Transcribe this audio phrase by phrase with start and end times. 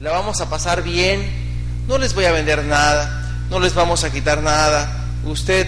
[0.00, 1.26] la vamos a pasar bien,
[1.88, 5.66] no les voy a vender nada, no les vamos a quitar nada, usted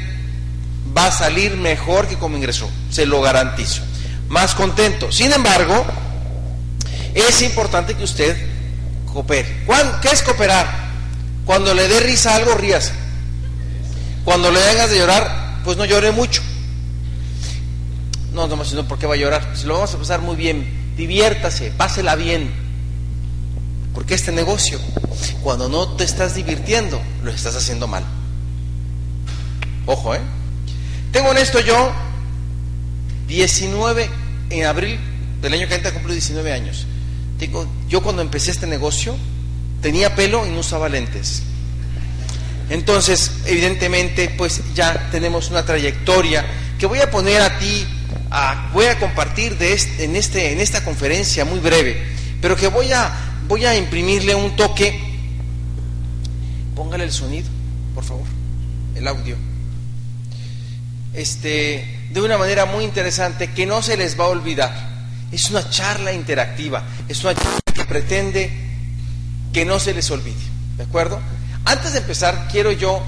[0.97, 3.83] va a salir mejor que como ingresó, se lo garantizo,
[4.29, 5.11] más contento.
[5.11, 5.85] Sin embargo,
[7.15, 8.37] es importante que usted
[9.07, 9.65] coopere.
[10.03, 10.89] ¿Qué es cooperar?
[11.47, 12.93] Cuando le dé risa algo, ríase.
[14.25, 16.43] Cuando le vengas de llorar, pues no llore mucho.
[18.35, 19.53] No, no, no, ¿por qué va a llorar?
[19.55, 22.68] Si lo vamos a pasar muy bien, diviértase, pásela bien.
[23.99, 24.79] Porque este negocio,
[25.43, 28.05] cuando no te estás divirtiendo, lo estás haciendo mal.
[29.87, 30.21] Ojo, ¿eh?
[31.11, 31.91] Tengo en esto yo
[33.27, 34.09] 19,
[34.51, 35.01] en abril
[35.43, 36.87] del año que entra cumplo 19 años.
[37.41, 39.17] Digo, yo cuando empecé este negocio
[39.83, 41.43] tenía pelo y no usaba lentes.
[42.71, 46.47] Entonces, evidentemente, pues ya tenemos una trayectoria
[46.79, 47.85] que voy a poner a ti,
[48.73, 52.01] voy a compartir de este, en, este, en esta conferencia muy breve,
[52.41, 55.01] pero que voy a, voy a imprimirle un toque.
[56.77, 57.49] Póngale el sonido,
[57.95, 58.27] por favor,
[58.95, 59.37] el audio.
[61.15, 64.89] Este, de una manera muy interesante que no se les va a olvidar.
[65.33, 68.51] Es una charla interactiva, es una charla que pretende
[69.53, 70.37] que no se les olvide,
[70.77, 71.21] ¿de acuerdo?
[71.65, 73.03] Antes de empezar, quiero yo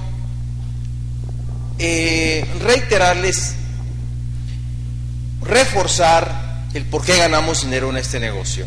[1.79, 3.55] eh, reiterarles,
[5.43, 8.65] reforzar el por qué ganamos dinero en este negocio.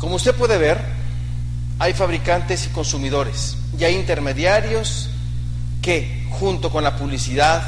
[0.00, 0.80] Como usted puede ver,
[1.78, 5.10] hay fabricantes y consumidores y hay intermediarios
[5.82, 7.62] que junto con la publicidad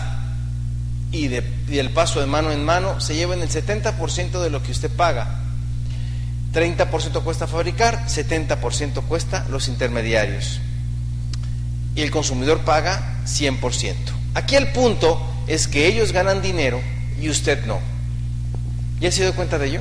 [1.13, 4.91] y, el paso de mano en mano se llevan el 70% de lo que usted
[4.91, 5.41] paga.
[6.55, 10.59] 30% cuesta fabricar, 70% cuesta los intermediarios.
[11.95, 13.95] Y el consumidor paga 100%.
[14.33, 16.81] Aquí el punto es que ellos ganan dinero
[17.21, 17.79] y usted no.
[19.01, 19.81] ¿Ya se dio cuenta de ello?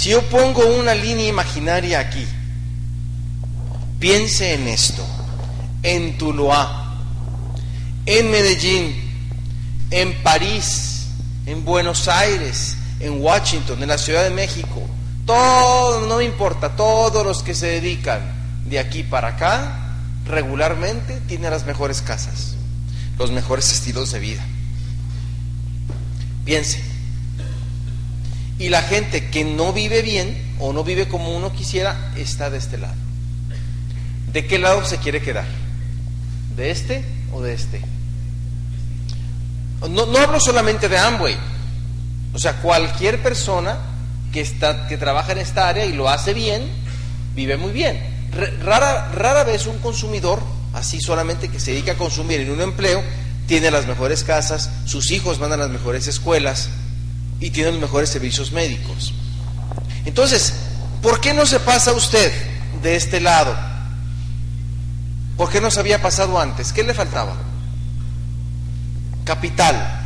[0.00, 2.26] Si yo pongo una línea imaginaria aquí,
[3.98, 5.04] piense en esto,
[5.82, 6.96] en Tuluá,
[8.06, 8.94] en Medellín,
[9.90, 11.08] en París,
[11.44, 14.80] en Buenos Aires, en Washington, en la Ciudad de México,
[15.26, 18.22] todo, no me importa, todos los que se dedican
[18.64, 22.54] de aquí para acá, regularmente tienen las mejores casas,
[23.18, 24.46] los mejores estilos de vida.
[26.46, 26.89] Piense.
[28.60, 32.58] Y la gente que no vive bien o no vive como uno quisiera está de
[32.58, 32.94] este lado.
[34.34, 35.46] ¿De qué lado se quiere quedar?
[36.56, 37.80] ¿De este o de este?
[39.88, 41.38] No, no hablo solamente de Amway,
[42.34, 43.78] o sea, cualquier persona
[44.30, 46.62] que, está, que trabaja en esta área y lo hace bien,
[47.34, 47.98] vive muy bien.
[48.62, 50.38] Rara, rara vez un consumidor,
[50.74, 53.02] así solamente que se dedica a consumir en un empleo,
[53.46, 56.68] tiene las mejores casas, sus hijos van a las mejores escuelas
[57.40, 59.14] y tiene los mejores servicios médicos.
[60.04, 60.54] Entonces,
[61.02, 62.32] ¿por qué no se pasa usted
[62.82, 63.56] de este lado?
[65.36, 66.72] ¿Por qué no se había pasado antes?
[66.72, 67.34] ¿Qué le faltaba?
[69.24, 69.96] Capital.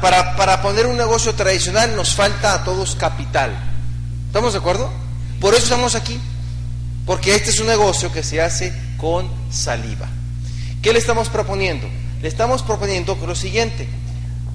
[0.00, 3.52] Para, para poner un negocio tradicional nos falta a todos capital.
[4.28, 4.90] ¿Estamos de acuerdo?
[5.40, 6.20] Por eso estamos aquí.
[7.04, 10.08] Porque este es un negocio que se hace con saliva.
[10.82, 11.88] ¿Qué le estamos proponiendo?
[12.22, 13.88] Le estamos proponiendo lo siguiente.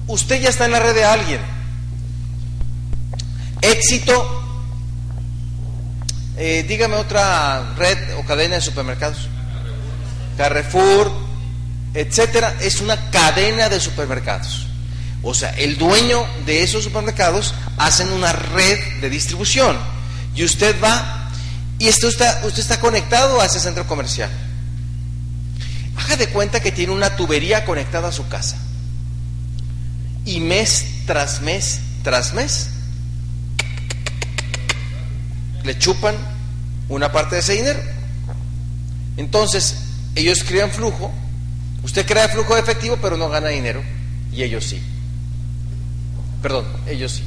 [0.06, 1.40] Usted ya está en la red de alguien.
[3.60, 4.40] Éxito.
[6.36, 9.28] Eh, dígame otra red o cadena de supermercados.
[10.36, 11.12] Carrefour,
[11.94, 14.66] etcétera, es una cadena de supermercados.
[15.22, 19.78] O sea, el dueño de esos supermercados hacen una red de distribución
[20.34, 21.22] y usted va
[21.78, 24.30] y esto está, usted está conectado a ese centro comercial.
[25.96, 28.56] Haga de cuenta que tiene una tubería conectada a su casa.
[30.24, 32.68] Y mes tras mes tras mes
[35.64, 36.16] le chupan
[36.88, 37.80] una parte de ese dinero.
[39.16, 39.76] Entonces,
[40.14, 41.12] ellos crean flujo,
[41.84, 43.82] usted crea flujo de efectivo, pero no gana dinero,
[44.32, 44.82] y ellos sí.
[46.42, 47.22] Perdón, ellos sí.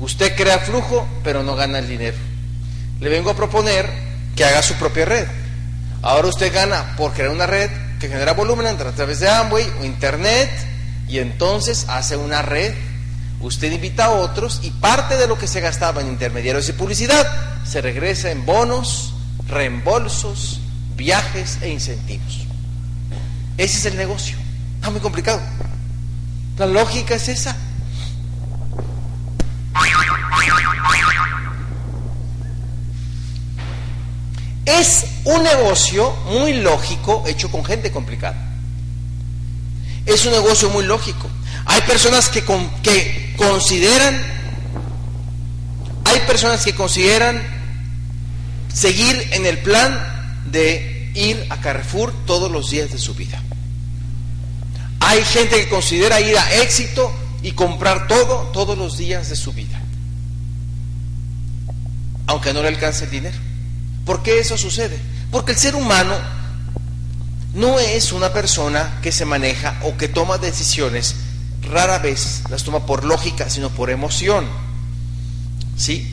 [0.00, 2.16] Usted crea flujo, pero no gana el dinero.
[3.00, 3.88] Le vengo a proponer
[4.36, 5.26] que haga su propia red.
[6.02, 9.84] Ahora usted gana por crear una red que genera volumen a través de Amway o
[9.84, 10.50] Internet
[11.14, 12.74] y entonces hace una red.
[13.40, 17.24] Usted invita a otros y parte de lo que se gastaba en intermediarios y publicidad
[17.64, 19.14] se regresa en bonos,
[19.46, 20.60] reembolsos,
[20.96, 22.48] viajes e incentivos.
[23.56, 24.36] Ese es el negocio.
[24.74, 25.40] Está muy complicado.
[26.58, 27.56] La lógica es esa.
[34.64, 38.43] Es un negocio muy lógico hecho con gente complicada.
[40.06, 41.28] Es un negocio muy lógico.
[41.66, 42.44] Hay personas que,
[43.36, 44.34] consideran
[46.24, 47.42] personas que consideran
[48.72, 53.40] seguir en el plan de ir a Carrefour todos los días de su vida.
[55.00, 57.12] Hay gente que considera ir a éxito
[57.42, 59.80] y comprar todo todos los días de su vida,
[62.26, 63.36] aunque no le alcance el dinero.
[64.04, 64.98] ¿Por qué eso sucede?
[65.30, 66.14] Porque el ser humano
[67.54, 71.14] no es una persona que se maneja o que toma decisiones,
[71.62, 74.46] rara vez las toma por lógica, sino por emoción.
[75.76, 76.10] ¿Sí?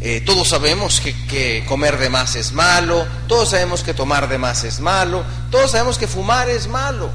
[0.00, 4.64] Eh, todos sabemos que, comer de más es malo, todos sabemos que tomar de más
[4.64, 7.10] es malo, todos sabemos que fumar es malo.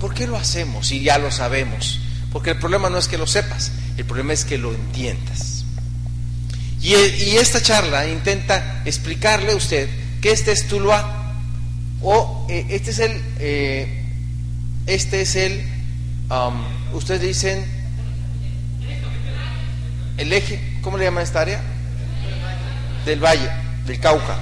[0.00, 2.00] ¿Por qué lo hacemos si ya lo sabemos?
[2.32, 5.64] Porque el problema no es que lo sepas, el problema es que lo entiendas.
[6.82, 9.88] Y, y esta charla intenta explicarle a usted
[10.20, 11.25] que este es Tuluá
[12.08, 14.04] o eh, este es el, eh,
[14.86, 15.60] este es el,
[16.30, 16.64] um,
[16.94, 17.66] ustedes dicen,
[20.16, 21.60] el eje, ¿cómo le llaman esta área?
[23.04, 23.50] Del valle,
[23.86, 24.36] del Cauca,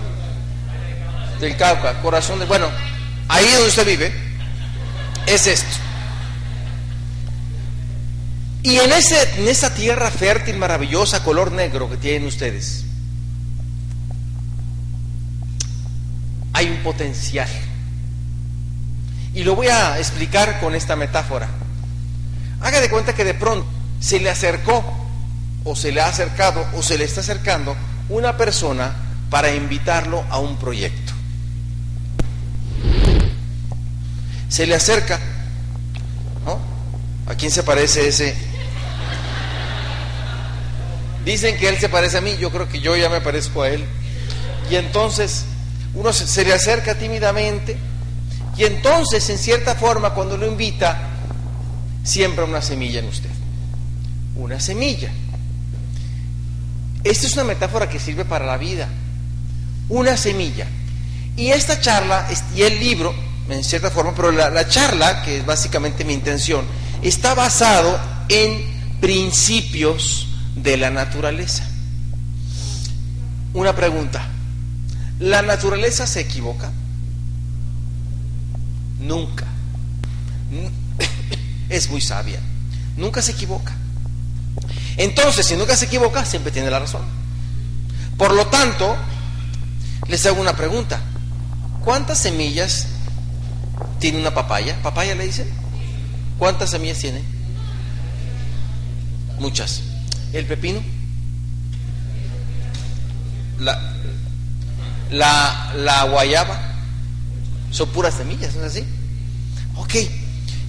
[1.40, 2.69] del Cauca, corazón de, bueno,
[3.28, 4.12] ahí donde usted vive,
[5.26, 5.76] es esto.
[8.62, 12.83] Y en, ese, en esa tierra fértil, maravillosa, color negro que tienen ustedes,
[16.54, 17.48] hay un potencial.
[19.34, 21.48] Y lo voy a explicar con esta metáfora.
[22.60, 23.66] Haga de cuenta que de pronto
[24.00, 24.82] se le acercó,
[25.64, 27.76] o se le ha acercado, o se le está acercando
[28.08, 28.94] una persona
[29.28, 31.12] para invitarlo a un proyecto.
[34.48, 35.18] Se le acerca,
[36.46, 36.60] ¿no?
[37.26, 38.36] ¿A quién se parece ese?
[41.24, 43.70] Dicen que él se parece a mí, yo creo que yo ya me parezco a
[43.70, 43.84] él.
[44.70, 45.46] Y entonces
[45.94, 47.76] uno se, le acerca tímidamente
[48.56, 51.08] y entonces, en cierta forma, cuando lo invita,
[52.05, 53.31] siembra una semilla en usted.
[54.37, 55.11] Una semilla.
[57.02, 58.88] Esta es una metáfora que sirve para la vida.
[59.88, 60.67] Una semilla.
[61.37, 63.12] Y esta charla y el libro,
[63.49, 66.64] en cierta forma, pero la, la charla, que es básicamente mi intención,
[67.02, 67.99] está basado
[68.29, 71.69] en principios de la naturaleza.
[73.52, 74.33] Una pregunta.
[75.20, 76.72] ¿La naturaleza se equivoca?
[79.00, 79.46] Nunca.
[81.69, 82.40] Es muy sabia.
[82.96, 83.75] Nunca se equivoca.
[84.96, 87.02] Entonces, si nunca se equivoca, siempre tiene la razón.
[88.19, 88.96] Por lo tanto,
[90.08, 91.00] les hago una pregunta.
[91.82, 92.87] ¿Cuántas semillas
[93.99, 94.76] tiene una papaya?
[94.82, 95.49] ¿Papaya le dicen?
[96.38, 97.22] ¿Cuántas semillas tiene?
[99.38, 99.82] Muchas.
[100.32, 100.81] ¿El pepino?
[103.58, 103.94] La,
[105.14, 106.61] la, la guayaba
[107.70, 108.84] son puras semillas, ¿no es así?
[109.76, 109.94] Ok,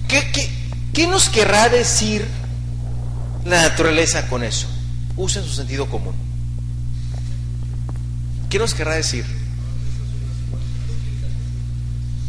[0.08, 0.48] ¿Qué, qué,
[0.92, 2.26] qué nos querrá decir
[3.44, 4.68] la naturaleza con eso?
[5.16, 6.14] Usen su sentido común.
[8.48, 9.24] ¿Qué nos querrá decir?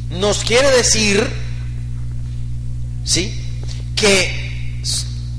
[0.10, 1.28] Nos quiere decir,
[3.04, 3.44] ¿sí?
[3.96, 4.82] Que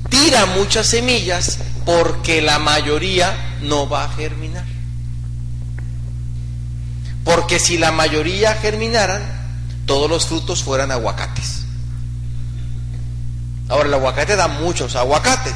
[0.08, 4.64] tira muchas semillas porque la mayoría no va a germinar.
[7.28, 9.20] Porque si la mayoría germinaran,
[9.84, 11.64] todos los frutos fueran aguacates.
[13.68, 15.52] Ahora, el aguacate da muchos aguacates.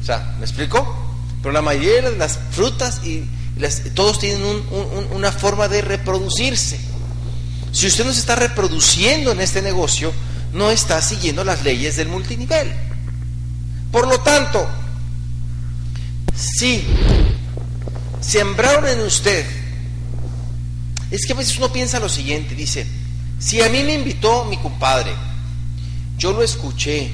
[0.00, 0.96] O sea, ¿me explico?
[1.42, 3.28] Pero la mayoría de las frutas y
[3.92, 4.42] todos tienen
[5.12, 6.80] una forma de reproducirse.
[7.70, 10.10] Si usted no se está reproduciendo en este negocio,
[10.54, 12.72] no está siguiendo las leyes del multinivel.
[13.92, 14.66] Por lo tanto,
[16.34, 16.82] si
[18.22, 19.63] sembraron en usted
[21.14, 22.86] es que a veces uno piensa lo siguiente, dice,
[23.38, 25.12] si a mí me invitó mi compadre,
[26.18, 27.10] yo lo escuché,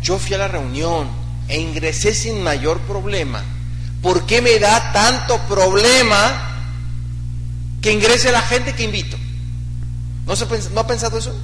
[0.00, 1.08] yo fui a la reunión
[1.48, 3.42] e ingresé sin mayor problema,
[4.00, 6.48] ¿por qué me da tanto problema
[7.80, 9.16] que ingrese la gente que invito?
[10.26, 11.34] ¿No, se, ¿no ha pensado eso?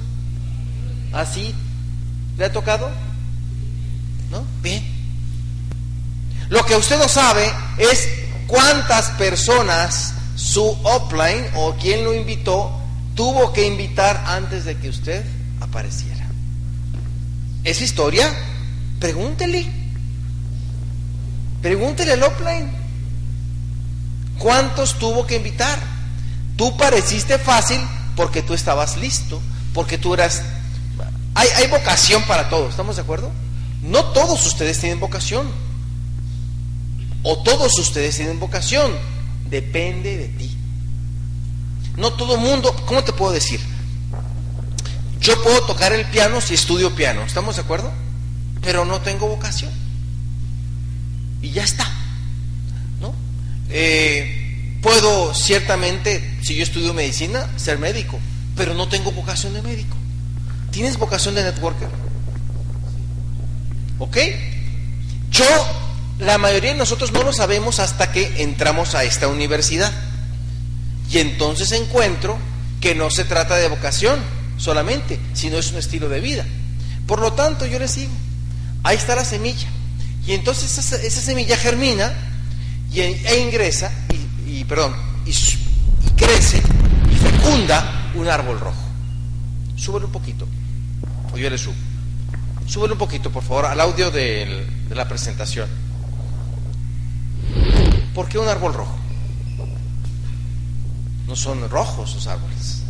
[1.13, 1.53] ¿Así?
[2.37, 2.89] ¿Le ha tocado?
[4.31, 4.43] ¿No?
[4.61, 4.83] Bien.
[6.49, 8.07] Lo que usted no sabe es
[8.47, 12.71] cuántas personas su upline o quien lo invitó
[13.13, 15.25] tuvo que invitar antes de que usted
[15.59, 16.29] apareciera.
[17.65, 18.33] ¿Es historia?
[19.01, 19.69] Pregúntele.
[21.61, 22.71] Pregúntele al upline.
[24.37, 25.77] ¿Cuántos tuvo que invitar?
[26.55, 27.81] Tú pareciste fácil
[28.15, 29.41] porque tú estabas listo,
[29.73, 30.41] porque tú eras...
[31.35, 33.29] Hay, hay vocación para todos, ¿estamos de acuerdo?
[33.81, 35.51] No todos ustedes tienen vocación.
[37.23, 39.18] O todos ustedes tienen vocación
[39.49, 40.57] depende de ti.
[41.97, 43.59] No todo mundo, ¿cómo te puedo decir?
[45.19, 47.91] Yo puedo tocar el piano si estudio piano, ¿estamos de acuerdo?
[48.61, 49.71] Pero no tengo vocación.
[51.41, 51.85] Y ya está.
[53.01, 53.13] ¿No?
[53.69, 58.19] Eh, puedo ciertamente, si yo estudio medicina, ser médico,
[58.55, 59.97] pero no tengo vocación de médico.
[60.71, 61.89] ¿Tienes vocación de networker?
[63.99, 64.17] ¿Ok?
[65.31, 65.45] Yo,
[66.19, 69.91] la mayoría de nosotros no lo sabemos hasta que entramos a esta universidad.
[71.09, 72.37] Y entonces encuentro
[72.81, 74.19] que no se trata de vocación
[74.57, 76.45] solamente, sino es un estilo de vida.
[77.07, 78.11] Por lo tanto, yo les digo,
[78.83, 79.67] ahí está la semilla.
[80.27, 82.13] Y entonces esa, semilla germina
[82.91, 83.91] y, e ingresa,
[84.45, 84.95] y, perdón,
[85.25, 85.33] y,
[86.15, 86.61] crece
[87.11, 88.83] y fecunda un árbol rojo.
[89.77, 90.45] Súbele un poquito,
[91.33, 91.73] o yo le subo.
[92.67, 95.88] Súbele un poquito, por favor, al audio de la presentación.
[98.13, 98.95] ¿Por qué un árbol rojo?
[101.27, 102.81] No son rojos los árboles,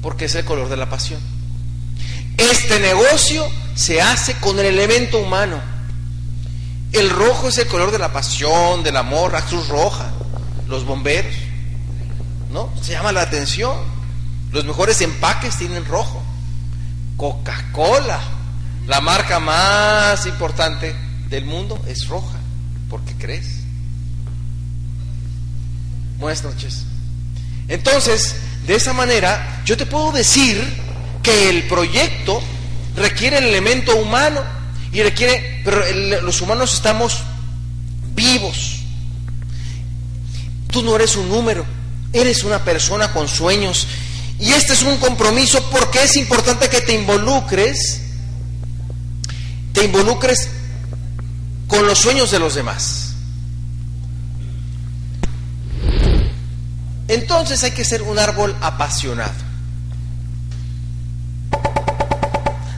[0.00, 1.20] porque es el color de la pasión.
[2.36, 3.44] Este negocio
[3.74, 5.60] se hace con el elemento humano.
[6.92, 10.12] El rojo es el color de la pasión, del amor, la cruz roja,
[10.68, 11.34] los bomberos.
[12.50, 12.72] ¿No?
[12.80, 13.76] Se llama la atención.
[14.52, 16.22] Los mejores empaques tienen rojo.
[17.16, 18.20] Coca-Cola,
[18.86, 20.94] la marca más importante
[21.28, 22.38] del mundo, es roja.
[22.88, 23.63] ¿Por qué crees?
[26.18, 26.84] Buenas noches.
[27.68, 30.62] Entonces, de esa manera, yo te puedo decir
[31.22, 32.42] que el proyecto
[32.96, 34.42] requiere el elemento humano
[34.92, 35.82] y requiere, pero
[36.22, 37.22] los humanos estamos
[38.14, 38.80] vivos.
[40.70, 41.64] Tú no eres un número,
[42.12, 43.86] eres una persona con sueños.
[44.38, 48.00] Y este es un compromiso porque es importante que te involucres,
[49.72, 50.48] te involucres
[51.68, 53.03] con los sueños de los demás.
[57.08, 59.34] Entonces hay que ser un árbol apasionado.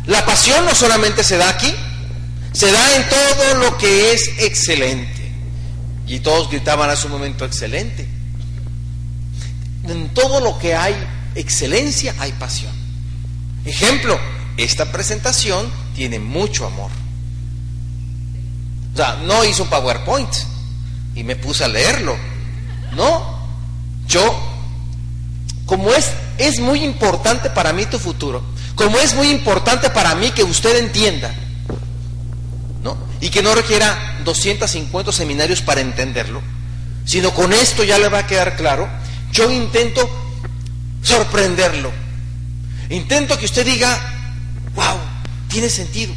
[0.07, 1.73] La pasión no solamente se da aquí,
[2.53, 5.33] se da en todo lo que es excelente.
[6.07, 8.09] Y todos gritaban a su momento excelente.
[9.89, 10.95] En todo lo que hay
[11.35, 12.73] excelencia hay pasión.
[13.65, 14.19] Ejemplo,
[14.57, 16.91] esta presentación tiene mucho amor.
[18.95, 20.33] O sea, no hizo un PowerPoint
[21.15, 22.17] y me puse a leerlo.
[22.95, 23.36] No,
[24.09, 24.39] yo,
[25.67, 28.43] como es, es muy importante para mí tu futuro,
[28.75, 31.35] como es muy importante para mí que usted entienda,
[32.83, 32.97] ¿no?
[33.21, 36.43] Y que no requiera 250 seminarios para entenderlo,
[37.05, 38.89] sino con esto ya le va a quedar claro,
[39.33, 40.09] yo intento
[41.03, 41.93] sorprenderlo.
[42.91, 43.99] Intento que usted diga,
[44.75, 44.99] wow,
[45.49, 46.15] tiene sentido,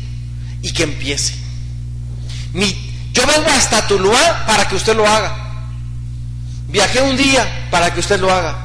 [0.61, 1.33] y que empiece.
[2.53, 2.75] Mi,
[3.13, 5.35] yo vengo hasta Tuluá para que usted lo haga.
[6.67, 8.57] Viajé un día para que usted lo haga.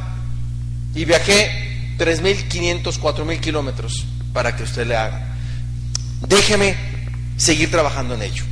[0.95, 5.35] Y viajé 3.500, 4.000 kilómetros para que usted le haga.
[6.27, 6.77] Déjeme
[7.37, 8.45] seguir trabajando en ello.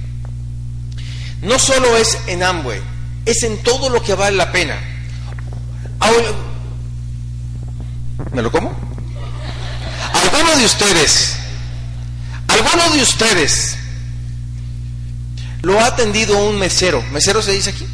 [1.42, 2.80] No solo es en Amway,
[3.26, 4.78] es en todo lo que vale la pena.
[8.32, 8.74] ¿Me lo como?
[10.14, 11.36] Alguno de ustedes,
[12.48, 13.76] alguno de ustedes
[15.62, 17.02] lo ha atendido un mesero.
[17.12, 17.86] ¿Mesero se dice aquí?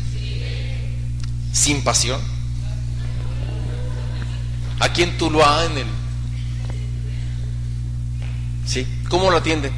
[1.53, 2.38] Sin pasión
[4.81, 5.87] aquí en Tuluá, en el...
[8.67, 8.87] ¿Sí?
[9.09, 9.73] ¿Cómo lo atiende?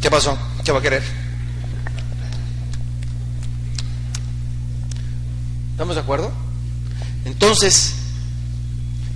[0.00, 0.38] ¿Qué pasó?
[0.64, 1.02] ¿Qué va a querer?
[5.70, 6.30] ¿Estamos de acuerdo?
[7.24, 7.94] Entonces,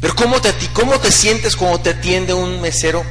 [0.01, 3.05] pero ¿cómo te, ¿cómo te sientes cuando te atiende un mesero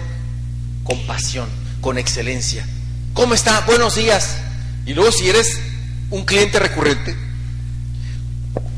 [0.83, 1.47] con pasión,
[1.79, 2.65] con excelencia?
[3.13, 3.61] ¿Cómo está?
[3.61, 4.37] Buenos días.
[4.85, 5.59] Y luego si eres
[6.09, 7.15] un cliente recurrente,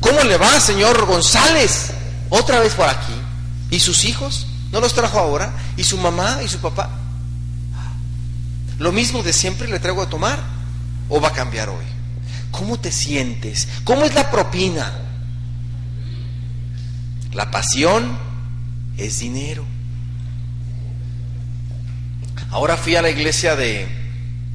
[0.00, 1.92] ¿Cómo le va, señor González?
[2.30, 3.14] Otra vez por aquí.
[3.70, 4.46] ¿Y sus hijos?
[4.72, 5.52] ¿No los trajo ahora?
[5.76, 6.90] ¿Y su mamá y su papá?
[8.78, 10.38] ¿Lo mismo de siempre le traigo a tomar?
[11.08, 11.84] ¿O va a cambiar hoy?
[12.50, 13.68] ¿Cómo te sientes?
[13.84, 14.90] ¿Cómo es la propina?
[17.32, 18.18] La pasión
[18.96, 19.64] es dinero.
[22.50, 23.86] Ahora fui a la iglesia de...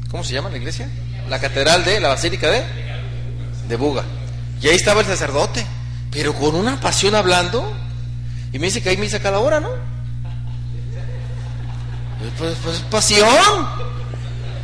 [0.10, 0.90] ¿Cómo se llama la iglesia?
[1.30, 2.64] La catedral de la Basílica de...
[3.70, 4.04] De Buga.
[4.66, 5.64] Y ahí estaba el sacerdote,
[6.10, 7.72] pero con una pasión hablando.
[8.52, 9.70] Y me dice que ahí me saca la hora, ¿no?
[12.40, 13.30] Pues, pues pasión.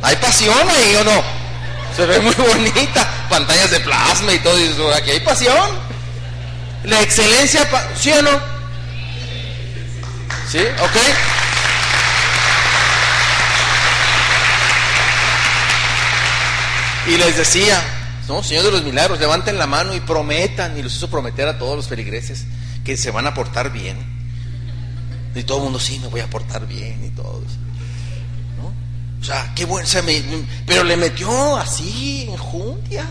[0.02, 1.22] Hay pasión ahí o no.
[1.96, 3.08] Se ve muy bonita.
[3.30, 4.56] Pantallas de plasma y todo.
[4.92, 5.70] Aquí hay pasión.
[6.82, 7.64] La excelencia,
[7.96, 8.40] ¿sí o no?
[10.50, 10.64] ¿Sí?
[10.80, 10.96] ¿Ok?
[17.06, 17.80] Y les decía,
[18.28, 21.58] no, Señor de los Milagros, levanten la mano y prometan, y los hizo prometer a
[21.58, 22.44] todos los feligreses
[22.84, 23.96] que se van a portar bien.
[25.34, 27.44] Y todo el mundo, sí, me voy a portar bien y todos.
[29.20, 29.88] O sea, qué bueno,
[30.66, 33.06] pero le metió así, en juntia.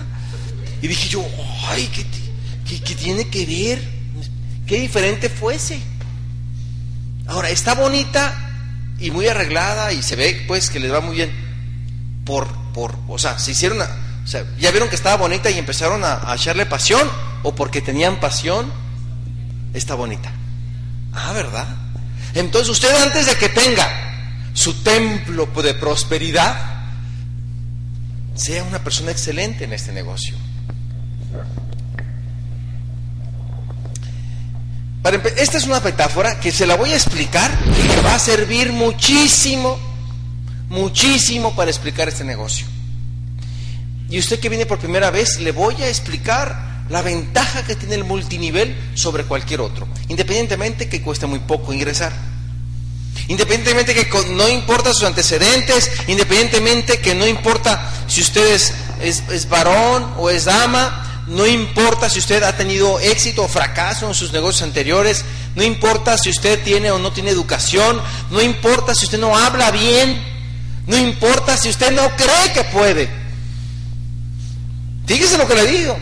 [0.81, 1.25] Y dije yo,
[1.69, 1.89] ay,
[2.67, 3.81] ¿qué, qué tiene que ver?
[4.65, 5.79] Qué diferente fuese.
[7.27, 8.51] Ahora, está bonita
[8.99, 11.31] y muy arreglada y se ve pues que les va muy bien
[12.25, 13.85] por, por, o sea, se hicieron, o
[14.31, 17.09] sea, ya vieron que estaba bonita y empezaron a, a echarle pasión
[17.43, 18.71] o porque tenían pasión,
[19.73, 20.31] está bonita.
[21.13, 21.67] Ah, ¿verdad?
[22.33, 23.89] Entonces usted antes de que tenga
[24.53, 26.55] su templo de prosperidad,
[28.35, 30.35] sea una persona excelente en este negocio.
[35.35, 37.51] esta es una metáfora que se la voy a explicar
[37.83, 39.77] y le va a servir muchísimo,
[40.69, 42.70] muchísimo para explicar este negocio.
[44.11, 47.95] Y usted que viene por primera vez, le voy a explicar la ventaja que tiene
[47.95, 52.11] el multinivel sobre cualquier otro, independientemente que cueste muy poco ingresar.
[53.29, 60.13] Independientemente que no importa sus antecedentes, independientemente que no importa si usted es, es varón
[60.17, 64.63] o es dama, no importa si usted ha tenido éxito o fracaso en sus negocios
[64.63, 65.23] anteriores,
[65.55, 69.71] no importa si usted tiene o no tiene educación, no importa si usted no habla
[69.71, 70.21] bien,
[70.87, 73.20] no importa si usted no cree que puede.
[75.11, 75.97] Fíjese lo que le digo.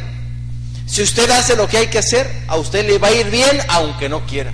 [0.85, 3.59] Si usted hace lo que hay que hacer, a usted le va a ir bien
[3.67, 4.53] aunque no quiera.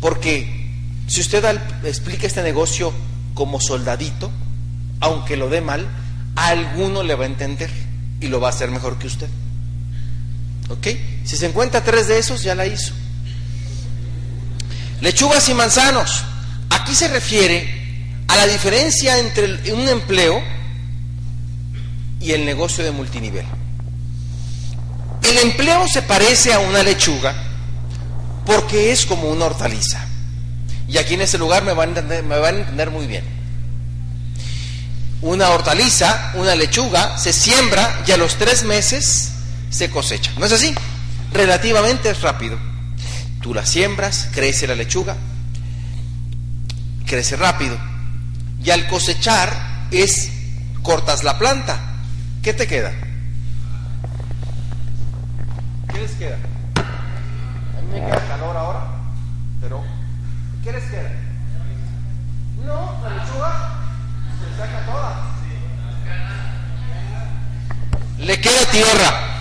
[0.00, 0.70] Porque
[1.06, 1.44] si usted
[1.84, 2.94] explica este negocio
[3.34, 4.30] como soldadito,
[5.00, 5.86] aunque lo dé mal,
[6.34, 7.70] alguno le va a entender
[8.22, 9.28] y lo va a hacer mejor que usted.
[10.70, 10.86] ¿Ok?
[11.24, 12.94] Si se encuentra tres de esos, ya la hizo.
[15.02, 16.24] Lechugas y manzanos.
[16.70, 17.79] Aquí se refiere
[18.30, 20.42] a la diferencia entre un empleo
[22.20, 23.46] y el negocio de multinivel.
[25.22, 27.34] El empleo se parece a una lechuga
[28.46, 30.06] porque es como una hortaliza.
[30.88, 33.40] Y aquí en ese lugar me van a entender, me van a entender muy bien
[35.22, 39.32] una hortaliza, una lechuga, se siembra y a los tres meses
[39.70, 40.32] se cosecha.
[40.38, 40.74] ¿No es así?
[41.32, 42.58] Relativamente rápido.
[43.42, 45.16] Tú la siembras, crece la lechuga,
[47.06, 47.89] crece rápido.
[48.62, 50.30] Y al cosechar es,
[50.82, 51.78] cortas la planta.
[52.42, 52.92] ¿Qué te queda?
[55.92, 56.36] ¿Qué les queda?
[56.76, 58.86] A mí me queda calor ahora,
[59.60, 59.82] pero
[60.62, 61.10] ¿qué les queda?
[62.64, 63.80] No, la lechuga
[68.18, 69.40] le queda tierra,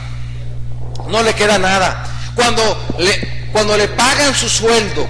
[1.10, 2.06] no le queda nada.
[2.34, 5.08] Cuando le, cuando le pagan su sueldo,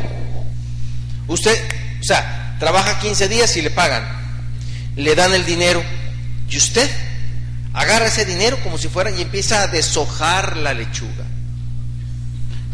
[1.28, 1.58] usted,
[2.02, 4.08] o sea, trabaja 15 días y le pagan,
[4.95, 5.82] le dan el dinero,
[6.50, 6.89] y usted
[7.74, 11.26] agarra ese dinero como si fuera y empieza a deshojar la lechuga.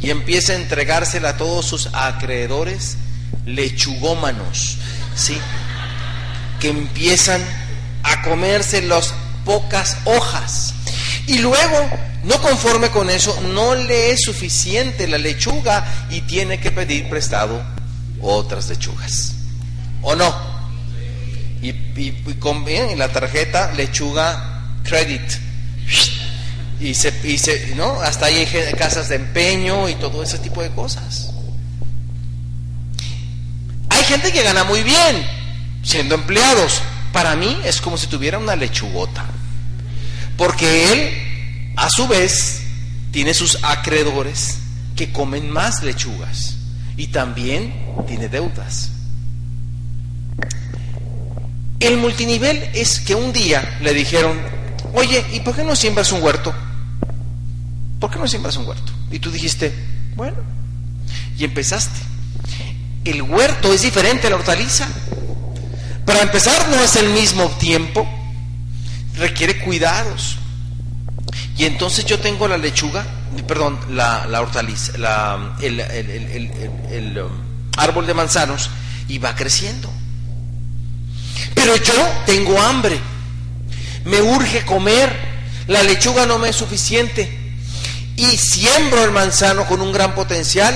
[0.02, 2.98] Y empieza a entregársela a todos sus acreedores
[3.46, 4.78] lechugómanos,
[5.16, 5.38] ¿sí?
[6.60, 7.42] Que empiezan
[8.04, 9.14] a comerse las
[9.46, 10.74] pocas hojas.
[11.28, 11.90] Y luego,
[12.24, 17.64] no conforme con eso, no le es suficiente la lechuga y tiene que pedir prestado
[18.22, 19.35] otras lechugas.
[20.06, 20.34] ¿O no?
[21.62, 21.74] Y,
[22.40, 25.22] con en la tarjeta lechuga credit.
[26.80, 28.00] Y se, y se, ¿no?
[28.02, 31.32] Hasta ahí hay casas de empeño y todo ese tipo de cosas.
[33.90, 35.26] Hay gente que gana muy bien
[35.82, 39.26] siendo empleados, para mí es como si tuviera una lechugota.
[40.38, 42.62] Porque él, a su vez,
[43.12, 44.58] tiene sus acreedores
[44.96, 46.58] que comen más lechugas
[46.98, 47.74] y también
[48.08, 48.92] tiene deudas.
[51.86, 54.42] El multinivel es que un día le dijeron,
[54.94, 56.52] oye, ¿y por qué no siembras un huerto?
[58.00, 58.92] ¿Por qué no siembras un huerto?
[59.12, 59.72] Y tú dijiste,
[60.16, 60.38] bueno,
[61.38, 62.00] y empezaste.
[63.04, 64.88] El huerto es diferente a la hortaliza.
[66.08, 68.10] Para empezar, no es el mismo tiempo,
[69.18, 70.38] requiere cuidados.
[71.56, 73.06] Y entonces yo tengo la lechuga,
[73.48, 77.32] perdón, la, hortaliza, la, el, um,
[77.78, 78.72] árbol de manzanos
[79.08, 79.94] y va creciendo.
[81.66, 81.94] Pero yo
[82.28, 83.00] tengo hambre,
[84.04, 85.12] me urge comer,
[85.66, 87.28] la lechuga no me es suficiente
[88.16, 90.76] y siembro el manzano con un gran potencial,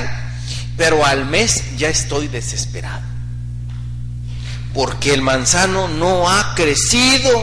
[0.77, 3.03] pero al mes ya estoy desesperado
[4.73, 7.39] porque el manzano no ha crecido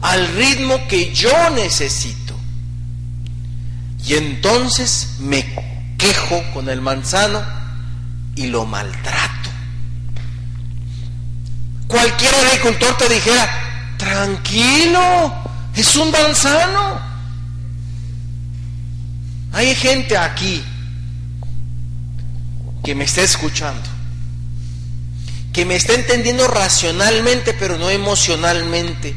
[0.00, 2.38] al ritmo que yo necesito.
[4.06, 5.44] Y entonces me
[5.98, 7.42] quejo con el manzano
[8.36, 9.37] y lo maltrato.
[11.88, 15.34] Cualquier agricultor te dijera, tranquilo,
[15.74, 17.00] es un manzano.
[19.52, 20.62] Hay gente aquí
[22.84, 23.98] que me está escuchando
[25.58, 29.16] que me está entendiendo racionalmente, pero no emocionalmente,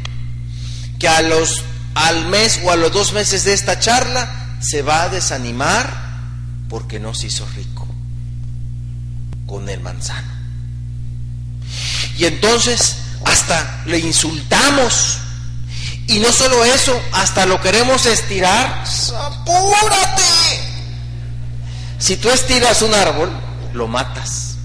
[0.98, 1.62] que a los,
[1.94, 5.94] al mes o a los dos meses de esta charla se va a desanimar
[6.68, 7.88] porque no se hizo rico
[9.46, 10.41] con el manzano.
[12.22, 15.18] Y entonces hasta le insultamos.
[16.06, 18.84] Y no solo eso, hasta lo queremos estirar.
[19.16, 20.22] ¡Apúrate!
[21.98, 23.32] Si tú estiras un árbol,
[23.74, 24.58] lo matas.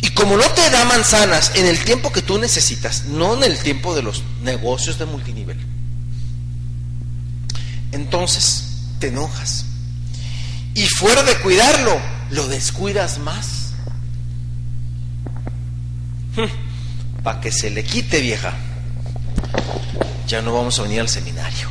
[0.00, 3.58] Y como no te da manzanas en el tiempo que tú necesitas, no en el
[3.58, 5.58] tiempo de los negocios de multinivel,
[7.90, 9.64] entonces te enojas.
[10.74, 12.00] Y fuera de cuidarlo,
[12.32, 13.72] lo descuidas más.
[16.36, 18.54] Hmm, Para que se le quite, vieja.
[20.26, 21.68] Ya no vamos a venir al seminario.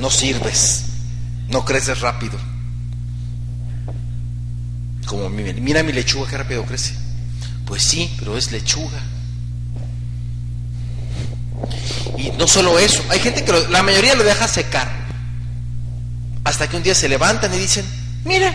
[0.00, 0.84] No sirves.
[1.50, 2.38] No creces rápido.
[5.06, 6.94] Como mira mi lechuga, qué rápido crece.
[7.66, 9.00] Pues sí, pero es lechuga.
[12.16, 15.07] Y no solo eso, hay gente que la mayoría lo deja secar.
[16.48, 17.84] Hasta que un día se levantan y dicen,
[18.24, 18.54] mira,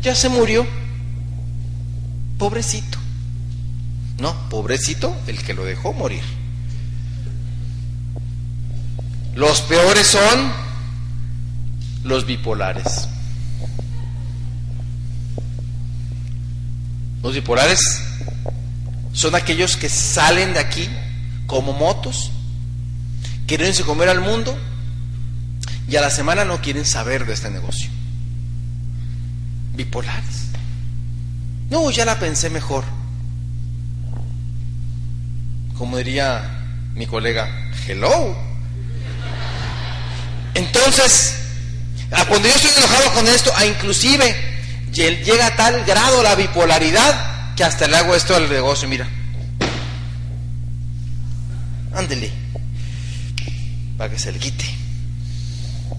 [0.00, 0.64] ya se murió.
[2.38, 2.98] Pobrecito.
[4.20, 6.22] No, pobrecito el que lo dejó morir.
[9.34, 10.52] Los peores son
[12.04, 13.08] los bipolares.
[17.24, 17.80] Los bipolares
[19.12, 20.88] son aquellos que salen de aquí
[21.48, 22.30] como motos,
[23.48, 24.56] quieren comer al mundo
[25.92, 27.90] y a la semana no quieren saber de este negocio.
[29.74, 30.46] Bipolares.
[31.68, 32.82] No, ya la pensé mejor.
[35.76, 36.62] Como diría
[36.94, 38.34] mi colega, hello.
[40.54, 41.34] Entonces,
[42.26, 44.34] cuando yo estoy enojado con esto, a inclusive
[44.92, 49.06] llega a tal grado la bipolaridad que hasta le hago esto al negocio, mira.
[51.94, 52.32] Ándele,
[53.98, 54.81] para que se le quite.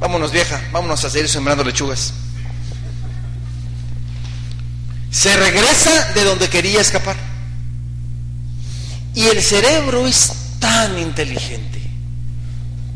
[0.04, 2.12] Vámonos vieja, vámonos a seguir sembrando lechugas.
[5.10, 7.16] Se regresa de donde quería escapar.
[9.16, 11.82] Y el cerebro es tan inteligente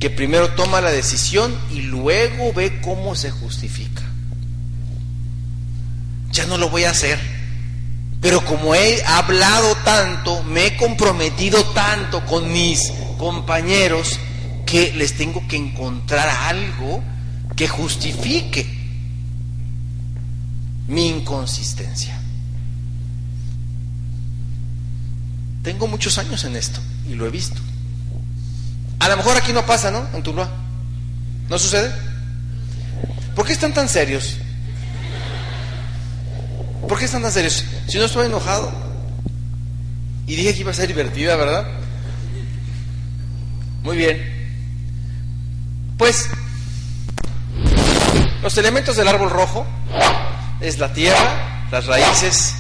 [0.02, 4.04] que primero toma la decisión y luego ve cómo se justifica.
[6.34, 7.18] Ya no lo voy a hacer.
[8.20, 14.20] Pero como he hablado tanto, me he comprometido tanto con mis compañeros,
[14.68, 17.02] que les tengo que encontrar algo
[17.56, 18.68] que justifique
[20.88, 22.20] mi inconsistencia.
[25.64, 27.60] Tengo muchos años en esto y lo he visto.
[29.00, 30.06] A lo mejor aquí no pasa, ¿no?
[30.14, 30.50] En Tuluá.
[31.50, 31.92] ¿No sucede?
[33.36, 34.38] ¿Por qué están tan serios?
[36.88, 37.64] ¿Por qué están tan serios?
[37.88, 38.72] Si no estoy enojado.
[40.26, 41.66] Y dije que iba a ser divertida, ¿verdad?
[43.84, 44.37] Muy bien.
[45.98, 46.30] Pues
[48.44, 49.66] los elementos del árbol rojo
[50.62, 52.56] es la tierra, las raíces,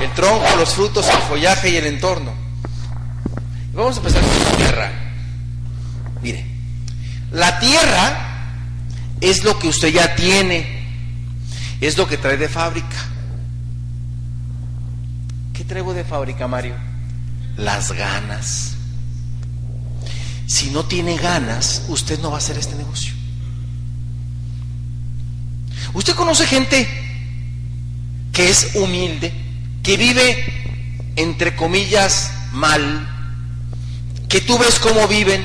[0.00, 2.32] el tronco, los frutos, el follaje y el entorno.
[3.72, 4.92] Vamos a empezar con la tierra.
[6.20, 6.46] Mire,
[7.32, 8.32] la tierra
[9.22, 10.86] es lo que usted ya tiene,
[11.80, 13.08] es lo que trae de fábrica.
[15.54, 16.74] ¿Qué traigo de fábrica, Mario?
[17.56, 18.71] Las ganas.
[20.52, 23.14] Si no tiene ganas, usted no va a hacer este negocio.
[25.94, 26.86] Usted conoce gente
[28.34, 29.32] que es humilde,
[29.82, 33.08] que vive, entre comillas, mal,
[34.28, 35.42] que tú ves cómo viven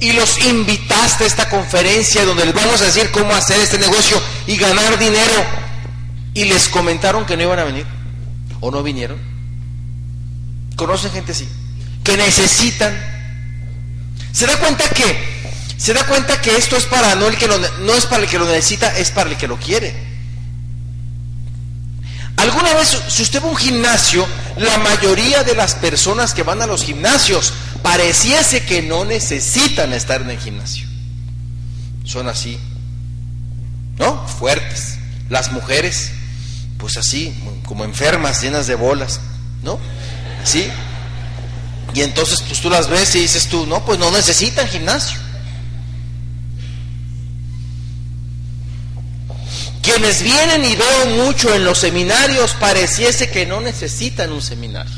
[0.00, 4.20] y los invitaste a esta conferencia donde les vamos a decir cómo hacer este negocio
[4.48, 5.46] y ganar dinero
[6.34, 7.86] y les comentaron que no iban a venir
[8.58, 9.20] o no vinieron.
[10.74, 11.48] ¿Conocen gente así?
[12.02, 13.15] Que necesitan
[14.36, 15.16] se da cuenta que
[15.78, 18.28] se da cuenta que esto es para no el que lo, no es para el
[18.28, 19.94] que lo necesita, es para el que lo quiere.
[22.36, 24.26] Alguna vez, si usted va a un gimnasio,
[24.58, 30.20] la mayoría de las personas que van a los gimnasios pareciese que no necesitan estar
[30.20, 30.86] en el gimnasio.
[32.04, 32.58] Son así,
[33.96, 34.28] ¿no?
[34.28, 34.98] Fuertes.
[35.30, 36.10] Las mujeres,
[36.76, 39.18] pues así, como enfermas, llenas de bolas,
[39.62, 39.78] ¿no?
[40.42, 40.70] Así,
[41.96, 45.18] y entonces pues tú las ves y dices tú, no, pues no necesitan gimnasio.
[49.80, 54.92] Quienes vienen y veo mucho en los seminarios pareciese que no necesitan un seminario.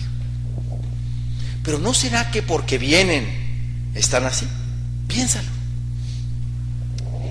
[1.63, 4.49] Pero ¿no será que porque vienen están así?
[5.07, 5.51] Piénsalo.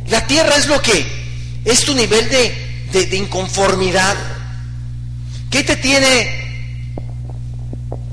[0.09, 1.05] La tierra es lo que
[1.65, 4.15] es tu nivel de, de, de inconformidad.
[5.49, 6.47] ¿Qué te tiene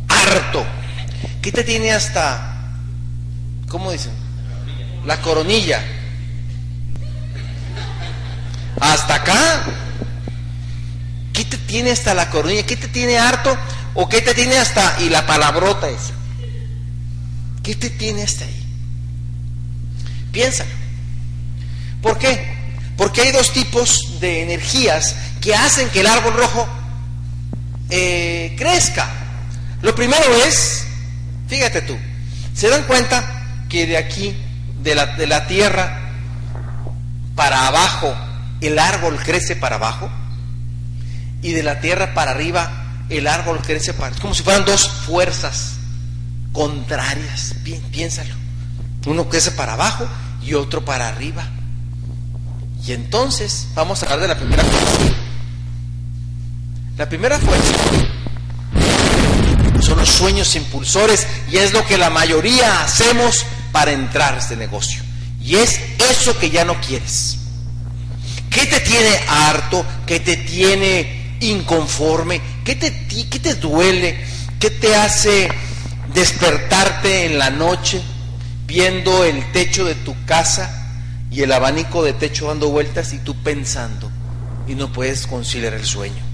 [0.08, 0.66] harto?
[1.44, 2.72] ¿Qué te tiene hasta,
[3.68, 4.12] ¿cómo dicen?
[5.04, 5.84] La coronilla.
[8.80, 9.62] Hasta acá.
[11.34, 12.64] ¿Qué te tiene hasta la coronilla?
[12.64, 13.54] ¿Qué te tiene harto?
[13.92, 16.14] ¿O qué te tiene hasta, y la palabrota esa?
[17.62, 18.64] ¿Qué te tiene hasta ahí?
[20.32, 20.70] Piénsalo.
[22.00, 22.56] ¿Por qué?
[22.96, 26.66] Porque hay dos tipos de energías que hacen que el árbol rojo
[27.90, 29.10] eh, crezca.
[29.82, 30.83] Lo primero es,
[31.48, 31.96] fíjate tú,
[32.54, 34.36] se dan cuenta que de aquí,
[34.82, 36.10] de la, de la tierra
[37.34, 38.14] para abajo,
[38.60, 40.10] el árbol crece para abajo
[41.42, 44.14] y de la tierra para arriba el árbol crece para...
[44.14, 45.76] Es como si fueran dos fuerzas
[46.52, 47.54] contrarias.
[47.90, 48.34] piénsalo.
[49.06, 50.06] Uno crece para abajo
[50.42, 51.44] y otro para arriba.
[52.86, 55.14] Y entonces vamos a hablar de la primera fuerza.
[56.96, 58.03] La primera fuerza
[59.84, 64.56] son los sueños impulsores y es lo que la mayoría hacemos para entrar a este
[64.56, 65.02] negocio.
[65.42, 65.78] Y es
[66.10, 67.38] eso que ya no quieres.
[68.50, 69.84] ¿Qué te tiene harto?
[70.06, 72.40] ¿Qué te tiene inconforme?
[72.64, 74.24] ¿Qué te, qué te duele?
[74.58, 75.50] ¿Qué te hace
[76.14, 78.00] despertarte en la noche
[78.66, 80.88] viendo el techo de tu casa
[81.30, 84.10] y el abanico de techo dando vueltas y tú pensando
[84.66, 86.33] y no puedes conciliar el sueño?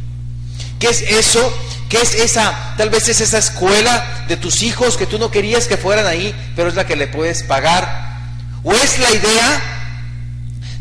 [0.80, 1.56] ¿Qué es eso?
[1.88, 5.66] ¿Qué es esa, tal vez es esa escuela de tus hijos que tú no querías
[5.66, 8.18] que fueran ahí, pero es la que le puedes pagar?
[8.62, 9.80] ¿O es la idea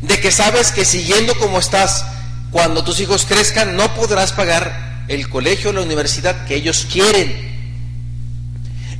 [0.01, 2.05] de que sabes que siguiendo como estás,
[2.51, 7.49] cuando tus hijos crezcan, no podrás pagar el colegio o la universidad que ellos quieren.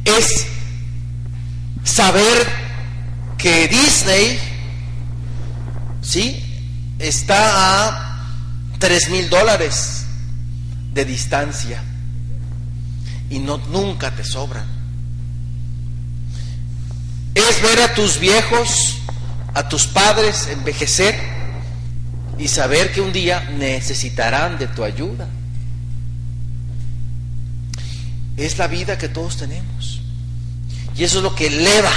[0.03, 0.47] Es
[1.83, 2.47] saber
[3.37, 4.39] que Disney,
[6.01, 6.43] ¿sí?
[6.99, 8.25] Está a
[8.79, 9.98] tres mil dólares
[10.93, 11.83] de distancia
[13.29, 14.65] y no, nunca te sobran.
[17.35, 18.99] Es ver a tus viejos
[19.53, 21.15] a tus padres envejecer
[22.37, 25.27] y saber que un día necesitarán de tu ayuda.
[28.37, 30.01] Es la vida que todos tenemos.
[30.95, 31.91] Y eso es lo que eleva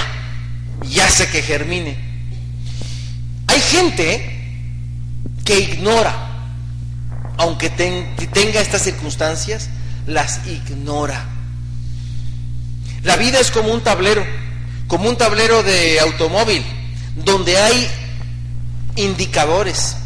[0.90, 1.96] y hace que germine.
[3.46, 4.40] Hay gente
[5.44, 6.31] que ignora,
[7.38, 9.68] aunque tenga estas circunstancias,
[10.06, 11.24] las ignora.
[13.02, 14.24] La vida es como un tablero,
[14.86, 16.64] como un tablero de automóvil
[17.16, 17.88] donde hay
[18.96, 19.96] indicadores.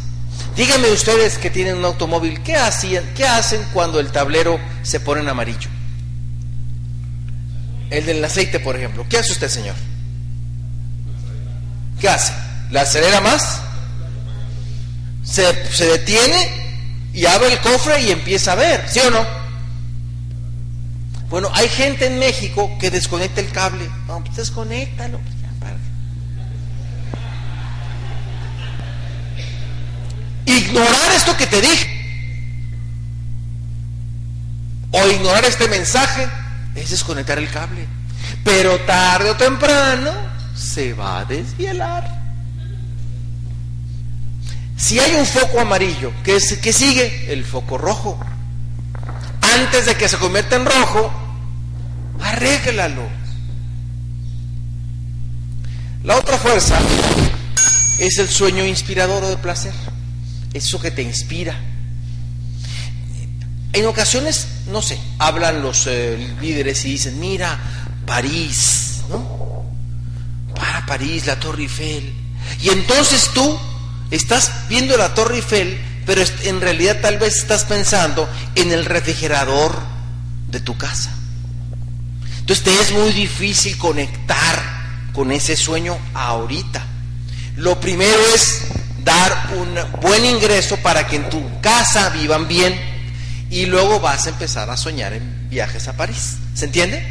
[0.55, 2.57] Díganme ustedes que tienen un automóvil, ¿qué,
[3.15, 5.69] ¿qué hacen cuando el tablero se pone en amarillo?
[7.91, 9.05] El del aceite, por ejemplo.
[9.07, 9.75] ¿Qué hace usted, señor?
[12.01, 12.33] ¿Qué hace?
[12.71, 13.61] ¿La acelera más?
[15.23, 16.66] Se, se detiene
[17.17, 19.25] y abre el cofre y empieza a ver, ¿sí o no?
[21.31, 23.89] Bueno, hay gente en México que desconecta el cable.
[24.07, 25.19] No, pues desconéctalo.
[30.45, 31.87] ignorar esto que te dije
[34.91, 36.27] o ignorar este mensaje
[36.75, 37.85] es desconectar el cable.
[38.43, 40.11] Pero tarde o temprano
[40.55, 42.16] se va a desvielar.
[44.77, 47.33] Si hay un foco amarillo, ¿qué, es, que sigue?
[47.33, 48.19] El foco rojo.
[49.41, 51.11] Antes de que se convierta en rojo,
[52.21, 53.07] arréglalo.
[56.03, 56.79] La otra fuerza
[57.99, 59.73] es el sueño inspirador o de placer
[60.53, 61.59] eso que te inspira.
[63.73, 67.59] En ocasiones, no sé, hablan los eh, líderes y dicen, mira,
[68.05, 69.65] París, ¿no?
[70.55, 72.13] Para París, la Torre Eiffel.
[72.61, 73.59] Y entonces tú
[74.11, 79.75] estás viendo la Torre Eiffel, pero en realidad tal vez estás pensando en el refrigerador
[80.49, 81.11] de tu casa.
[82.39, 84.77] Entonces te es muy difícil conectar
[85.11, 86.81] con ese sueño ahorita.
[87.57, 88.67] Lo primero es
[89.03, 92.79] dar un buen ingreso para que en tu casa vivan bien
[93.49, 96.37] y luego vas a empezar a soñar en viajes a París.
[96.53, 97.05] ¿Se entiende?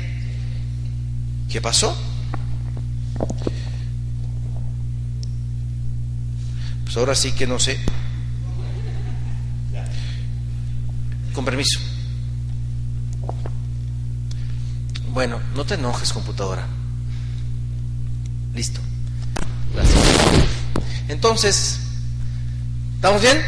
[1.50, 1.96] ¿Qué pasó?
[6.96, 7.78] Pues ahora sí que no sé.
[11.34, 11.78] Con permiso.
[15.10, 16.66] Bueno, no te enojes, computadora.
[18.54, 18.80] Listo.
[19.74, 20.04] Gracias.
[21.08, 21.80] Entonces,
[22.94, 23.44] ¿Estamos bien?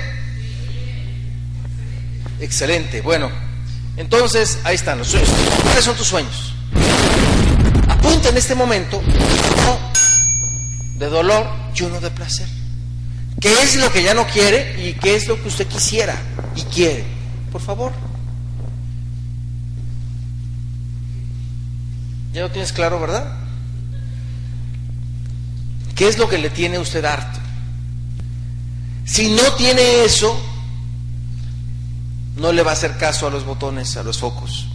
[2.40, 3.00] Excelente.
[3.00, 3.30] Bueno,
[3.96, 5.30] entonces ahí están los sueños.
[5.62, 6.52] ¿Cuáles son tus sueños?
[7.88, 9.78] Apunta en este momento uno
[10.98, 12.57] de dolor y uno de placer.
[13.40, 16.16] ¿Qué es lo que ya no quiere y qué es lo que usted quisiera
[16.56, 17.04] y quiere?
[17.52, 17.92] Por favor.
[22.32, 23.36] ¿Ya lo tienes claro, verdad?
[25.94, 27.38] ¿Qué es lo que le tiene usted harto?
[29.04, 30.38] Si no tiene eso,
[32.36, 34.66] no le va a hacer caso a los botones, a los focos.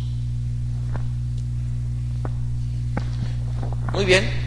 [3.94, 4.43] Muy bien.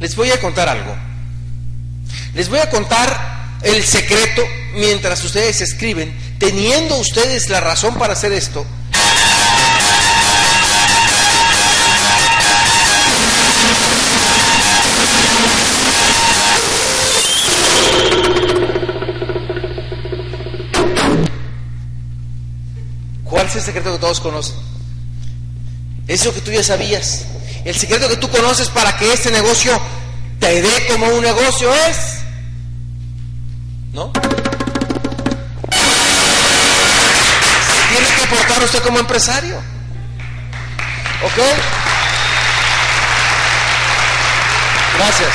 [0.00, 0.96] Les voy a contar algo.
[2.34, 4.42] Les voy a contar el secreto
[4.74, 8.66] mientras ustedes escriben, teniendo ustedes la razón para hacer esto.
[23.24, 24.56] ¿Cuál es el secreto que todos conocen?
[26.08, 27.26] Eso que tú ya sabías.
[27.64, 29.78] El secreto que tú conoces para que este negocio
[30.38, 32.20] te dé como un negocio es.
[33.92, 34.10] ¿No?
[37.90, 39.56] Tiene que portar usted como empresario.
[41.22, 41.38] ¿Ok?
[44.96, 45.30] Gracias.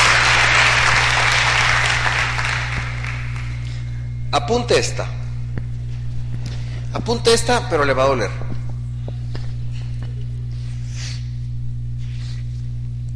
[4.31, 5.05] Apunte esta.
[6.93, 8.44] Apunte esta, pero le va a doler.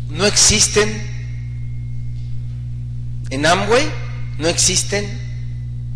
[0.09, 1.01] No existen
[3.29, 3.87] en Amway,
[4.39, 5.05] no existen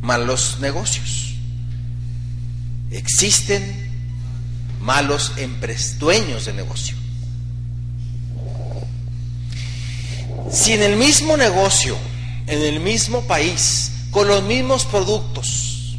[0.01, 1.35] malos negocios.
[2.91, 3.91] Existen
[4.81, 5.33] malos
[5.97, 6.95] dueños de negocio.
[10.51, 11.97] Si en el mismo negocio,
[12.45, 15.97] en el mismo país, con los mismos productos,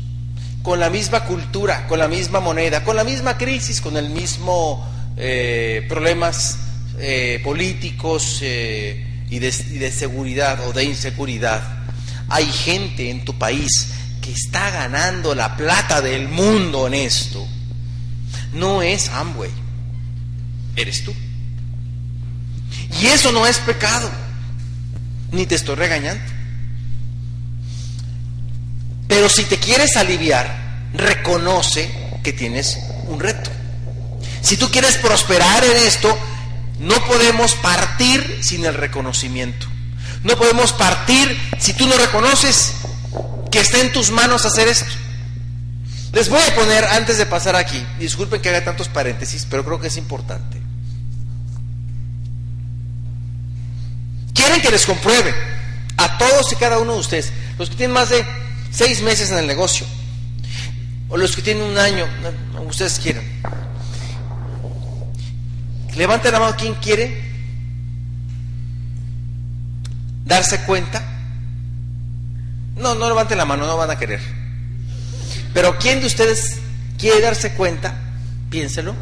[0.62, 4.87] con la misma cultura, con la misma moneda, con la misma crisis, con el mismo
[5.16, 6.59] eh, problemas
[6.98, 11.85] eh, políticos eh, y, de, y de seguridad o de inseguridad.
[12.28, 13.88] Hay gente en tu país
[14.20, 17.46] que está ganando la plata del mundo en esto.
[18.52, 19.50] No es Amway,
[20.76, 21.14] eres tú.
[23.00, 24.11] Y eso no es pecado,
[25.33, 26.22] ni te estoy regañando.
[29.09, 31.90] Pero si te quieres aliviar, reconoce
[32.22, 32.78] que tienes
[33.09, 33.50] un reto.
[34.40, 36.16] Si tú quieres prosperar en esto,
[36.79, 39.67] no podemos partir sin el reconocimiento.
[40.23, 42.75] No podemos partir si tú no reconoces
[43.51, 44.91] que está en tus manos hacer esto.
[46.13, 49.81] Les voy a poner, antes de pasar aquí, disculpen que haga tantos paréntesis, pero creo
[49.81, 50.61] que es importante.
[54.33, 55.35] Quieren que les compruebe
[55.97, 58.25] a todos y cada uno de ustedes, los que tienen más de
[58.71, 59.87] seis meses en el negocio,
[61.09, 62.07] o los que tienen un año,
[62.67, 63.25] ustedes quieran.
[65.96, 67.22] Levanten la mano quien quiere
[70.24, 71.02] darse cuenta.
[72.76, 74.20] No, no levanten la mano, no van a querer.
[75.52, 76.59] Pero ¿quién de ustedes
[76.98, 77.94] quiere darse cuenta,
[78.50, 78.94] piénselo,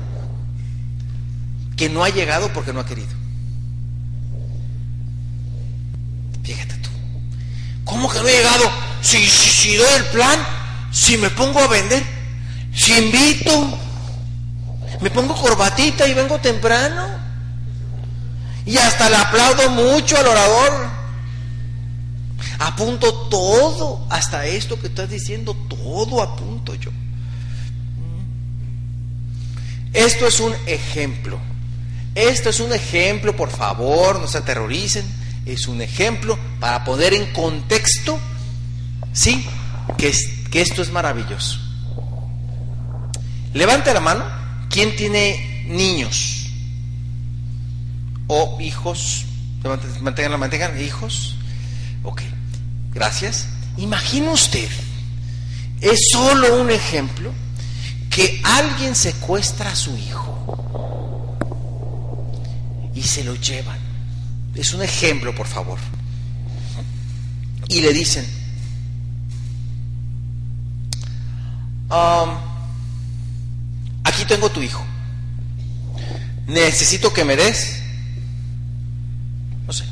[1.76, 3.08] que no ha llegado porque no ha querido?
[6.42, 6.90] Fíjate tú.
[7.84, 8.92] ¿Cómo que no ha llegado?
[9.02, 10.38] si, si, doy el plan,
[10.92, 12.02] si me pongo a vender,
[12.74, 13.78] si invito,
[15.02, 17.08] me pongo corbatita y vengo temprano,
[18.64, 20.88] y hasta le aplaudo mucho al orador,
[22.58, 26.90] apunto todo, hasta esto que estás diciendo, todo apunto yo.
[29.92, 31.38] Esto es un ejemplo.
[32.14, 35.04] Esto es un ejemplo, por favor, no se aterroricen.
[35.44, 38.18] Es un ejemplo para poner en contexto
[39.12, 39.46] Sí,
[39.98, 40.12] que,
[40.50, 41.58] que esto es maravilloso.
[43.52, 44.41] Levante la mano.
[44.72, 46.48] ¿Quién tiene niños?
[48.26, 49.26] O hijos.
[50.00, 51.36] Mantengan, mantengan, hijos.
[52.02, 52.22] Ok,
[52.92, 53.46] gracias.
[53.76, 54.68] Imagina usted,
[55.80, 57.32] es solo un ejemplo,
[58.10, 61.36] que alguien secuestra a su hijo
[62.94, 63.78] y se lo llevan.
[64.54, 65.78] Es un ejemplo, por favor.
[67.68, 68.26] Y le dicen,
[71.92, 72.51] Um,
[74.04, 74.84] aquí tengo tu hijo.
[76.46, 77.82] Necesito que me des,
[79.66, 79.84] no sé.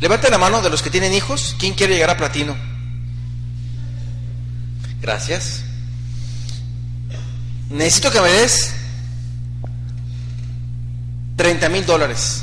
[0.00, 1.56] Levante la mano de los que tienen hijos.
[1.58, 2.56] ¿Quién quiere llegar a platino?
[5.00, 5.62] Gracias.
[7.70, 8.74] Necesito que me des
[11.36, 12.42] 30 mil dólares.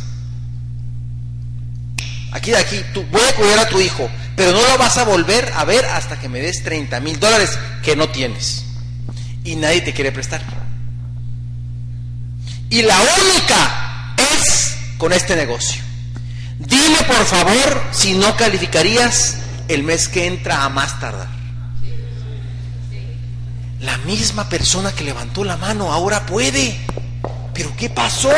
[2.32, 4.10] Aquí de aquí, tú, voy a cuidar a tu hijo
[4.42, 7.60] pero no lo vas a volver a ver hasta que me des 30 mil dólares
[7.84, 8.64] que no tienes
[9.44, 10.42] y nadie te quiere prestar.
[12.72, 15.84] Y la única es con este negocio.
[16.58, 19.38] Dime por favor si no calificarías
[19.68, 21.30] el mes que entra a más tardar.
[23.80, 26.80] La misma persona que levantó la mano ahora puede.
[27.54, 28.32] Pero ¿qué pasó?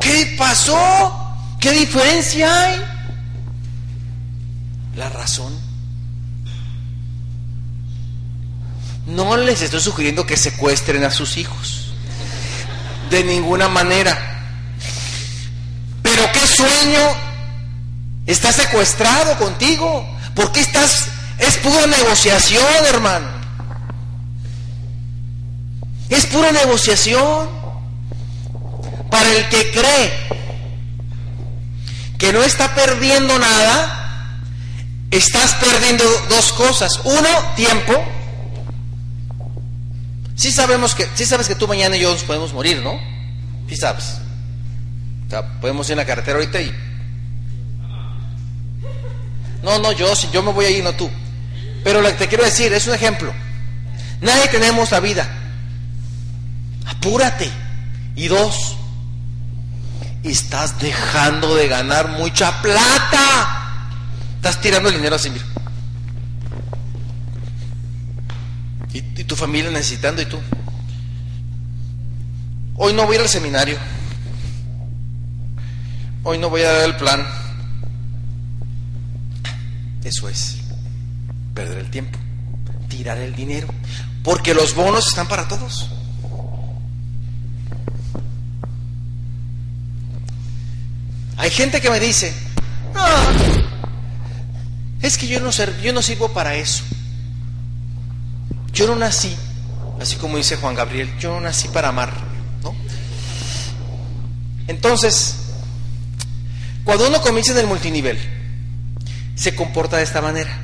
[0.00, 1.36] ¿Qué pasó?
[1.60, 2.93] ¿Qué diferencia hay?
[4.96, 5.52] La razón.
[9.06, 11.92] No les estoy sugiriendo que secuestren a sus hijos.
[13.10, 14.46] De ninguna manera.
[16.02, 17.00] Pero ¿qué sueño
[18.26, 20.06] está secuestrado contigo?
[20.34, 21.08] ¿Por qué estás...
[21.38, 23.28] Es pura negociación, hermano.
[26.08, 27.48] Es pura negociación.
[29.10, 30.24] Para el que cree
[32.18, 34.03] que no está perdiendo nada,
[35.16, 37.00] estás perdiendo dos cosas.
[37.04, 37.92] Uno, tiempo.
[40.36, 42.98] Sí sabemos que, sabes que tú mañana y yo nos podemos morir, ¿no?
[43.68, 44.16] Sí sabes.
[45.26, 46.72] O sea, podemos ir en la carretera ahorita y...
[49.62, 51.10] No, no, yo, yo me voy a ir, no tú.
[51.82, 53.32] Pero lo que te quiero decir es un ejemplo.
[54.20, 55.28] Nadie tenemos la vida.
[56.86, 57.50] Apúrate.
[58.16, 58.76] Y dos,
[60.22, 63.63] estás dejando de ganar mucha plata.
[64.44, 65.46] Estás tirando el dinero así, mira.
[68.92, 70.38] Y, tu familia necesitando y tú.
[72.74, 73.78] Hoy no voy a ir al seminario.
[76.24, 77.26] Hoy no voy a dar el plan.
[80.04, 80.58] Eso es
[81.54, 82.18] perder el tiempo,
[82.88, 83.68] tirar el dinero,
[84.22, 85.88] porque los bonos están para todos.
[91.38, 92.34] Hay gente que me dice,
[92.94, 93.63] ah,
[95.06, 96.82] es que yo no, yo no sirvo para eso.
[98.72, 99.36] Yo no nací,
[100.00, 102.12] así como dice Juan Gabriel, yo no nací para amar.
[102.62, 102.74] ¿no?
[104.66, 105.36] Entonces,
[106.84, 108.18] cuando uno comienza en el multinivel,
[109.34, 110.58] se comporta de esta manera.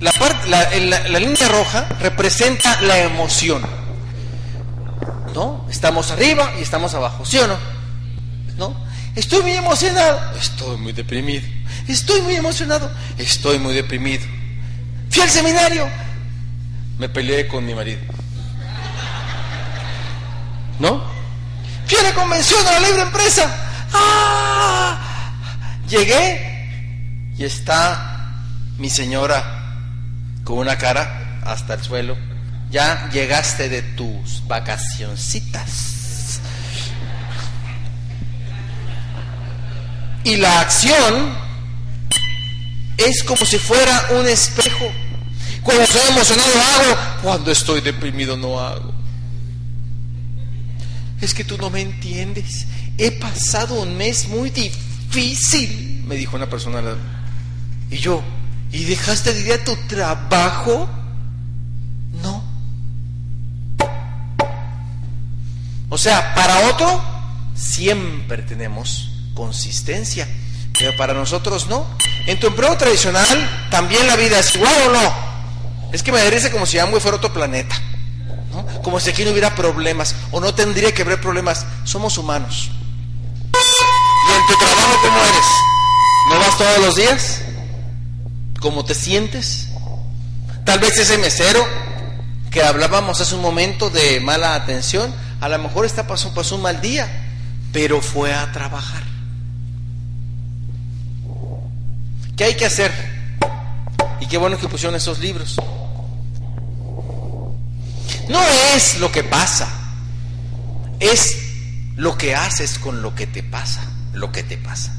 [0.00, 0.12] La,
[0.46, 3.62] la, línea roja representa la emoción.
[5.34, 5.66] ¿No?
[5.70, 7.58] Estamos arriba y estamos abajo, ¿sí o no?
[8.56, 8.86] ¿No?
[9.14, 11.46] Estoy muy emocionado, estoy muy deprimido.
[11.88, 14.24] Estoy muy emocionado, estoy muy deprimido.
[15.10, 15.88] Fui al seminario,
[16.98, 18.00] me peleé con mi marido.
[20.78, 21.02] ¿No?
[21.86, 23.88] Fui a la convención a la libre empresa.
[23.92, 24.98] ¡Ah!
[25.88, 26.68] Llegué
[27.38, 28.34] y está
[28.78, 29.78] mi señora
[30.42, 32.16] con una cara hasta el suelo.
[32.70, 36.40] Ya llegaste de tus vacacioncitas.
[40.24, 41.45] Y la acción
[42.96, 44.90] es como si fuera un espejo.
[45.62, 48.94] Cuando estoy emocionado hago, cuando estoy deprimido no hago.
[51.20, 52.66] Es que tú no me entiendes.
[52.98, 56.82] He pasado un mes muy difícil, me dijo una persona.
[57.90, 58.22] Y yo,
[58.72, 60.88] ¿y dejaste de ir a tu trabajo?
[62.22, 62.44] No.
[65.88, 67.02] O sea, para otro
[67.54, 70.28] siempre tenemos consistencia,
[70.78, 71.86] pero para nosotros no.
[72.26, 75.14] En tu empleo tradicional también la vida es igual o no.
[75.92, 77.76] Es que me merece como si Amway fuera otro planeta.
[78.82, 81.66] Como si aquí no hubiera problemas o no tendría que haber problemas.
[81.84, 82.70] Somos humanos.
[83.54, 85.46] ¿Y en tu trabajo cómo eres?
[86.30, 87.42] ¿No vas todos los días?
[88.60, 89.68] ¿Cómo te sientes?
[90.64, 91.64] Tal vez ese mesero
[92.50, 96.62] que hablábamos hace un momento de mala atención, a lo mejor está pasó, pasó un
[96.62, 97.08] mal día,
[97.72, 99.15] pero fue a trabajar.
[102.36, 102.92] ¿Qué hay que hacer?
[104.20, 105.56] Y qué bueno que pusieron esos libros.
[108.28, 108.40] No
[108.74, 109.68] es lo que pasa,
[111.00, 111.36] es
[111.96, 113.82] lo que haces con lo que te pasa,
[114.12, 114.92] lo que te pasa.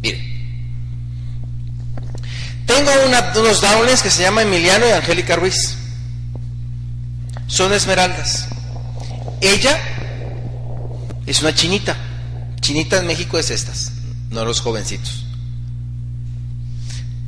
[0.00, 0.22] Mire,
[2.66, 5.76] tengo unos downlines que se llaman Emiliano y Angélica Ruiz.
[7.48, 8.46] Son esmeraldas.
[9.40, 9.78] Ella
[11.26, 11.96] es una chinita.
[12.60, 13.92] Chinita en México es estas,
[14.30, 15.24] no los jovencitos.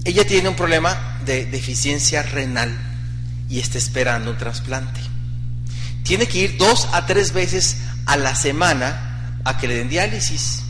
[0.05, 2.77] Ella tiene un problema de deficiencia renal
[3.49, 5.01] y está esperando un trasplante.
[6.03, 10.63] Tiene que ir dos a tres veces a la semana a que le den diálisis.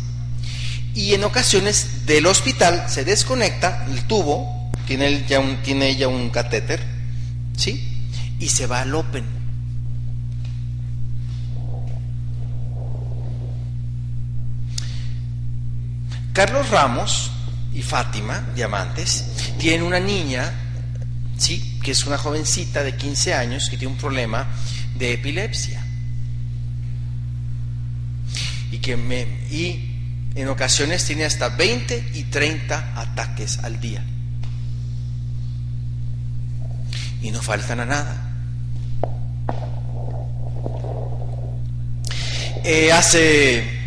[0.95, 6.31] Y en ocasiones del hospital se desconecta el tubo, tiene, ya un, tiene ella un
[6.31, 6.85] catéter,
[7.57, 7.87] ¿sí?
[8.41, 9.40] Y se va al Open.
[16.33, 17.31] Carlos Ramos
[17.75, 19.27] y Fátima Diamantes
[19.59, 20.53] tienen una niña,
[21.37, 21.79] ¿sí?
[21.83, 24.47] que es una jovencita de 15 años que tiene un problema
[24.97, 25.85] de epilepsia.
[28.81, 28.97] que
[29.51, 29.91] y
[30.35, 34.03] en ocasiones tiene hasta 20 y 30 ataques al día.
[37.23, 38.27] Y no faltan a nada.
[42.65, 43.80] Eh, hace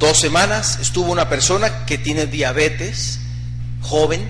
[0.00, 3.20] dos semanas estuvo una persona que tiene diabetes,
[3.82, 4.26] joven,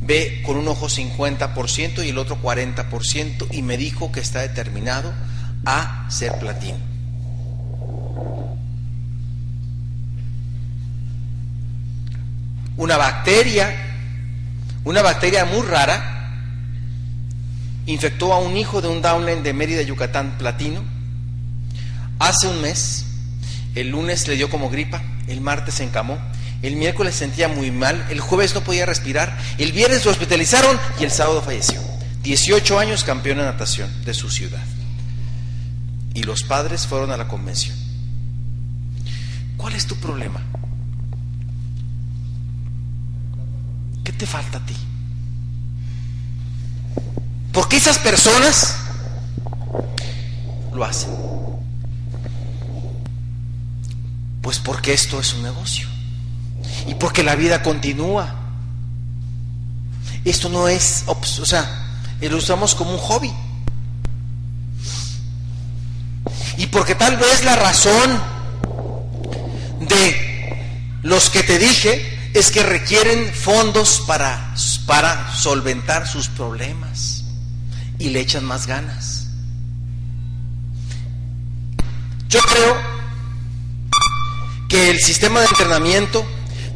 [0.00, 5.12] ve con un ojo 50% y el otro 40% y me dijo que está determinado
[5.66, 6.78] a ser platino.
[12.76, 13.70] Una bacteria,
[14.84, 16.30] una bacteria muy rara,
[17.86, 20.82] infectó a un hijo de un downline de Mérida, Yucatán, platino
[22.18, 23.03] Hace un mes,
[23.74, 26.18] el lunes le dio como gripa, el martes se encamó,
[26.62, 31.04] el miércoles sentía muy mal, el jueves no podía respirar, el viernes lo hospitalizaron y
[31.04, 31.80] el sábado falleció.
[32.22, 34.64] 18 años campeón de natación de su ciudad.
[36.14, 37.76] Y los padres fueron a la convención.
[39.56, 40.40] ¿Cuál es tu problema?
[44.04, 44.76] ¿Qué te falta a ti?
[47.52, 48.76] ¿Por qué esas personas
[50.72, 51.10] lo hacen?
[54.44, 55.88] Pues porque esto es un negocio.
[56.86, 58.42] Y porque la vida continúa.
[60.22, 63.32] Esto no es, o sea, lo usamos como un hobby.
[66.58, 68.22] Y porque tal vez la razón
[69.80, 70.60] de
[71.02, 77.24] los que te dije es que requieren fondos para, para solventar sus problemas
[77.98, 79.28] y le echan más ganas.
[82.28, 82.93] Yo creo
[84.74, 86.26] que el sistema de entrenamiento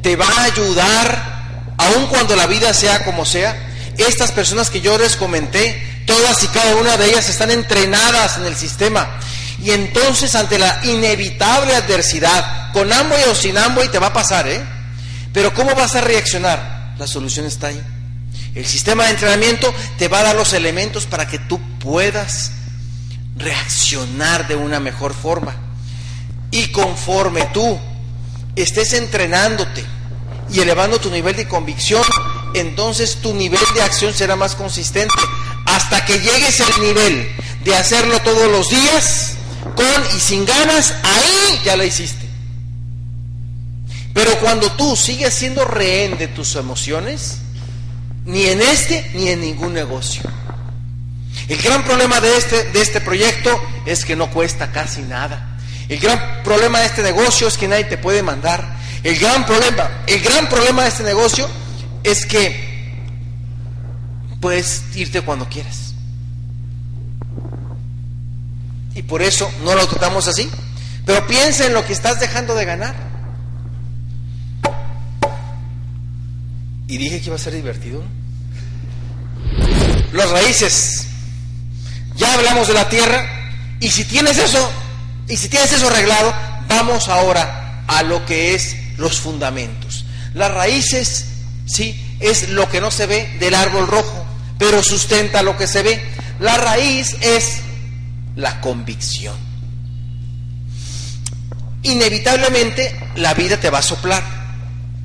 [0.02, 3.56] te va a ayudar, aun cuando la vida sea como sea.
[3.96, 8.44] Estas personas que yo les comenté, todas y cada una de ellas están entrenadas en
[8.46, 9.18] el sistema.
[9.60, 14.46] Y entonces ante la inevitable adversidad, con Amway o sin Amway te va a pasar,
[14.46, 14.62] ¿eh?
[15.32, 16.94] Pero ¿cómo vas a reaccionar?
[16.98, 17.82] La solución está ahí.
[18.54, 22.52] El sistema de entrenamiento te va a dar los elementos para que tú puedas
[23.36, 25.67] reaccionar de una mejor forma.
[26.50, 27.78] Y conforme tú
[28.56, 29.84] estés entrenándote
[30.50, 32.02] y elevando tu nivel de convicción,
[32.54, 35.14] entonces tu nivel de acción será más consistente.
[35.66, 37.28] Hasta que llegues al nivel
[37.64, 39.34] de hacerlo todos los días,
[39.74, 42.26] con y sin ganas, ahí ya la hiciste.
[44.14, 47.38] Pero cuando tú sigues siendo rehén de tus emociones,
[48.24, 50.22] ni en este ni en ningún negocio.
[51.48, 53.50] El gran problema de este, de este proyecto
[53.86, 55.47] es que no cuesta casi nada.
[55.88, 58.76] El gran problema de este negocio es que nadie te puede mandar.
[59.02, 61.48] El gran problema, el gran problema de este negocio
[62.04, 62.68] es que
[64.40, 65.94] puedes irte cuando quieras.
[68.94, 70.50] Y por eso no lo tratamos así.
[71.06, 72.94] Pero piensa en lo que estás dejando de ganar.
[76.86, 78.02] Y dije que iba a ser divertido.
[80.12, 81.06] Las raíces.
[82.16, 83.24] Ya hablamos de la tierra.
[83.80, 84.70] Y si tienes eso,
[85.28, 86.32] y si tienes eso arreglado,
[86.68, 90.04] vamos ahora a lo que es los fundamentos.
[90.34, 91.26] Las raíces,
[91.66, 94.26] sí, es lo que no se ve del árbol rojo,
[94.58, 96.02] pero sustenta lo que se ve.
[96.40, 97.60] La raíz es
[98.36, 99.36] la convicción.
[101.82, 104.22] Inevitablemente la vida te va a soplar.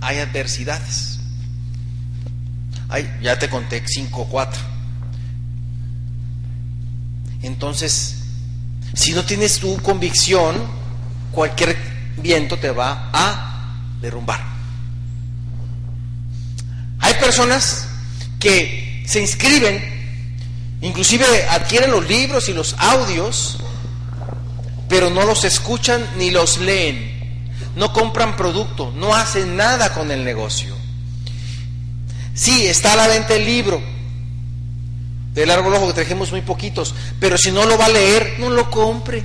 [0.01, 1.19] Hay adversidades.
[3.21, 4.61] ya te conté 5 o 4.
[7.41, 8.22] Entonces,
[8.93, 10.55] si no tienes tu convicción,
[11.31, 11.75] cualquier
[12.17, 14.39] viento te va a derrumbar.
[16.99, 17.87] Hay personas
[18.39, 19.81] que se inscriben,
[20.81, 23.57] inclusive adquieren los libros y los audios,
[24.87, 30.23] pero no los escuchan ni los leen, no compran producto, no hacen nada con el
[30.23, 30.75] negocio.
[32.35, 33.81] Sí, está a la venta el libro,
[35.33, 38.49] del árbol rojo que trajimos muy poquitos, pero si no lo va a leer, no
[38.49, 39.23] lo compre.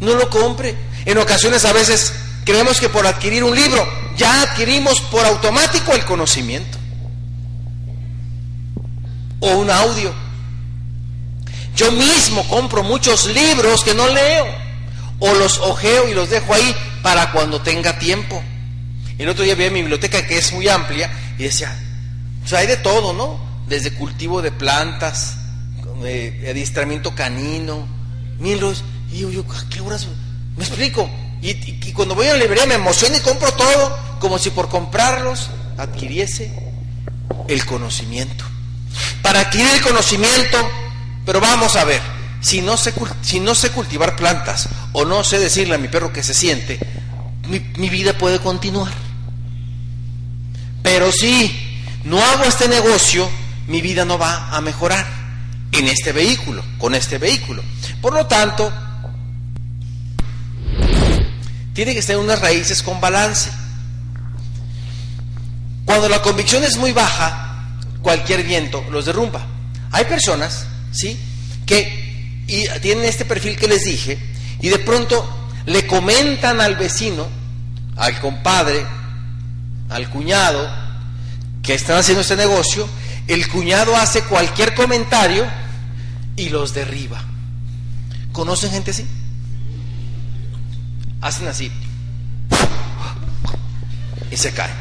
[0.00, 0.74] No lo compre.
[1.06, 2.12] En ocasiones a veces
[2.44, 3.86] creemos que por adquirir un libro
[4.16, 6.78] ya adquirimos por automático el conocimiento.
[9.40, 10.12] O un audio.
[11.76, 14.46] Yo mismo compro muchos libros que no leo.
[15.20, 18.42] O los ojeo y los dejo ahí para cuando tenga tiempo.
[19.16, 21.76] El otro día vi mi biblioteca que es muy amplia y decía,
[22.44, 23.53] o sea, hay de todo, ¿no?
[23.68, 25.36] Desde cultivo de plantas,
[26.04, 27.86] eh, adiestramiento canino,
[28.38, 28.84] milos.
[29.12, 30.06] Y yo, yo, ¿a qué horas?
[30.56, 31.08] Me explico.
[31.42, 35.50] Y, cuando voy a la librería me emociono y compro todo, como si por comprarlos
[35.76, 36.52] adquiriese
[37.48, 38.44] el conocimiento.
[39.22, 40.58] Para adquirir el conocimiento,
[41.26, 42.00] pero vamos a ver,
[42.40, 46.12] si no, sé, si no sé cultivar plantas o no sé decirle a mi perro
[46.12, 46.78] que se siente,
[47.46, 48.92] mi, mi vida puede continuar.
[50.82, 51.52] Pero si
[52.04, 53.28] no hago este negocio,
[53.66, 55.06] mi vida no va a mejorar
[55.72, 57.62] en este vehículo, con este vehículo.
[58.00, 58.72] Por lo tanto,
[61.72, 63.50] tiene que tener unas raíces con balance.
[65.84, 67.44] Cuando la convicción es muy baja,
[68.02, 69.46] cualquier viento los derrumba.
[69.90, 71.18] Hay personas, ¿sí?
[71.66, 72.44] Que
[72.80, 74.18] tienen este perfil que les dije
[74.60, 77.26] y de pronto le comentan al vecino,
[77.96, 78.86] al compadre,
[79.88, 80.68] al cuñado,
[81.62, 82.88] que están haciendo este negocio,
[83.28, 85.46] el cuñado hace cualquier comentario
[86.36, 87.22] y los derriba.
[88.32, 89.06] ¿Conocen gente así?
[91.20, 91.70] Hacen así.
[94.30, 94.74] Y se caen.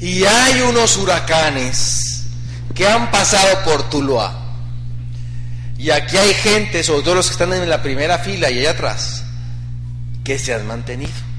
[0.00, 2.26] Y hay unos huracanes
[2.74, 4.36] que han pasado por Tuluá.
[5.76, 8.70] Y aquí hay gente, sobre todo los que están en la primera fila y allá
[8.70, 9.24] atrás,
[10.24, 11.29] que se han mantenido.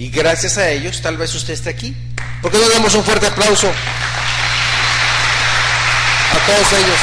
[0.00, 1.94] Y gracias a ellos, tal vez usted esté aquí.
[2.40, 3.68] ¿Por qué no damos un fuerte aplauso
[6.32, 6.96] a todos ellos?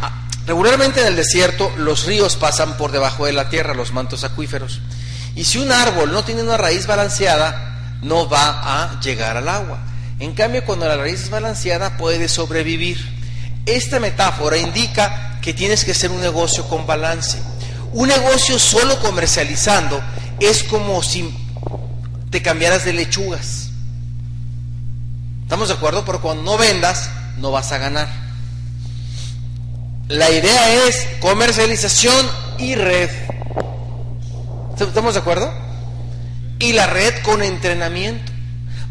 [0.00, 0.12] Ah,
[0.46, 4.80] regularmente en el desierto los ríos pasan por debajo de la tierra, los mantos acuíferos.
[5.36, 9.78] Y si un árbol no tiene una raíz balanceada, no va a llegar al agua.
[10.20, 12.98] En cambio, cuando la raíz es balanceada, puede sobrevivir.
[13.66, 17.38] Esta metáfora indica que tienes que hacer un negocio con balance.
[17.92, 20.00] Un negocio solo comercializando
[20.40, 21.34] es como si
[22.30, 23.68] te cambiaras de lechugas.
[25.42, 26.04] ¿Estamos de acuerdo?
[26.06, 28.08] Pero cuando no vendas, no vas a ganar.
[30.08, 32.26] La idea es comercialización
[32.58, 33.10] y red.
[34.78, 35.52] ¿Estamos de acuerdo?
[36.58, 38.32] Y la red con entrenamiento.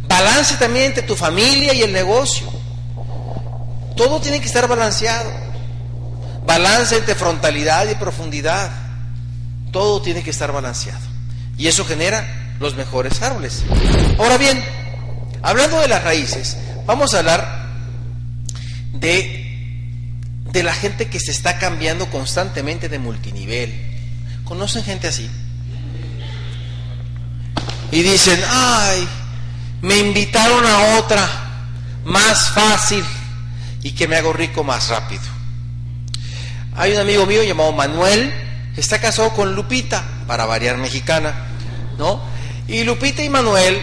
[0.08, 2.46] Balance también entre tu familia y el negocio.
[3.96, 5.51] Todo tiene que estar balanceado.
[6.46, 8.72] Balance entre frontalidad y profundidad.
[9.72, 11.06] Todo tiene que estar balanceado.
[11.58, 13.64] Y eso genera los mejores árboles.
[14.18, 14.64] Ahora bien,
[15.42, 17.68] hablando de las raíces, vamos a hablar
[18.94, 20.10] de,
[20.52, 23.74] de la gente que se está cambiando constantemente de multinivel.
[24.44, 25.30] ¿Conocen gente así?
[27.92, 29.08] y dicen, ay,
[29.82, 31.30] me invitaron a otra
[32.06, 33.04] más fácil
[33.84, 35.22] y que me hago rico más rápido.
[36.76, 38.34] Hay un amigo mío llamado Manuel,
[38.78, 41.48] está casado con Lupita, para variar mexicana,
[41.98, 42.22] ¿no?
[42.68, 43.80] Y Lupita y Manuel,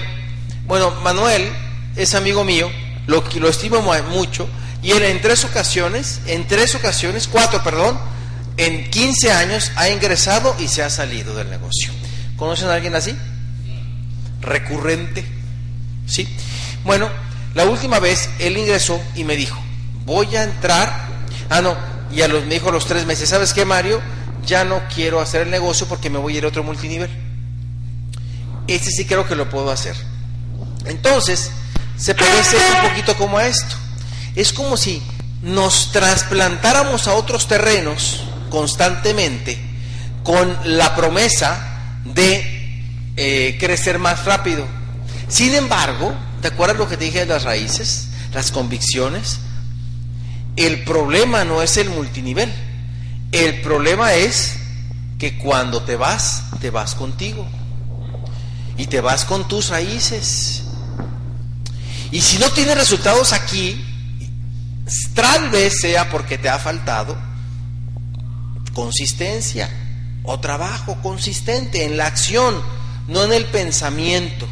[0.66, 1.50] bueno, Manuel
[1.96, 2.70] es amigo mío,
[3.06, 4.48] lo, lo estimo mucho,
[4.82, 7.98] y él en tres ocasiones, en tres ocasiones, cuatro, perdón,
[8.56, 11.92] en 15 años ha ingresado y se ha salido del negocio.
[12.36, 13.16] ¿Conocen a alguien así?
[14.40, 15.24] recurrente.
[16.06, 16.28] ¿Sí?
[16.84, 17.08] Bueno,
[17.54, 19.60] la última vez él ingresó y me dijo,
[20.04, 21.08] voy a entrar.
[21.50, 21.76] Ah, no,
[22.12, 24.00] y a los, me dijo a los tres meses, ¿sabes qué, Mario?
[24.46, 27.10] Ya no quiero hacer el negocio porque me voy a ir a otro multinivel.
[28.66, 29.96] Este sí creo que lo puedo hacer.
[30.84, 31.50] Entonces,
[31.96, 33.74] se parece un poquito como a esto.
[34.34, 35.02] Es como si
[35.42, 39.58] nos trasplantáramos a otros terrenos constantemente
[40.22, 42.82] con la promesa de
[43.16, 44.64] eh, crecer más rápido.
[45.28, 49.40] Sin embargo, ¿te acuerdas lo que te dije de las raíces, las convicciones?
[50.58, 52.52] El problema no es el multinivel.
[53.32, 54.56] El problema es
[55.18, 57.46] que cuando te vas, te vas contigo.
[58.76, 60.64] Y te vas con tus raíces.
[62.10, 63.84] Y si no tienes resultados aquí,
[65.14, 67.16] tal vez sea porque te ha faltado
[68.72, 69.68] consistencia
[70.22, 72.62] o trabajo consistente en la acción
[73.08, 74.46] no en el pensamiento.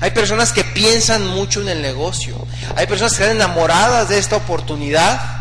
[0.00, 2.36] Hay personas que piensan mucho en el negocio.
[2.76, 5.35] Hay personas que están enamoradas de esta oportunidad,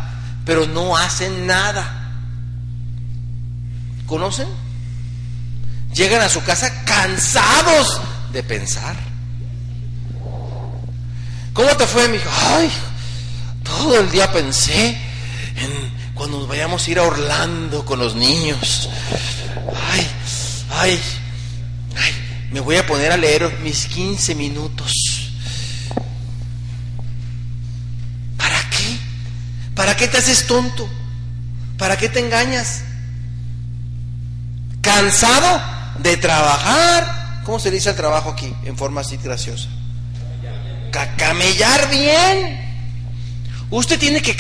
[0.46, 2.12] pero no hacen nada.
[4.06, 4.48] ¿Conocen?
[5.94, 8.00] Llegan a su casa cansados
[8.32, 8.96] de pensar.
[11.54, 12.30] ¿Cómo te fue, mi hijo?
[12.48, 12.70] Ay,
[13.64, 14.90] todo el día pensé
[15.56, 18.90] en cuando nos vayamos a ir a Orlando con los niños.
[19.92, 20.08] Ay,
[20.72, 21.02] ay,
[21.96, 22.14] ay,
[22.52, 24.92] me voy a poner a leer mis 15 minutos.
[29.76, 30.90] ¿Para qué te haces tonto?
[31.78, 32.84] ¿Para qué te engañas?
[34.82, 35.62] ¿Cansado
[36.00, 37.42] de trabajar?
[37.44, 39.68] ¿Cómo se dice el trabajo aquí en forma así graciosa?
[41.18, 42.66] Camellar bien.
[43.70, 44.34] Usted tiene que,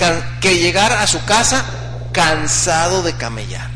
[0.57, 1.65] llegar a su casa
[2.11, 3.69] cansado de camellar.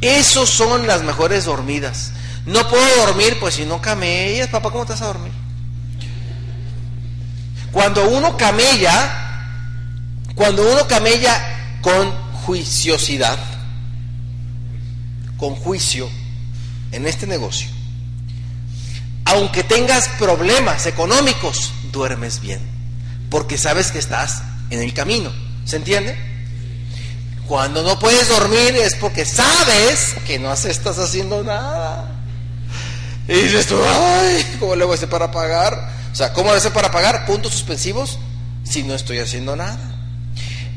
[0.00, 2.12] Esos son las mejores dormidas.
[2.44, 5.32] No puedo dormir, pues si no camellas, papá, ¿cómo te vas a dormir?
[7.72, 9.33] Cuando uno camella,
[10.34, 12.10] cuando uno camella con
[12.44, 13.38] juiciosidad,
[15.36, 16.08] con juicio
[16.92, 17.68] en este negocio,
[19.24, 22.60] aunque tengas problemas económicos, duermes bien,
[23.30, 25.32] porque sabes que estás en el camino.
[25.64, 26.16] ¿Se entiende?
[27.46, 32.10] Cuando no puedes dormir es porque sabes que no estás haciendo nada.
[33.28, 35.92] Y dices tú, ay, ¿cómo le voy a hacer para pagar?
[36.12, 37.24] O sea, ¿cómo le voy a hacer para pagar?
[37.26, 38.18] Puntos suspensivos
[38.64, 39.93] si no estoy haciendo nada.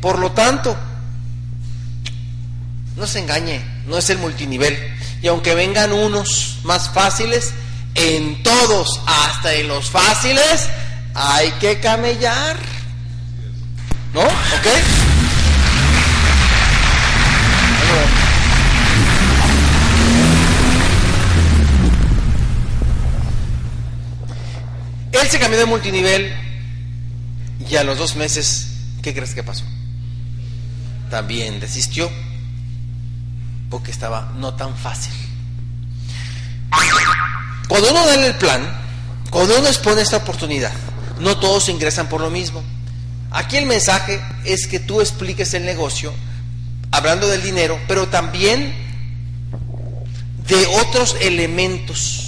[0.02, 0.76] Por lo tanto,
[2.96, 4.78] no se engañe, no es el multinivel.
[5.22, 7.54] Y aunque vengan unos más fáciles,
[7.96, 10.70] en todos, hasta en los fáciles,
[11.14, 12.58] hay que camellar.
[14.14, 14.22] ¿No?
[14.22, 14.68] ¿Ok?
[25.12, 26.34] Él se cambió de multinivel
[27.68, 28.68] y a los dos meses,
[29.02, 29.66] ¿qué crees que pasó?
[31.10, 32.10] También desistió
[33.70, 35.14] porque estaba no tan fácil.
[37.68, 38.62] Cuando uno da el plan,
[39.30, 40.72] cuando uno expone esta oportunidad,
[41.20, 42.64] no todos ingresan por lo mismo.
[43.32, 46.14] Aquí el mensaje es que tú expliques el negocio,
[46.92, 48.74] hablando del dinero, pero también
[50.48, 52.28] de otros elementos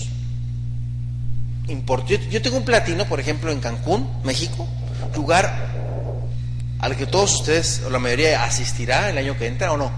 [2.29, 4.67] yo, tengo un platino, por ejemplo, en Cancún, México,
[5.15, 5.78] lugar
[6.79, 9.91] al que todos ustedes, o la mayoría, asistirá el año que entra o no.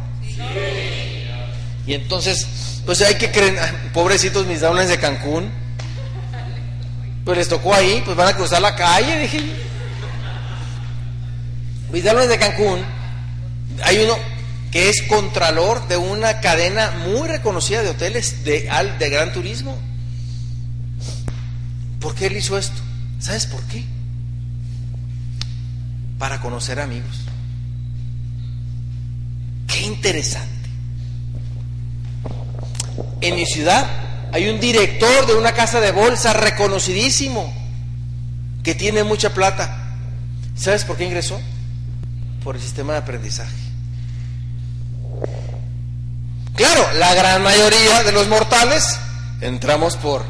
[1.86, 2.48] Y entonces,
[2.86, 3.58] pues hay que creer,
[3.94, 5.50] pobrecitos mis downlines de Cancún,
[7.24, 9.42] pues les tocó ahí, pues van a cruzar la calle, dije.
[11.92, 12.84] Mis downlines de Cancún,
[13.84, 14.16] hay uno
[14.72, 19.78] que es contralor de una cadena muy reconocida de hoteles de, de gran turismo.
[22.00, 22.82] ¿Por qué él hizo esto?
[23.20, 23.84] ¿Sabes por qué?
[26.22, 27.22] Para conocer amigos.
[29.66, 30.70] Qué interesante.
[33.22, 33.90] En mi ciudad
[34.32, 37.52] hay un director de una casa de bolsa reconocidísimo
[38.62, 39.96] que tiene mucha plata.
[40.56, 41.42] ¿Sabes por qué ingresó?
[42.44, 43.58] Por el sistema de aprendizaje.
[46.54, 48.96] Claro, la gran mayoría de los mortales
[49.42, 50.24] entramos por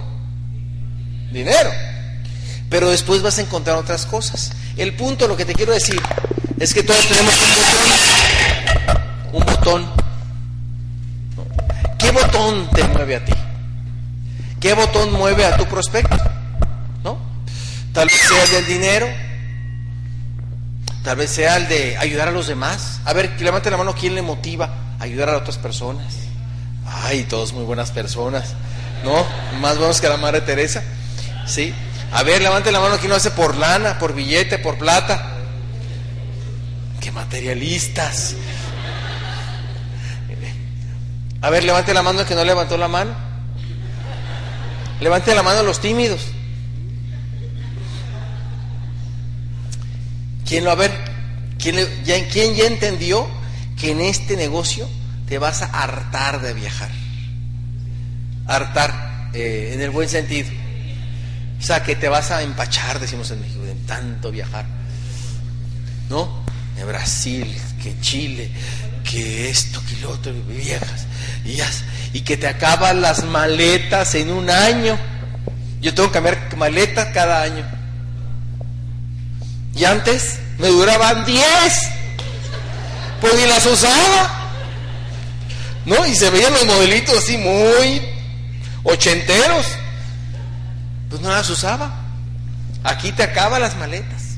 [1.34, 1.70] dinero.
[2.70, 4.54] Pero después vas a encontrar otras cosas.
[4.78, 6.02] El punto, lo que te quiero decir,
[6.60, 7.34] es que todos tenemos
[9.34, 9.42] un botón.
[9.42, 10.02] Un botón.
[11.98, 13.34] ¿Qué botón te mueve a ti?
[14.60, 16.16] ¿Qué botón mueve a tu prospecto?
[17.04, 17.18] ¿No?
[17.94, 19.08] Tal vez sea el del dinero,
[21.04, 23.02] tal vez sea el de ayudar a los demás.
[23.06, 26.14] A ver, levante la mano, ¿quién le motiva a ayudar a otras personas?
[26.86, 28.54] Ay, todos muy buenas personas,
[29.04, 29.26] ¿no?
[29.60, 30.84] Más buenos que la Madre Teresa.
[31.46, 31.74] ¿Sí?
[32.12, 35.38] A ver, levante la mano que no hace por lana, por billete, por plata.
[37.00, 38.36] ¡Qué materialistas!
[41.42, 43.16] A ver, levante la mano el que no levantó la mano.
[45.00, 46.28] Levante la mano los tímidos.
[50.46, 50.92] ¿Quién lo a ver?
[51.58, 53.28] ¿Quién, ya, ¿Quién ya entendió
[53.80, 54.88] que en este negocio
[55.28, 56.90] te vas a hartar de viajar?
[58.46, 60.61] Hartar, eh, en el buen sentido.
[61.62, 64.66] O sea, que te vas a empachar, decimos en México, de tanto viajar.
[66.10, 66.44] ¿No?
[66.76, 68.50] De Brasil, que Chile,
[69.04, 71.06] que esto, que lo otro, viejas.
[71.46, 71.60] Y,
[72.18, 74.98] y que te acaban las maletas en un año.
[75.82, 77.64] Yo tengo que cambiar maletas cada año.
[79.76, 81.44] Y antes me duraban 10.
[83.22, 84.50] Pues ni las usaba.
[85.86, 86.08] ¿No?
[86.08, 88.02] Y se veían los modelitos así muy
[88.84, 89.68] ochenteros
[91.12, 91.92] pues no las usaba.
[92.84, 94.38] Aquí te acaban las maletas.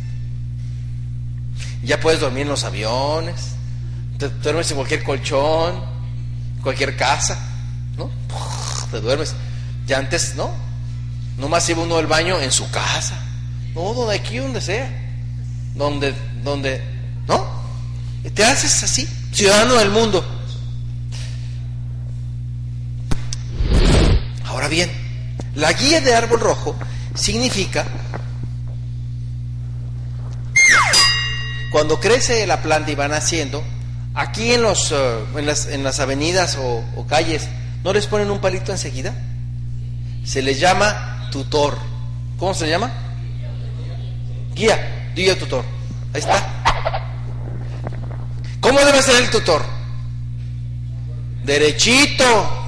[1.84, 3.52] Ya puedes dormir en los aviones,
[4.18, 5.84] te duermes en cualquier colchón,
[6.62, 7.38] cualquier casa,
[7.96, 8.10] ¿no?
[8.90, 9.36] Te duermes.
[9.86, 10.52] Ya antes, ¿no?
[11.38, 13.20] No más iba uno al baño en su casa.
[13.76, 14.90] No, donde aquí, donde sea.
[15.76, 16.14] Donde,
[16.44, 16.82] donde,
[17.28, 17.64] ¿no?
[18.34, 20.26] te haces así, ciudadano del mundo.
[24.46, 25.03] Ahora bien,
[25.56, 26.76] la guía de árbol rojo
[27.16, 27.86] significa
[31.74, 33.64] cuando crece la planta y van haciendo,
[34.14, 35.26] aquí en, los, eh,
[35.72, 37.50] en, las, avenidas o, calles,
[37.84, 39.16] ¿no les ponen un palito enseguida?
[40.24, 41.76] Se les llama tutor.
[42.38, 42.92] ¿Cómo se llama?
[44.54, 45.66] Guía, guía tutor.
[46.14, 46.64] Ahí está.
[48.60, 49.66] ¿Cómo debe ser el tutor?
[51.44, 52.63] Derechito,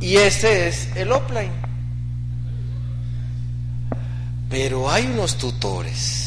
[0.00, 1.52] y ese es el offline.
[4.48, 6.26] Pero hay unos tutores.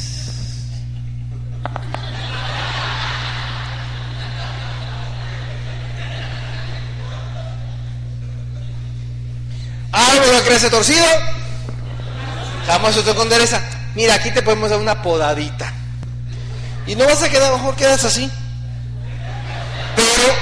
[9.91, 11.05] Árbol que crece torcido,
[12.65, 13.61] jamás usted con endereza.
[13.93, 15.73] Mira, aquí te podemos dar una podadita.
[16.87, 18.31] Y no vas a quedar, mejor quedas así.
[19.95, 20.33] Pero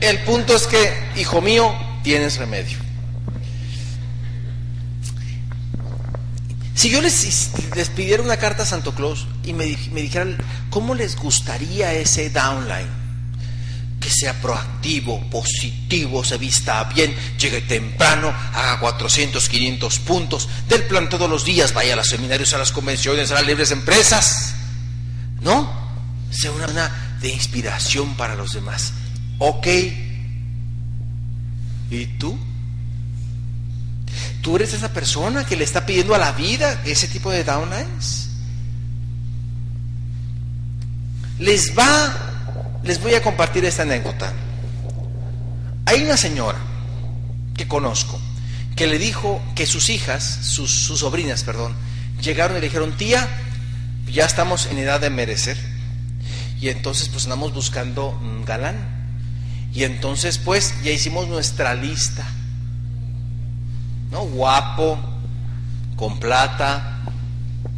[0.00, 2.78] el punto es que, hijo mío, tienes remedio.
[6.74, 7.50] Si yo les,
[7.94, 10.38] pidiera una carta a Santo Claus y me, me dijeran
[10.70, 12.88] cómo les gustaría ese downline,
[14.00, 21.08] que sea proactivo, positivo, se vista bien, llegue temprano, haga 400, 500 puntos, del plan
[21.08, 24.54] todos los días, vaya a los seminarios, a las convenciones, a las libres empresas,
[25.40, 25.70] ¿no?
[26.30, 28.92] Sea una de inspiración para los demás.
[29.38, 29.68] Ok.
[31.92, 32.38] ¿Y tú?
[34.40, 38.30] ¿Tú eres esa persona que le está pidiendo a la vida ese tipo de downlines?
[41.38, 44.32] Les va, les voy a compartir esta anécdota.
[45.84, 46.58] Hay una señora
[47.54, 48.18] que conozco
[48.74, 51.74] que le dijo que sus hijas, sus, sobrinas, perdón,
[52.22, 53.28] llegaron y le dijeron, tía,
[54.10, 55.58] ya estamos en edad de merecer.
[56.58, 59.01] Y entonces pues andamos buscando un galán.
[59.74, 62.26] Y entonces pues ya hicimos nuestra lista
[64.12, 64.26] ¿no?
[64.26, 64.98] Guapo,
[65.96, 67.00] con plata,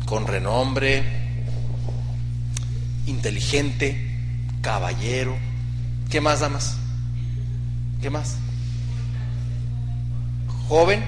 [0.05, 1.05] con renombre,
[3.07, 4.18] inteligente,
[4.61, 5.36] caballero.
[6.11, 6.76] ¿Qué más, damas?
[8.03, 8.36] ¿Qué más?
[10.68, 11.05] Joven,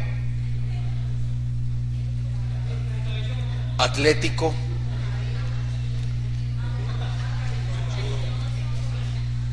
[3.78, 4.54] atlético,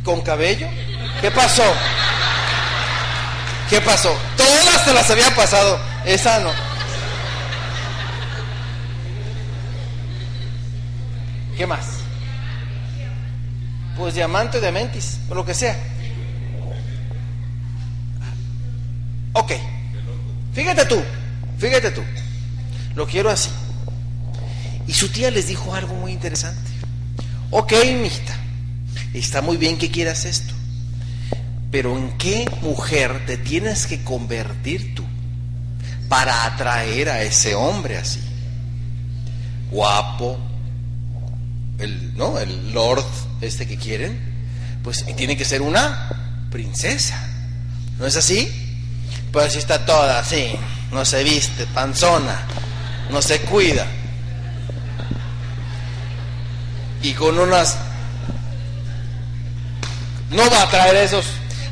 [0.04, 0.68] con cabello.
[1.22, 1.64] ¿Qué pasó?
[3.70, 4.16] ¿Qué pasó?
[4.38, 5.80] Todas se las había pasado.
[6.06, 6.51] Esa no.
[11.58, 11.86] ¿Qué más?
[13.97, 15.78] Pues diamante de mentis, o lo que sea.
[19.34, 19.54] Ok.
[20.54, 21.01] Fíjate tú,
[21.58, 22.04] fíjate tú.
[22.95, 23.49] Lo quiero así.
[24.88, 26.72] Y su tía les dijo algo muy interesante.
[27.49, 28.36] Ok, mijita,
[29.14, 30.53] está muy bien que quieras esto.
[31.72, 35.03] Pero ¿en qué mujer te tienes que convertir tú
[36.07, 38.22] para atraer a ese hombre así?
[39.72, 40.38] Guapo,
[41.80, 42.39] el, ¿no?
[42.39, 43.05] El lord
[43.41, 44.20] este que quieren,
[44.84, 46.09] pues tiene que ser una
[46.51, 47.28] princesa.
[47.97, 48.51] ¿No es así?
[49.32, 50.51] Pues así está toda así,
[50.91, 52.45] no se viste, panzona,
[53.09, 53.88] no se cuida.
[57.01, 57.78] Y con unas...
[60.34, 61.25] No va a traer esos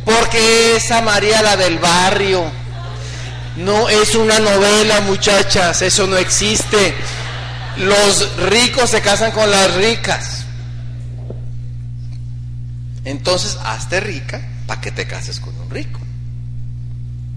[0.06, 2.44] porque esa María la del barrio.
[3.58, 6.94] No es una novela, muchachas, eso no existe.
[7.78, 10.46] Los ricos se casan con las ricas.
[13.04, 16.00] Entonces, hazte rica para que te cases con un rico.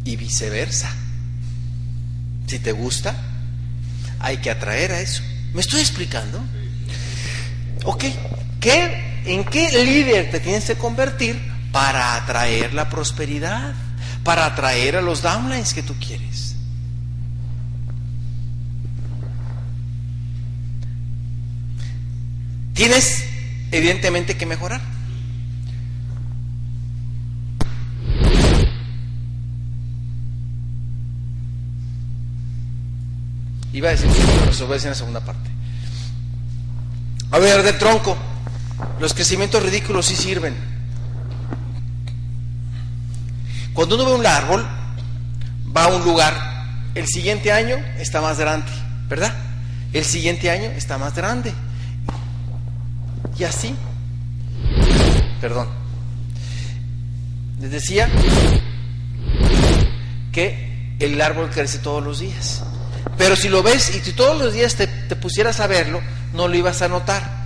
[0.05, 0.91] Y viceversa.
[2.47, 3.17] Si te gusta,
[4.21, 5.23] hay que atraer a eso.
[5.53, 6.41] ¿Me estoy explicando?
[7.85, 8.05] Ok,
[8.61, 13.75] ¿Qué, ¿en qué líder te tienes que convertir para atraer la prosperidad,
[14.23, 16.55] para atraer a los downlines que tú quieres.
[22.75, 23.25] Tienes
[23.73, 24.81] evidentemente que mejorar.
[33.73, 34.09] Iba a decir,
[34.39, 35.51] pero eso voy a decir en la segunda parte.
[37.33, 38.17] A ver, del tronco.
[39.01, 40.55] Los crecimientos ridículos sí sirven.
[43.75, 44.65] Cuando uno ve un árbol,
[45.77, 46.55] va a un lugar,
[46.95, 48.71] el siguiente año está más grande,
[49.09, 49.35] ¿verdad?
[49.93, 51.53] El siguiente año está más grande.
[53.37, 53.75] Y así,
[55.41, 55.69] perdón,
[57.61, 58.09] les decía
[60.31, 62.63] que el árbol crece todos los días.
[63.19, 66.01] Pero si lo ves y si todos los días te, te pusieras a verlo,
[66.33, 67.44] no lo ibas a notar.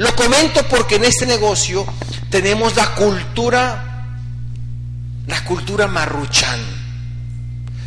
[0.00, 1.84] Lo comento porque en este negocio
[2.30, 4.06] tenemos la cultura
[5.26, 6.58] la cultura marruchan.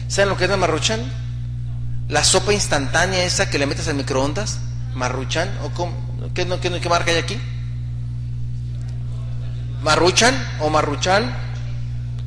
[0.07, 1.01] ¿Saben lo que es la marruchan?
[2.09, 4.59] La sopa instantánea esa que le metes al microondas.
[4.93, 5.49] Marruchan.
[5.64, 5.72] ¿O
[6.36, 7.36] ¿Qué, qué, marca hay aquí?
[9.82, 11.36] Marruchan o marruchan.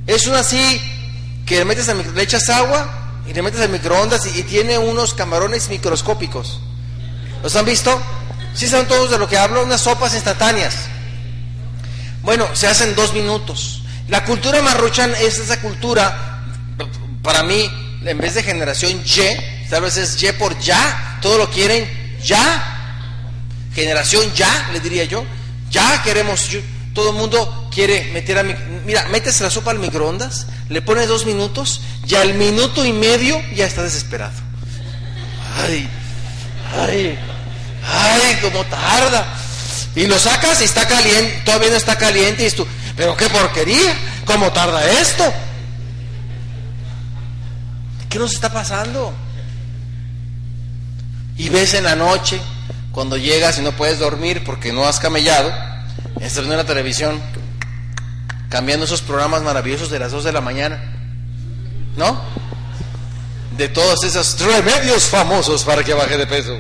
[0.09, 0.80] Es una así
[1.47, 5.14] que le, metes al, le echas agua y le metes al microondas y, tiene unos
[5.14, 6.59] camarones microscópicos.
[7.45, 8.03] ¿Los han visto?
[8.57, 10.74] Sí saben todos de lo que hablo, unas sopas instantáneas.
[12.22, 13.82] Bueno, se hacen dos minutos.
[14.09, 16.42] La cultura marruchan es esa cultura,
[17.22, 17.70] para mí,
[18.04, 21.86] en vez de generación Y, tal vez es Y por ya, todo lo quieren
[22.24, 22.72] ya.
[23.74, 25.24] Generación ya, le diría yo.
[25.70, 26.48] Ya queremos,
[26.94, 28.54] todo el mundo quiere meter a mi,
[28.86, 33.38] mira, metes la sopa al microondas, le pones dos minutos, ya al minuto y medio
[33.54, 34.32] ya está desesperado.
[35.59, 35.88] Ay,
[36.74, 37.18] ay,
[37.87, 39.26] ay, cómo tarda.
[39.95, 42.66] Y lo sacas y está caliente, todavía no está caliente y tú,
[42.97, 45.24] pero qué porquería, ¿cómo tarda esto?
[48.11, 49.14] ¿Qué nos está pasando?
[51.39, 52.41] Y ves en la noche,
[52.93, 55.53] cuando llegas y no puedes dormir porque no has camellado,
[56.20, 57.20] estás en la televisión,
[58.49, 60.82] cambiando esos programas maravillosos de las 2 de la mañana,
[61.97, 62.20] ¿no?
[63.57, 66.59] De todos esos remedios famosos para que baje de peso.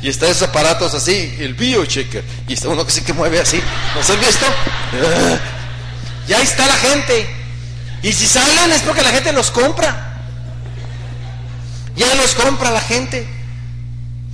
[0.00, 3.60] Y está esos aparatos así, el biochecker, y está uno que sí que mueve así.
[3.96, 4.46] ¿Nos has visto?
[6.28, 7.28] Ya está la gente.
[8.02, 10.14] Y si salen es porque la gente los compra.
[11.96, 13.26] Ya los compra la gente.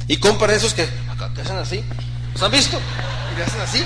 [0.07, 0.87] Y compran esos que,
[1.35, 1.83] que hacen así.
[2.35, 2.79] ¿Los han visto?
[3.33, 3.85] Y le hacen así.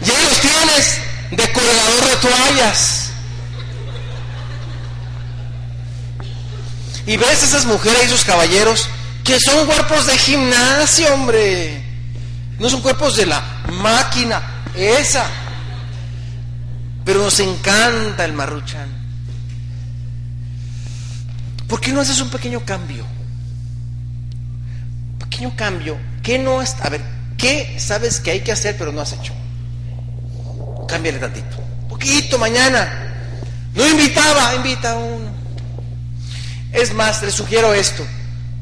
[0.00, 0.98] Ya los tienes
[1.30, 3.10] de colgador de toallas.
[7.06, 8.88] Y ves esas mujeres y esos caballeros
[9.28, 11.84] que son cuerpos de gimnasio, hombre.
[12.58, 13.42] No son cuerpos de la
[13.74, 15.26] máquina, esa.
[17.04, 18.88] Pero nos encanta el marruchan.
[21.68, 23.04] ¿Por qué no haces un pequeño cambio?
[25.18, 25.98] Pequeño cambio.
[26.22, 26.84] ¿Qué no está?
[26.84, 27.02] A ver,
[27.36, 29.34] ¿qué sabes que hay que hacer pero no has hecho?
[30.88, 31.58] Cámbiale tantito.
[31.86, 33.12] Poquito mañana.
[33.74, 35.28] No invitaba, invita a uno.
[36.72, 38.06] Es más, les sugiero esto.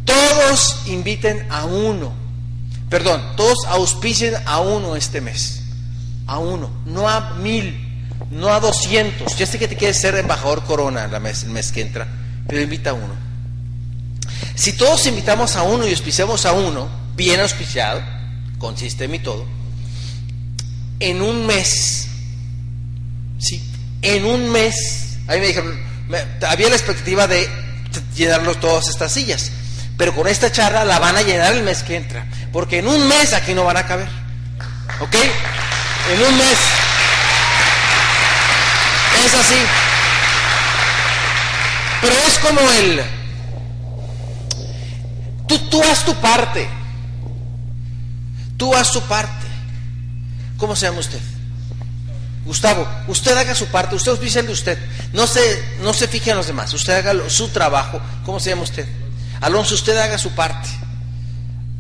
[0.06, 2.14] Todos inviten a uno.
[2.88, 5.62] Perdón, todos auspicien a uno este mes.
[6.26, 7.78] A uno, no a mil,
[8.30, 9.36] no a doscientos.
[9.36, 12.08] Ya sé que te quieres ser embajador corona el mes, el mes que entra,
[12.48, 13.14] pero invita a uno.
[14.54, 18.02] Si todos invitamos a uno y auspiciamos a uno, bien auspiciado,
[18.58, 19.44] con sistema y todo,
[20.98, 22.06] en un mes
[23.38, 23.62] Sí,
[24.02, 25.78] en un mes, ahí me dijeron,
[26.46, 27.46] había la expectativa de
[28.14, 29.50] llenarlos todas estas sillas,
[29.96, 33.08] pero con esta charla la van a llenar el mes que entra, porque en un
[33.08, 34.08] mes aquí no van a caber,
[35.00, 35.14] ¿ok?
[36.12, 36.58] En un mes.
[39.24, 39.56] Es así.
[42.02, 43.02] Pero es como el...
[45.48, 46.68] Tú, tú haz tu parte.
[48.56, 49.46] Tú haz tu parte.
[50.58, 51.20] ¿Cómo se llama usted?
[52.44, 54.78] Gustavo, usted haga su parte, usted dice el de usted.
[55.12, 58.00] No se, no se fije en los demás, usted haga su trabajo.
[58.24, 58.86] ¿Cómo se llama usted?
[59.40, 60.68] Alonso, usted haga su parte.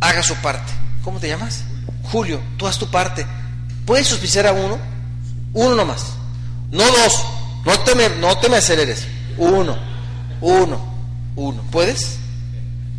[0.00, 0.72] Haga su parte.
[1.02, 1.64] ¿Cómo te llamas?
[2.02, 3.26] Julio, tú haz tu parte.
[3.84, 4.78] ¿Puedes auspiciar a uno?
[5.52, 6.04] Uno nomás.
[6.70, 7.24] No dos.
[7.64, 9.06] No te me, no te me aceleres.
[9.38, 9.76] Uno.
[10.40, 10.94] Uno.
[11.36, 11.62] Uno.
[11.70, 12.18] ¿Puedes?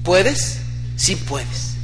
[0.03, 0.59] ¿Puedes?
[0.95, 1.75] Sí puedes.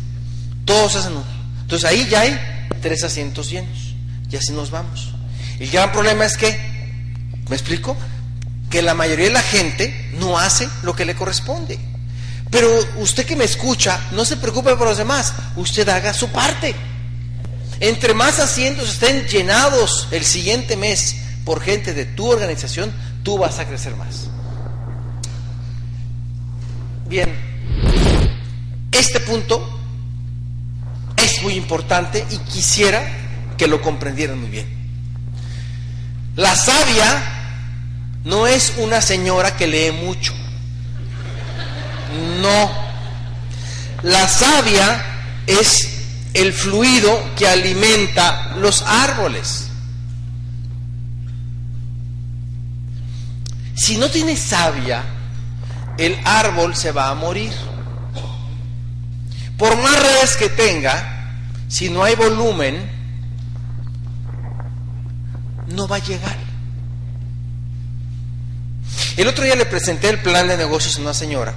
[0.65, 1.25] Todos hacen uno.
[1.61, 2.39] Entonces ahí ya hay
[2.81, 3.95] tres asientos llenos.
[4.29, 5.13] Y así nos vamos.
[5.59, 6.57] El gran problema es que,
[7.49, 7.95] ¿me explico?
[8.69, 11.79] Que la mayoría de la gente no hace lo que le corresponde.
[12.53, 16.75] Pero usted que me escucha, no se preocupe por los demás, usted haga su parte.
[17.79, 22.93] Entre más asientos estén llenados el siguiente mes por gente de tu organización,
[23.23, 24.27] tú vas a crecer más.
[27.07, 27.35] Bien,
[28.91, 29.67] este punto
[31.17, 33.03] es muy importante y quisiera
[33.57, 34.67] que lo comprendieran muy bien.
[36.35, 40.35] La sabia no es una señora que lee mucho.
[42.41, 42.71] No.
[44.03, 45.05] La savia
[45.47, 45.89] es
[46.33, 49.69] el fluido que alimenta los árboles.
[53.75, 55.03] Si no tiene savia,
[55.97, 57.53] el árbol se va a morir.
[59.57, 61.37] Por más redes que tenga,
[61.67, 62.89] si no hay volumen,
[65.67, 66.37] no va a llegar.
[69.17, 71.53] El otro día le presenté el plan de negocios a una señora,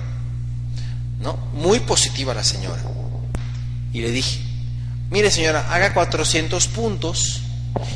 [1.53, 2.83] Muy positiva la señora.
[3.93, 4.41] Y le dije,
[5.11, 7.43] mire señora, haga 400 puntos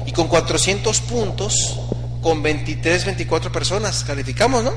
[0.06, 1.78] y con 400 puntos,
[2.22, 4.72] con 23, 24 personas, calificamos, ¿no?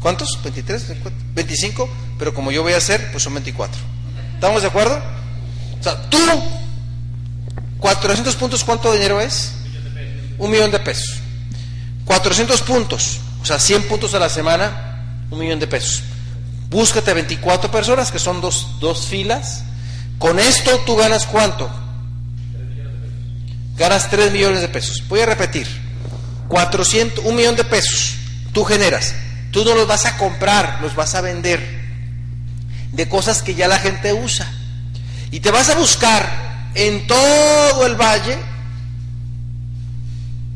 [0.00, 0.38] ¿Cuántos?
[0.42, 0.94] 23,
[1.34, 1.88] 25,
[2.18, 3.80] pero como yo voy a hacer, pues son 24.
[4.34, 5.00] ¿Estamos de acuerdo?
[5.78, 6.18] O sea, tú,
[7.78, 9.52] 400 puntos, ¿cuánto dinero es?
[10.40, 11.20] un millón de pesos.
[12.04, 16.02] 400 puntos, o sea, 100 puntos a la semana, un millón de pesos.
[16.70, 19.64] Búscate 24 personas, que son dos, dos filas.
[20.18, 21.68] Con esto tú ganas cuánto?
[23.76, 25.02] Ganas 3 millones de pesos.
[25.08, 25.66] Voy a repetir.
[26.48, 28.20] 400, un millón de pesos
[28.52, 29.14] tú generas.
[29.50, 31.80] Tú no los vas a comprar, los vas a vender.
[32.92, 34.50] de cosas que ya la gente usa.
[35.30, 38.36] Y te vas a buscar en todo el valle,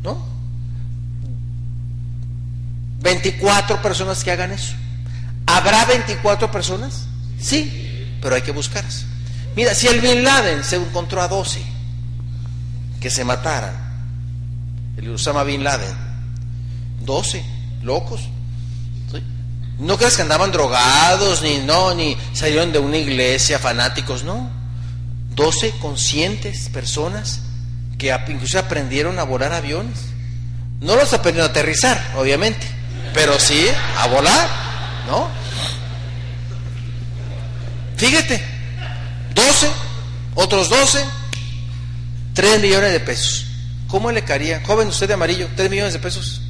[0.03, 0.17] ¿no?
[2.99, 4.73] 24 personas que hagan eso.
[5.45, 7.05] ¿Habrá 24 personas?
[7.39, 9.05] Sí, pero hay que buscarlas.
[9.55, 11.61] Mira, si el Bin Laden se encontró a 12
[12.99, 13.75] que se mataran,
[14.97, 15.95] el Usama Bin Laden,
[17.01, 17.43] 12
[17.83, 18.21] locos.
[19.77, 24.49] No creas que andaban drogados, ni no, ni salieron de una iglesia, fanáticos, no.
[25.35, 27.41] 12 conscientes personas
[27.97, 29.99] que incluso aprendieron a volar aviones.
[30.79, 32.65] No los aprendieron a aterrizar, obviamente,
[33.13, 33.67] pero sí
[33.97, 34.64] a volar,
[35.07, 35.27] ¿no?
[37.97, 38.41] Fíjate,
[39.33, 39.67] 12,
[40.35, 41.05] otros 12,
[42.33, 43.45] 3 millones de pesos.
[43.87, 44.61] ¿Cómo le caería?
[44.65, 46.41] Joven, usted de amarillo, 3 millones de pesos.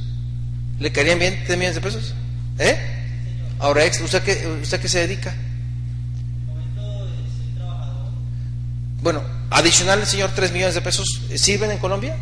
[0.80, 2.14] ¿Le caerían bien 3 millones de pesos?
[2.58, 2.76] ¿Eh?
[3.58, 5.34] Ahora, ¿usted qué, usted qué se dedica?
[9.00, 12.16] Bueno, adicional señor 3 millones de pesos, ¿sirven en Colombia?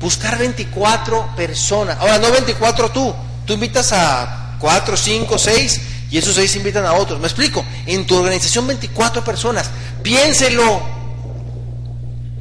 [0.00, 1.96] Buscar 24 personas.
[2.00, 3.14] Ahora, no 24 tú.
[3.52, 5.80] Invitas a 4, 5, 6
[6.10, 7.18] y esos 6 invitan a otros.
[7.20, 7.64] ¿Me explico?
[7.86, 9.70] En tu organización 24 personas.
[10.02, 10.82] Piénselo.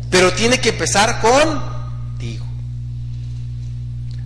[0.09, 2.45] Pero tiene que empezar contigo.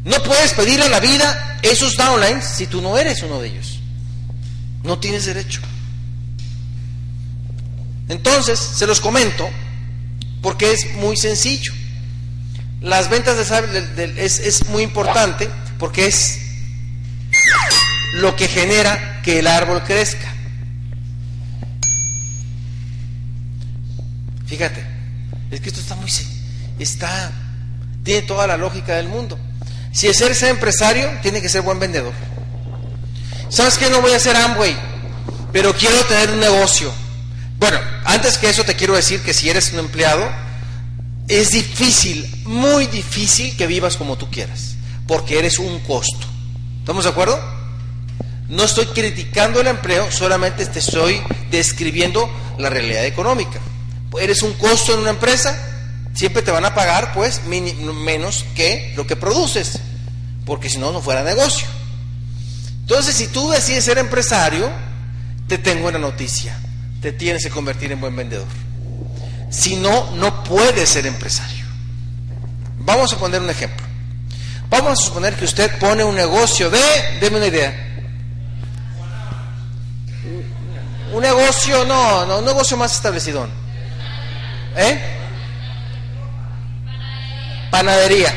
[0.04, 3.80] No puedes pedirle a la vida esos downlines si tú no eres uno de ellos.
[4.84, 5.62] No tienes derecho.
[8.10, 9.50] Entonces, se los comento
[10.42, 11.72] porque es muy sencillo.
[12.82, 16.45] Las ventas de, es, es muy importante porque es
[18.16, 20.34] lo que genera que el árbol crezca.
[24.48, 24.86] Fíjate,
[25.52, 26.10] es que esto está muy
[26.80, 27.32] está
[28.04, 29.38] tiene toda la lógica del mundo.
[29.92, 32.14] Si es ser, empresario, tiene que ser buen vendedor.
[33.50, 33.90] ¿Sabes qué?
[33.90, 34.76] No voy a ser Amway,
[35.52, 36.94] pero quiero tener un negocio.
[37.58, 40.30] Bueno, antes que eso te quiero decir que si eres un empleado,
[41.28, 44.76] es difícil, muy difícil que vivas como tú quieras,
[45.08, 46.28] porque eres un costo.
[46.82, 47.55] ¿Estamos de acuerdo?
[48.50, 53.60] No estoy criticando el empleo, solamente te estoy describiendo la realidad económica.
[54.20, 55.58] Eres un costo en una empresa,
[56.14, 59.80] siempre te van a pagar pues menos que lo que produces,
[60.46, 61.68] porque si no, no fuera negocio.
[62.82, 64.70] Entonces, si tú decides ser empresario,
[65.48, 66.58] te tengo una noticia
[67.06, 68.48] te tienes que convertir en buen vendedor.
[69.52, 71.64] Si no, no puedes ser empresario.
[72.80, 73.86] Vamos a poner un ejemplo.
[74.72, 76.82] Vamos a suponer que usted pone un negocio de,
[77.22, 78.05] deme una idea.
[81.16, 83.48] Un negocio, no, no, un negocio más establecido.
[84.76, 85.00] ¿Eh?
[87.72, 88.34] Panadería.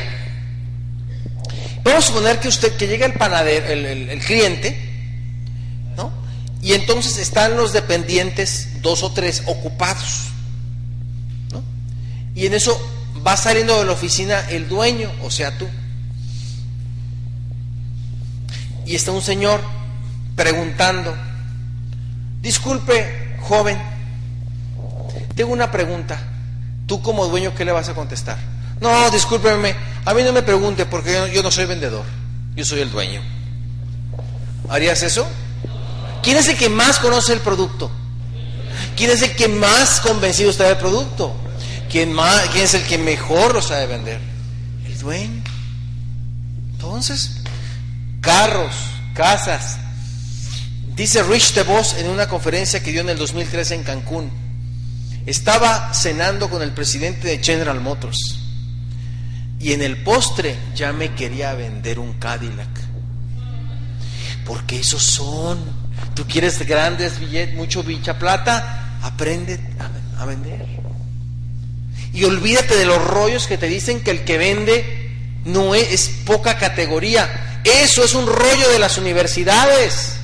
[1.83, 4.89] Vamos a suponer que usted, que llega el panadero, el cliente,
[6.61, 10.27] y entonces están los dependientes, dos o tres, ocupados.
[11.51, 11.63] ¿no?
[12.35, 12.79] Y en eso
[13.25, 15.67] va saliendo de la oficina el dueño, o sea tú.
[18.85, 19.61] Y está un señor
[20.35, 21.15] preguntando,
[22.41, 23.79] disculpe, joven,
[25.35, 26.19] tengo una pregunta.
[26.85, 28.37] Tú como dueño, ¿qué le vas a contestar?
[28.81, 29.75] No, discúlpeme,
[30.05, 32.03] a mí no me pregunte porque yo, no soy vendedor,
[32.55, 33.21] yo soy el dueño.
[34.69, 35.27] ¿Harías eso?
[36.23, 37.91] ¿Quién es el que más conoce el producto?
[38.95, 41.35] ¿Quién es el que más convencido está del producto?
[41.89, 42.15] ¿Quién,
[42.51, 44.19] ¿Quién es el que mejor lo sabe vender?
[44.85, 45.43] El dueño.
[46.73, 47.41] Entonces,
[48.21, 48.73] carros,
[49.13, 49.77] casas.
[50.99, 54.29] Dice Rich DeVos en una conferencia que dio en el 2013 en Cancún.
[55.25, 58.37] Estaba cenando con el presidente de General Motors.
[59.61, 62.67] Y en el postre ya me quería vender un Cadillac.
[64.45, 65.57] Porque esos son
[66.15, 69.57] Tú quieres grandes billetes, mucho bicha plata, aprende
[70.19, 70.65] a, vender.
[72.13, 75.13] Y olvídate de los rollos que te dicen que el que vende
[75.45, 77.61] no es, es poca categoría.
[77.63, 80.18] Eso es un rollo de las universidades.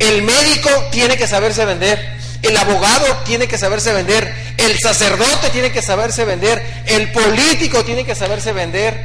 [0.00, 2.18] El médico tiene que saberse vender.
[2.42, 4.34] El abogado tiene que saberse vender.
[4.56, 6.82] El sacerdote tiene que saberse vender.
[6.86, 8.98] El político tiene que saberse vender.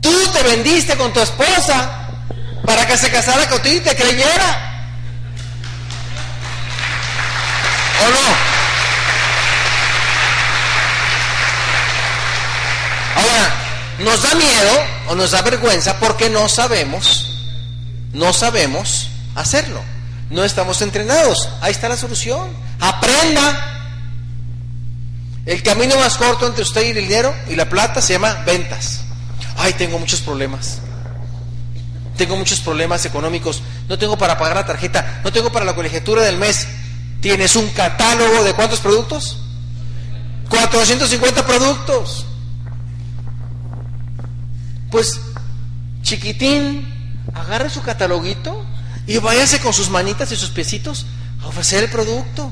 [0.00, 2.08] Tú te vendiste con tu esposa
[2.66, 4.72] para que se casara contigo y te creyera.
[8.04, 8.52] ¿O no?
[13.14, 13.54] Ahora,
[14.00, 17.38] nos da miedo o nos da vergüenza porque no sabemos,
[18.12, 19.91] no sabemos hacerlo.
[20.32, 21.48] No estamos entrenados.
[21.60, 22.48] Ahí está la solución.
[22.80, 23.68] Aprenda.
[25.44, 29.02] El camino más corto entre usted y el dinero y la plata se llama ventas.
[29.56, 30.78] Ay, tengo muchos problemas.
[32.16, 36.22] tengo muchos problemas económicos, no tengo para pagar la tarjeta, no tengo para la colegiatura
[36.22, 36.68] del mes.
[37.20, 39.38] ¿Tienes un catálogo de cuántos productos?
[40.48, 42.26] 450 productos.
[44.90, 45.20] Pues,
[46.02, 48.64] chiquitín, agarre su cataloguito
[49.06, 51.06] y váyase con sus manitas y sus piecitos
[51.42, 52.50] a ofrecer el producto.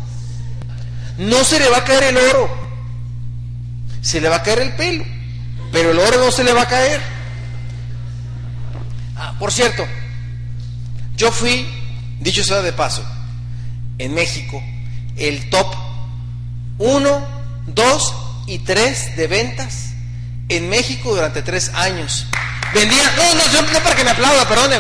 [1.19, 2.51] No se le va a caer el oro,
[4.01, 5.05] se le va a caer el pelo,
[5.73, 7.01] pero el oro no se le va a caer.
[9.17, 9.87] Ah, por cierto,
[11.17, 11.67] yo fui,
[12.21, 13.05] dicho sea de paso,
[13.99, 14.63] en México,
[15.17, 15.75] el top
[16.79, 17.27] 1,
[17.67, 18.15] 2
[18.47, 19.91] y 3 de ventas
[20.49, 22.27] en México durante tres años.
[22.75, 24.71] Vendía, no, no, no, para que me aplauda, perdón.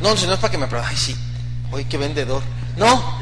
[0.00, 0.14] Le va.
[0.14, 0.88] No, no es para que me aplauda.
[0.88, 1.16] Ay, sí.
[1.70, 2.42] Oye, qué vendedor.
[2.76, 3.18] No.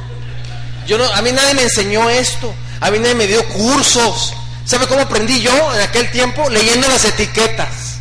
[0.86, 2.54] Yo no, a mí nadie me enseñó esto.
[2.80, 4.34] A mí nadie me dio cursos.
[4.64, 6.48] ¿Sabe cómo aprendí yo en aquel tiempo?
[6.50, 8.00] Leyendo las etiquetas.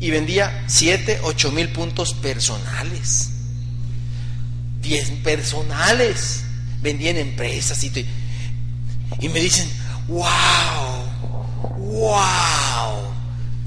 [0.00, 3.30] Y vendía 7, 8 mil puntos personales.
[4.82, 6.44] 10 personales.
[6.80, 9.68] Vendía en empresas y me dicen,
[10.06, 10.26] wow,
[11.76, 13.12] wow,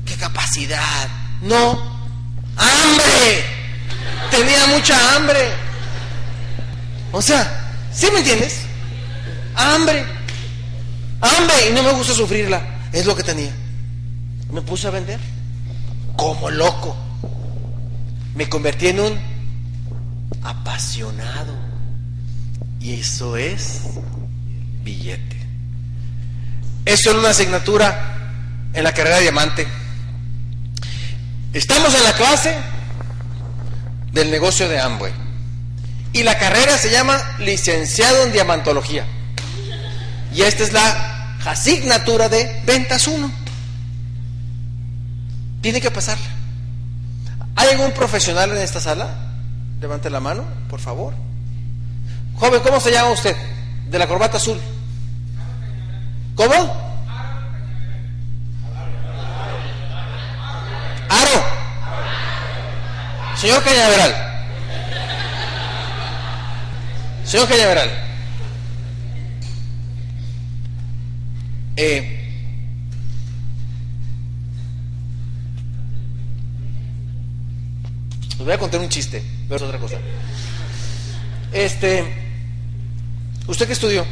[0.06, 1.10] qué capacidad.
[1.42, 2.01] No,
[2.58, 3.44] hambre.
[4.30, 5.52] Tenía mucha hambre.
[7.12, 8.62] O sea, ¿sí me entiendes?
[9.56, 10.06] Hambre.
[11.22, 12.62] Hambre y no me gusta sufrirla.
[12.92, 13.52] Es lo que tenía.
[14.52, 15.20] Me puse a vender
[16.16, 16.96] como loco.
[18.36, 19.20] Me convertí en un
[20.44, 21.54] apasionado.
[22.80, 23.82] Y eso es
[24.84, 25.38] billete.
[26.86, 28.18] Eso es una asignatura
[28.74, 29.68] en la carrera de diamante.
[31.54, 32.56] Estamos en la clase
[34.14, 35.12] del negocio de Amway.
[36.14, 39.06] Y la carrera se llama licenciado en diamantología.
[40.34, 43.32] Y esta es la asignatura de ventas 1.
[45.62, 46.28] Tiene que pasarla.
[47.56, 49.10] ¿Hay algún profesional en esta sala?
[49.82, 51.14] Levante la mano, por favor.
[52.38, 53.36] Joven, ¿cómo se llama usted?
[53.90, 54.58] De la corbata azul.
[56.36, 56.91] ¿Cómo?
[61.12, 61.44] Aro.
[63.36, 64.16] Señor Cañaveral.
[67.26, 67.90] Señor Cañaveral.
[71.76, 72.18] Eh,
[78.30, 79.98] les voy a contar un chiste, pero es otra cosa.
[81.52, 82.06] Este,
[83.48, 84.06] ¿usted qué estudió?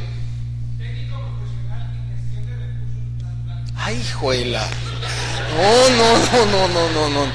[3.80, 4.68] Ay, juela.
[5.56, 7.32] No, no, no, no, no, no, no.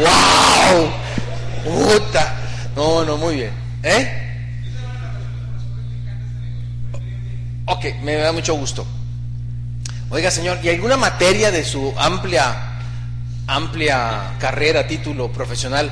[0.00, 0.90] ¡Wow!
[1.64, 2.36] Puta.
[2.76, 3.52] No, no, muy bien.
[3.82, 4.22] ¿Eh?
[7.66, 8.86] Ok, me da mucho gusto.
[10.10, 12.78] Oiga, señor, ¿y alguna materia de su amplia,
[13.46, 15.90] amplia carrera, título profesional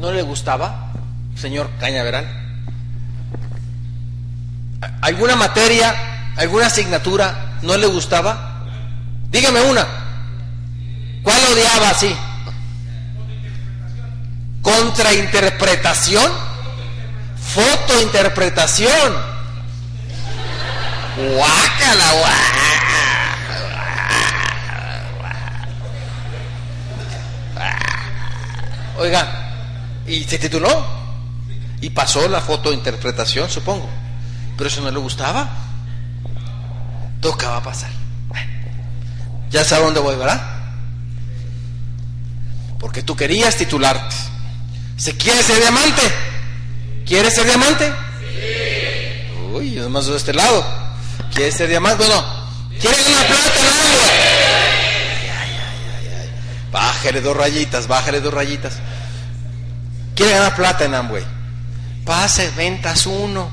[0.00, 0.92] no le gustaba,
[1.34, 2.26] señor Cañaveral?
[5.02, 8.57] ¿Alguna materia, alguna asignatura no le gustaba?
[9.30, 9.86] Dígame una.
[11.22, 12.14] ¿Cuál odiaba así?
[14.62, 16.32] Contrainterpretación.
[17.54, 19.38] Fotointerpretación.
[21.16, 22.12] Guácala,
[28.98, 29.52] Oiga,
[30.06, 30.84] ¿y se tituló?
[31.80, 33.88] Y pasó la fotointerpretación, supongo.
[34.56, 35.48] Pero eso no le gustaba.
[37.20, 37.97] Tocaba pasar.
[39.50, 40.40] Ya sabe dónde voy, ¿verdad?
[42.78, 44.14] Porque tú querías titularte.
[44.96, 46.02] ¿Se quiere ser diamante?
[47.06, 47.92] ¿Quieres ser diamante?
[48.20, 49.52] Sí.
[49.52, 50.64] Uy, yo más de este lado.
[51.34, 52.04] ¿Quiere ser diamante?
[52.04, 52.24] Bueno,
[52.80, 53.78] ¿quiere una plata en
[56.70, 58.74] Bájale dos rayitas, bájale dos rayitas.
[60.14, 61.24] ¿Quiere ganar plata en Amway?
[62.04, 63.48] Pase ventas uno.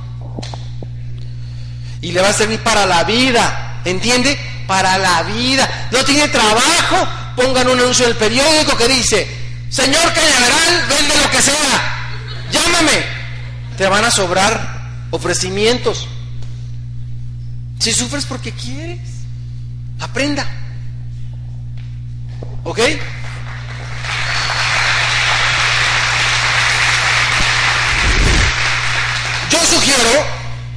[2.02, 3.82] Y le va a servir para la vida.
[3.86, 4.38] ¿Entiende?
[4.68, 5.90] Para la vida.
[5.92, 7.08] No tiene trabajo.
[7.36, 9.28] Pongan un anuncio en el periódico que dice,
[9.70, 12.12] señor Cañaveral, vende lo que sea.
[12.52, 13.04] Llámame.
[13.78, 14.76] Te van a sobrar
[15.12, 16.08] ofrecimientos.
[17.80, 19.00] Si sufres porque quieres,
[20.00, 20.48] aprenda.
[22.64, 22.80] ¿Ok?
[29.52, 30.26] Yo sugiero,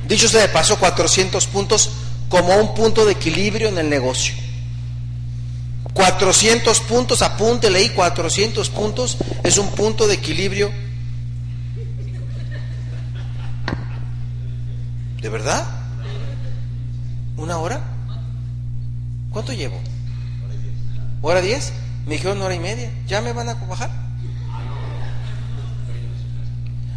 [0.06, 1.90] dicho sea de paso, 400 puntos
[2.28, 4.34] como un punto de equilibrio en el negocio.
[5.92, 10.70] 400 puntos, apúntele ahí, 400 puntos es un punto de equilibrio.
[15.20, 15.66] ¿De verdad?
[17.36, 17.80] ¿Una hora?
[19.30, 19.80] ¿Cuánto llevo?
[21.20, 21.72] ¿Hora diez?
[22.06, 22.90] Me dijeron hora y media.
[23.06, 23.90] ¿Ya me van a bajar?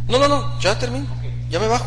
[0.08, 1.06] No, no, no, ya termino.
[1.50, 1.86] Ya me bajo.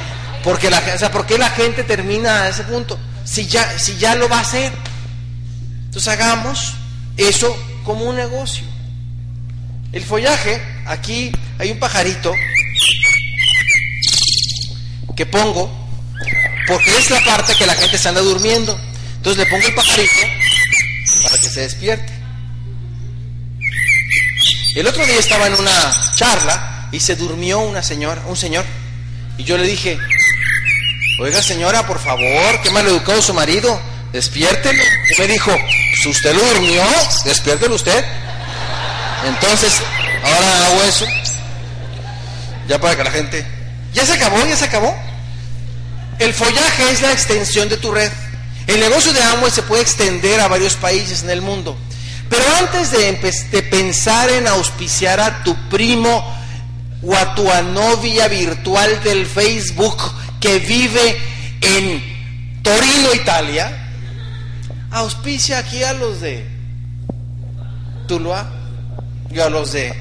[0.43, 2.97] porque la, o sea, ¿por qué la gente termina a ese punto?
[3.25, 4.71] Si ya, si ya lo va a hacer.
[5.85, 6.73] Entonces hagamos
[7.17, 8.63] eso como un negocio.
[9.91, 12.33] El follaje, aquí hay un pajarito
[15.15, 15.69] que pongo,
[16.67, 18.79] porque es la parte que la gente se anda durmiendo.
[19.17, 20.27] Entonces le pongo el pajarito
[21.23, 22.13] para que se despierte.
[24.75, 28.63] El otro día estaba en una charla y se durmió una señora, un señor,
[29.37, 29.97] y yo le dije,
[31.19, 33.79] oiga señora, por favor, qué mal educado su marido,
[34.11, 34.83] despiértelo.
[35.17, 35.51] Me dijo,
[36.01, 36.83] si usted lo durmió,
[37.25, 38.03] despiértelo usted.
[39.25, 39.73] Entonces,
[40.23, 41.05] ahora hago eso,
[42.67, 43.45] ya para que la gente,
[43.93, 44.95] ya se acabó, ya se acabó.
[46.19, 48.11] El follaje es la extensión de tu red.
[48.67, 51.77] El negocio de Amway se puede extender a varios países en el mundo.
[52.29, 53.13] Pero antes de,
[53.51, 56.37] de, pensar en auspiciar a tu primo
[57.01, 57.43] o a tu
[57.73, 59.97] novia virtual del Facebook
[60.39, 61.17] que vive
[61.61, 63.91] en Torino, Italia,
[64.91, 66.45] auspicia aquí a los de
[68.07, 68.49] Tuluá
[69.31, 69.93] y a los de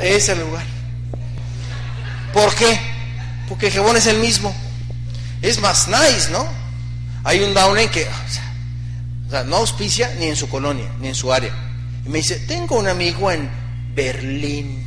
[0.00, 0.64] ese lugar.
[2.32, 2.78] ¿Por qué?
[3.48, 4.54] Porque Jebón es el mismo.
[5.42, 6.46] Es más nice, ¿no?
[7.24, 8.06] Hay un en que
[9.26, 11.52] o sea, no auspicia ni en su colonia, ni en su área.
[12.04, 13.50] Y me dice, tengo un amigo en
[13.94, 14.85] Berlín.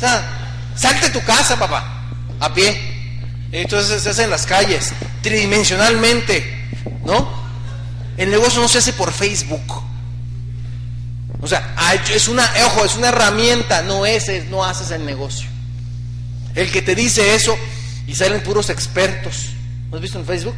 [0.00, 0.24] Sea,
[0.74, 2.10] salte tu casa, papá,
[2.40, 2.80] a pie.
[3.52, 6.68] Entonces se hace en las calles, tridimensionalmente,
[7.04, 7.28] ¿no?
[8.16, 9.82] El negocio no se hace por Facebook.
[11.42, 11.74] O sea,
[12.14, 15.48] es una, ojo, es una herramienta, no es, no haces el negocio.
[16.54, 17.56] El que te dice eso
[18.06, 19.50] y salen puros expertos.
[19.90, 20.56] ¿No has visto en Facebook?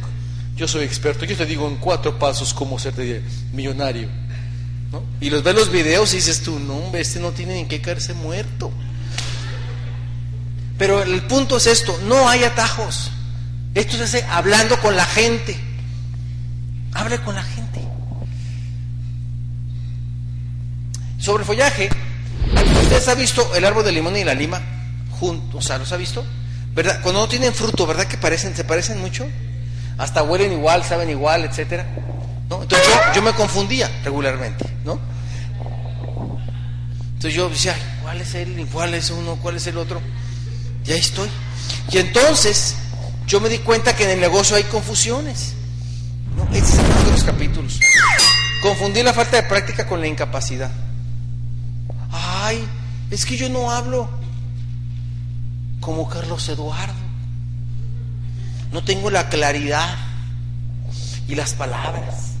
[0.55, 2.93] Yo soy experto, yo te digo en cuatro pasos cómo ser
[3.51, 4.07] millonario.
[4.91, 5.03] ¿no?
[5.19, 8.13] Y los ves los videos y dices tú, no, este no tiene ni que caerse
[8.13, 8.71] muerto.
[10.77, 13.11] Pero el punto es esto, no hay atajos.
[13.75, 15.59] Esto se hace hablando con la gente.
[16.93, 17.81] Hable con la gente.
[21.19, 21.89] Sobre follaje,
[22.81, 24.61] ¿ustedes han visto el árbol de limón y la lima
[25.11, 25.63] juntos?
[25.63, 26.25] O sea, ¿los ha visto?
[26.75, 26.99] ¿Verdad?
[27.01, 29.25] Cuando no tienen fruto, ¿verdad que parecen, se parecen mucho?
[29.97, 31.85] Hasta huelen igual, saben igual, etcétera.
[32.49, 32.63] ¿No?
[32.63, 34.99] Entonces yo, me confundía regularmente, ¿no?
[37.13, 38.67] Entonces yo decía, ¿cuál es él?
[38.71, 39.37] ¿Cuál es uno?
[39.41, 40.01] ¿Cuál es el otro?
[40.85, 41.29] Y ahí estoy.
[41.91, 42.75] Y entonces
[43.27, 45.53] yo me di cuenta que en el negocio hay confusiones.
[46.35, 46.43] ¿no?
[46.55, 47.79] Este es uno de los capítulos.
[48.61, 50.71] Confundí la falta de práctica con la incapacidad
[52.13, 52.67] ay,
[53.09, 54.09] es que yo no hablo
[55.79, 56.93] como Carlos Eduardo.
[58.71, 59.95] No tengo la claridad
[61.27, 62.33] y las palabras,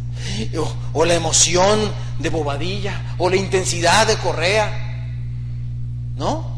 [0.57, 5.07] o, o, la emoción de Bobadilla, o la intensidad de Correa,
[6.15, 6.52] ¿no?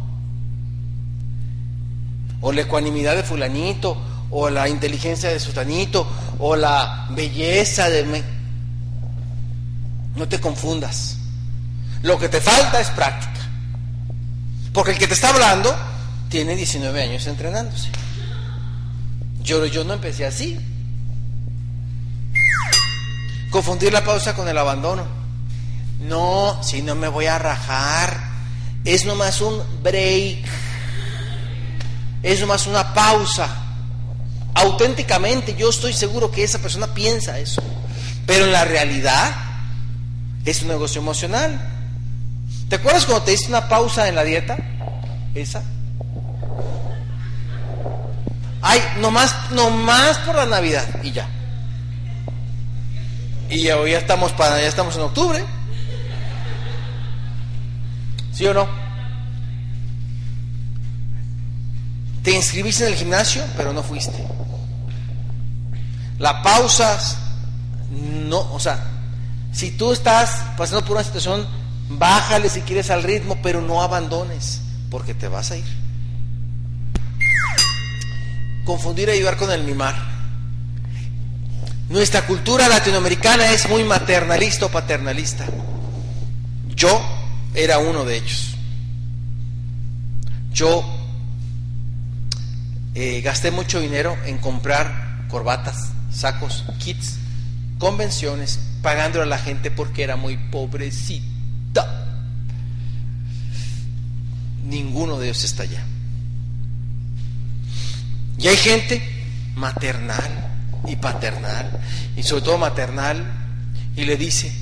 [2.46, 3.98] O la ecuanimidad de fulanito,
[4.30, 6.08] o la inteligencia de sutanito,
[6.38, 8.24] o la belleza de...
[10.16, 11.18] No te confundas.
[12.04, 13.50] Lo que te falta es práctica.
[14.74, 15.76] Porque el que te está hablando
[16.30, 17.90] tiene 19 años entrenándose.
[19.42, 20.60] Yo, yo no empecé así.
[23.50, 25.04] Confundir la pausa con el abandono.
[26.02, 28.36] No, si no me voy a rajar.
[28.84, 30.46] Es nomás un break.
[32.26, 33.48] Es nomás una pausa.
[34.56, 37.62] Auténticamente yo estoy seguro que esa persona piensa eso.
[38.26, 39.32] Pero en la realidad
[40.44, 41.62] es un negocio emocional.
[42.68, 44.58] ¿Te acuerdas cuando te diste una pausa en la dieta?
[45.36, 45.62] Esa.
[48.60, 51.28] Ay, nomás, nomás por la Navidad y ya.
[53.52, 55.46] Y hoy ya estamos para, ya estamos en octubre.
[58.34, 58.85] ¿Sí o no?
[62.26, 64.26] Te inscribiste en el gimnasio, pero no fuiste.
[66.18, 67.18] La pausas,
[67.92, 68.84] no, o sea,
[69.54, 71.48] si tú estás pasando por una situación,
[71.88, 75.66] bájale si quieres al ritmo, pero no abandones, porque te vas a ir.
[78.66, 79.94] Confundir y ayudar con el mimar.
[81.90, 85.46] Nuestra cultura latinoamericana es muy maternalista o paternalista.
[86.76, 87.00] Yo
[87.54, 88.56] era uno de ellos.
[90.52, 90.95] Yo
[92.96, 97.18] eh, gasté mucho dinero en comprar corbatas, sacos, kits,
[97.78, 102.06] convenciones, pagándole a la gente porque era muy pobrecita.
[104.64, 105.84] Ninguno de ellos está allá.
[108.38, 109.02] Y hay gente
[109.56, 110.52] maternal
[110.88, 111.78] y paternal,
[112.16, 113.26] y sobre todo maternal,
[113.98, 114.54] y le dice,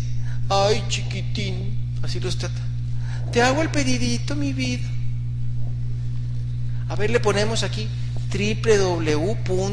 [0.49, 2.61] ay chiquitín, así lo trata,
[3.31, 4.89] te hago el pedidito, mi vida.
[6.89, 7.87] A ver, le ponemos aquí
[8.33, 9.63] www.amway.co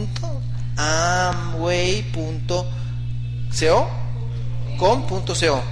[4.79, 5.63] com.co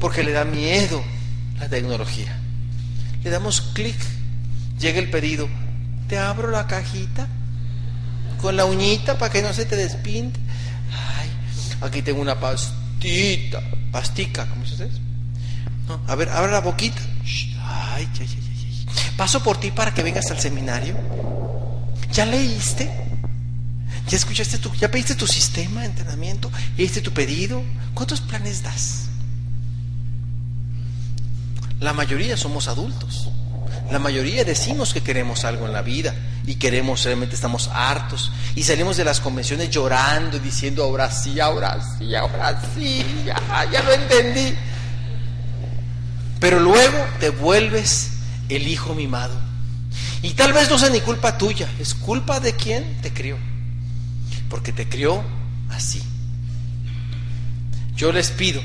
[0.00, 1.02] porque le da miedo
[1.60, 2.36] la tecnología.
[3.22, 3.96] Le damos clic,
[4.80, 5.48] llega el pedido,
[6.08, 7.28] te abro la cajita
[8.40, 10.40] con la uñita para que no se te despinte.
[10.90, 11.30] Ay,
[11.82, 13.62] aquí tengo una pastita,
[13.92, 15.00] pastica, ¿cómo se dice?
[15.86, 17.00] No, a ver, abre la boquita.
[17.60, 18.41] Ay, ay.
[19.16, 20.96] Paso por ti para que vengas al seminario.
[22.12, 22.90] ¿Ya leíste?
[24.08, 26.50] ¿Ya escuchaste tu, ya pediste tu sistema de entrenamiento?
[26.76, 27.62] ¿Ya hiciste tu pedido?
[27.94, 29.04] ¿Cuántos planes das?
[31.80, 33.30] La mayoría somos adultos.
[33.90, 36.14] La mayoría decimos que queremos algo en la vida
[36.46, 41.38] y queremos, realmente estamos hartos y salimos de las convenciones llorando y diciendo ahora sí,
[41.40, 43.36] ahora sí, ahora sí, ya,
[43.70, 44.54] ya lo entendí.
[46.40, 48.11] Pero luego te vuelves
[48.54, 49.38] el hijo mimado.
[50.22, 53.36] Y tal vez no sea ni culpa tuya, es culpa de quien te crió
[54.52, 55.24] porque te crió
[55.70, 56.02] así.
[57.96, 58.60] Yo les pido,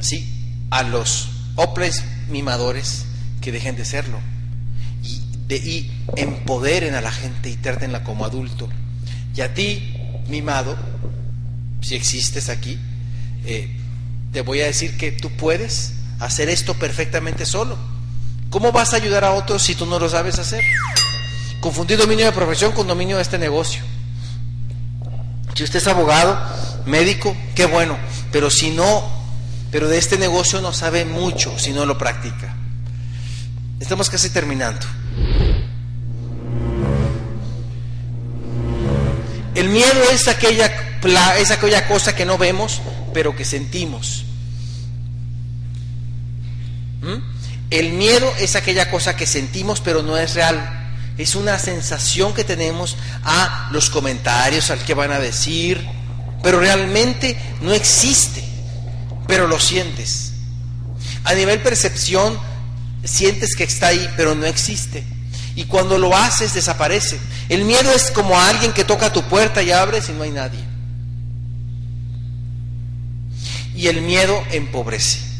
[0.00, 0.26] sí,
[0.70, 3.04] a los oples mimadores
[3.42, 4.18] que dejen de serlo
[5.02, 8.66] y, de, y empoderen a la gente y trátenla como adulto.
[9.36, 9.92] Y a ti,
[10.26, 10.74] mimado,
[11.82, 12.78] si existes aquí,
[13.44, 13.76] eh,
[14.32, 17.76] te voy a decir que tú puedes hacer esto perfectamente solo.
[18.48, 20.62] ¿Cómo vas a ayudar a otros si tú no lo sabes hacer?
[21.60, 23.82] Confundir dominio de profesión con dominio de este negocio.
[25.54, 26.38] Si usted es abogado,
[26.86, 27.98] médico, qué bueno,
[28.30, 29.04] pero si no,
[29.70, 32.54] pero de este negocio no sabe mucho si no lo practica.
[33.80, 34.86] Estamos casi terminando.
[39.54, 40.72] El miedo es aquella,
[41.38, 42.80] es aquella cosa que no vemos,
[43.12, 44.24] pero que sentimos.
[47.02, 47.16] ¿Mm?
[47.70, 50.82] El miedo es aquella cosa que sentimos, pero no es real
[51.18, 55.86] es una sensación que tenemos a los comentarios, al que van a decir,
[56.42, 58.42] pero realmente no existe,
[59.26, 60.32] pero lo sientes.
[61.24, 62.38] A nivel percepción,
[63.04, 65.04] sientes que está ahí, pero no existe.
[65.54, 67.20] Y cuando lo haces, desaparece.
[67.48, 70.30] El miedo es como a alguien que toca tu puerta y abres y no hay
[70.30, 70.64] nadie.
[73.76, 75.31] Y el miedo empobrece.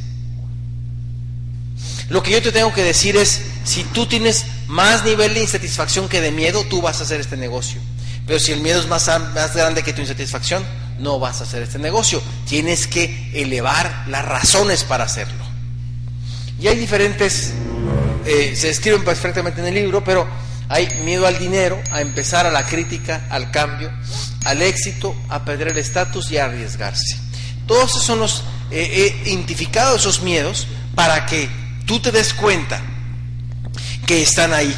[2.12, 6.10] Lo que yo te tengo que decir es, si tú tienes más nivel de insatisfacción
[6.10, 7.80] que de miedo, tú vas a hacer este negocio.
[8.26, 10.62] Pero si el miedo es más, más grande que tu insatisfacción,
[10.98, 12.22] no vas a hacer este negocio.
[12.46, 15.42] Tienes que elevar las razones para hacerlo.
[16.60, 17.54] Y hay diferentes,
[18.26, 20.28] eh, se describen perfectamente en el libro, pero
[20.68, 23.90] hay miedo al dinero, a empezar a la crítica, al cambio,
[24.44, 27.16] al éxito, a perder el estatus y a arriesgarse.
[27.66, 31.61] Todos esos son los, eh, he identificado esos miedos para que
[31.92, 32.80] tú te des cuenta
[34.06, 34.74] que están ahí,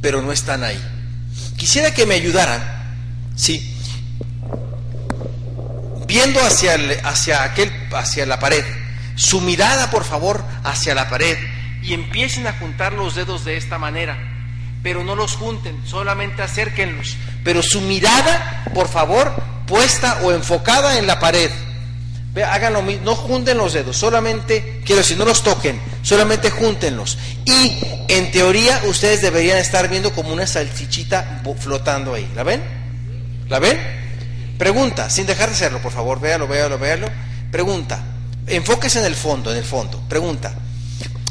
[0.00, 0.80] pero no están ahí.
[1.56, 2.62] Quisiera que me ayudaran,
[3.34, 3.76] sí,
[6.06, 8.64] viendo hacia, hacia, aquel, hacia la pared,
[9.16, 11.36] su mirada por favor hacia la pared
[11.82, 14.16] y empiecen a juntar los dedos de esta manera,
[14.84, 19.34] pero no los junten, solamente acérquenlos, pero su mirada por favor
[19.66, 21.50] puesta o enfocada en la pared
[22.36, 27.18] hagan lo mismo, no junten los dedos, solamente, quiero decir, no los toquen, solamente júntenlos.
[27.44, 27.78] Y
[28.08, 32.30] en teoría ustedes deberían estar viendo como una salchichita flotando ahí.
[32.34, 32.62] ¿La ven?
[33.48, 33.78] ¿La ven?
[34.58, 37.08] Pregunta, sin dejar de hacerlo, por favor, véalo, véalo, véalo.
[37.50, 38.02] Pregunta,
[38.46, 40.00] enfóquese en el fondo, en el fondo.
[40.08, 40.54] Pregunta,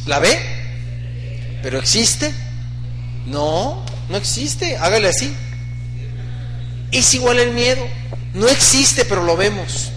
[0.05, 0.59] ¿la ve?
[1.61, 2.34] ¿Pero existe?
[3.26, 4.77] No, no existe.
[4.77, 5.34] Hágale así.
[6.91, 7.85] Es igual el miedo.
[8.34, 9.91] No existe, pero lo vemos.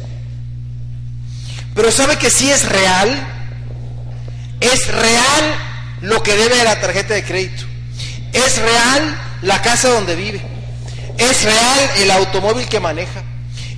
[1.74, 3.28] Pero sabe que sí es real.
[4.60, 5.54] Es real
[6.02, 7.64] lo que debe de la tarjeta de crédito.
[8.32, 10.40] Es real la casa donde vive.
[11.18, 13.22] Es real el automóvil que maneja.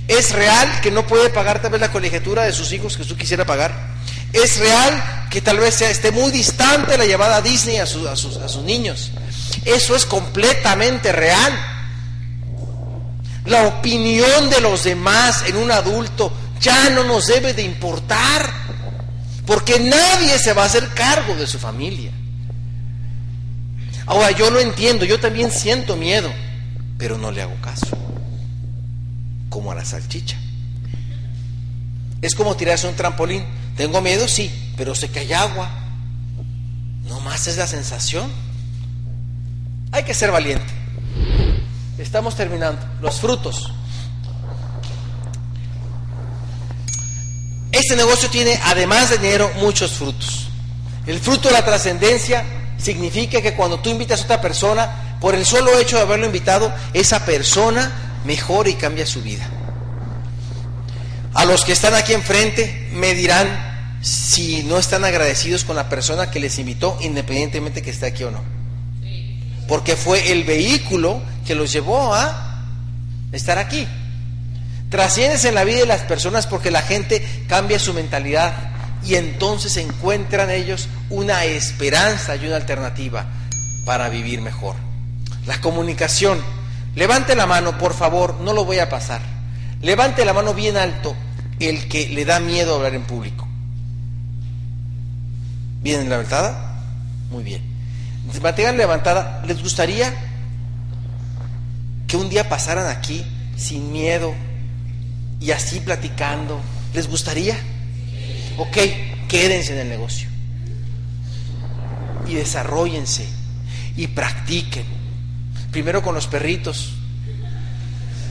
[0.07, 3.15] Es real que no puede pagar tal vez la colegiatura de sus hijos que tú
[3.15, 3.73] quisiera pagar.
[4.33, 8.07] Es real que tal vez sea, esté muy distante la llevada a Disney a, sus,
[8.07, 9.11] a sus niños.
[9.63, 11.53] Eso es completamente real.
[13.45, 16.31] La opinión de los demás en un adulto
[16.65, 18.51] ya no nos debe de importar,
[19.45, 22.11] porque nadie se va a hacer cargo de su familia.
[24.07, 26.31] Ahora, yo lo entiendo, yo también siento miedo,
[26.97, 27.85] pero no le hago caso,
[29.49, 30.37] como a la salchicha.
[32.23, 33.45] Es como tirarse un trampolín.
[33.77, 35.69] Tengo miedo, sí, pero sé que hay agua.
[37.07, 38.31] No más es la sensación.
[39.91, 40.73] Hay que ser valiente.
[41.99, 42.83] Estamos terminando.
[43.01, 43.71] Los frutos.
[47.75, 50.47] Este negocio tiene, además de dinero, muchos frutos.
[51.05, 52.45] El fruto de la trascendencia
[52.77, 56.73] significa que cuando tú invitas a otra persona, por el solo hecho de haberlo invitado,
[56.93, 59.45] esa persona mejora y cambia su vida.
[61.33, 66.31] A los que están aquí enfrente me dirán si no están agradecidos con la persona
[66.31, 68.41] que les invitó, independientemente que esté aquí o no.
[69.67, 72.63] Porque fue el vehículo que los llevó a
[73.33, 73.85] estar aquí.
[74.95, 78.53] Trasciendes en la vida de las personas porque la gente cambia su mentalidad,
[79.03, 83.25] y entonces encuentran ellos una esperanza y una alternativa
[83.85, 84.77] para vivir mejor.
[85.47, 86.39] La comunicación.
[86.95, 89.19] Levante la mano, por favor, no lo voy a pasar.
[89.81, 91.13] Levante la mano bien alto
[91.59, 93.45] el que le da miedo hablar en público.
[95.81, 96.79] ¿Bien levantada?
[97.31, 97.61] Muy bien.
[98.41, 99.43] Mantengan levantada.
[99.45, 100.13] ¿Les gustaría
[102.07, 103.25] que un día pasaran aquí
[103.57, 104.33] sin miedo
[105.45, 106.59] y así platicando?
[106.93, 107.55] ¿Les gustaría?
[108.57, 108.77] Ok,
[109.29, 110.27] quédense en el negocio.
[112.27, 113.27] Y desarrollense
[113.95, 114.85] y practiquen.
[115.71, 116.93] Primero con los perritos,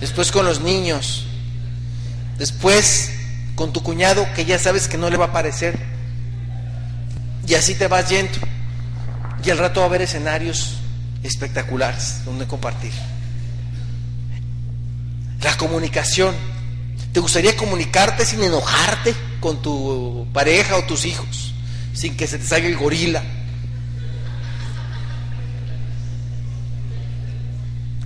[0.00, 1.26] después con los niños,
[2.36, 3.12] después
[3.54, 5.78] con tu cuñado que ya sabes que no le va a parecer.
[7.46, 8.38] Y así te vas yendo.
[9.44, 10.78] Y al rato va a haber escenarios
[11.22, 12.92] espectaculares donde compartir.
[15.42, 16.53] La comunicación.
[17.14, 19.14] ¿Te gustaría comunicarte sin enojarte?
[19.44, 21.52] con tu pareja o tus hijos,
[21.92, 23.22] sin que se te salga el gorila.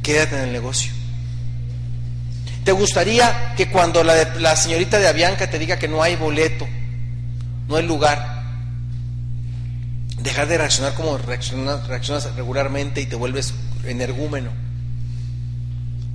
[0.02, 0.90] Quédate en el negocio.
[2.64, 6.66] ¿Te gustaría que cuando la, señorita de Avianca te diga que no hay boleto,
[7.68, 8.42] no hay lugar,
[10.20, 13.54] dejar de reaccionar como reaccionas, reaccionas regularmente y te vuelves
[13.84, 14.50] energúmeno,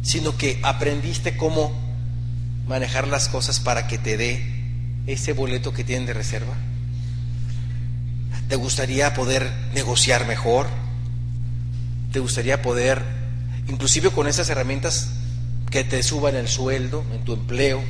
[0.02, 1.72] sino que aprendiste cómo
[2.68, 4.44] manejar las cosas para que te dé
[5.08, 6.56] ese boleto que tienen de reserva?
[8.48, 10.68] ¿Te gustaría poder negociar mejor?
[12.12, 13.02] ¿Te gustaría poder,
[13.68, 15.10] inclusive con esas herramientas,
[15.72, 17.84] que te suban el sueldo en tu empleo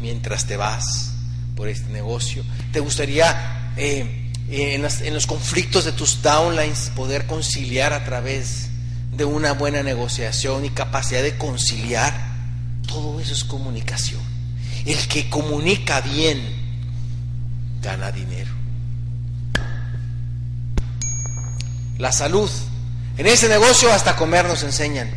[0.00, 1.12] mientras te vas
[1.54, 2.44] por este negocio?
[2.72, 8.70] ¿Te gustaría eh, en, en los conflictos de tus downlines poder conciliar a través
[9.12, 12.27] de una buena negociación y capacidad de conciliar?
[12.88, 14.20] Todo eso es comunicación.
[14.84, 16.42] El que comunica bien
[17.80, 18.50] gana dinero.
[21.98, 22.50] La salud.
[23.18, 25.10] En ese negocio hasta comer nos enseñan.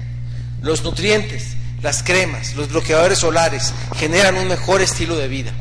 [0.61, 5.53] Los nutrientes, las cremas, los bloqueadores solares generan un mejor estilo de vida.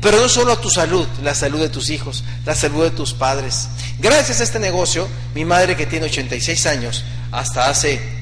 [0.00, 3.12] Pero no solo a tu salud, la salud de tus hijos, la salud de tus
[3.12, 3.68] padres.
[3.98, 8.21] Gracias a este negocio, mi madre que tiene 86 años, hasta hace...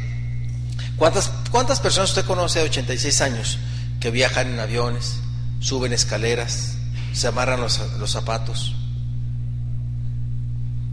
[1.00, 3.58] ¿Cuántas, cuántas personas usted conoce de 86 años
[4.00, 5.20] que viajan en aviones,
[5.58, 6.74] suben escaleras,
[7.14, 8.74] se amarran los, zapatos.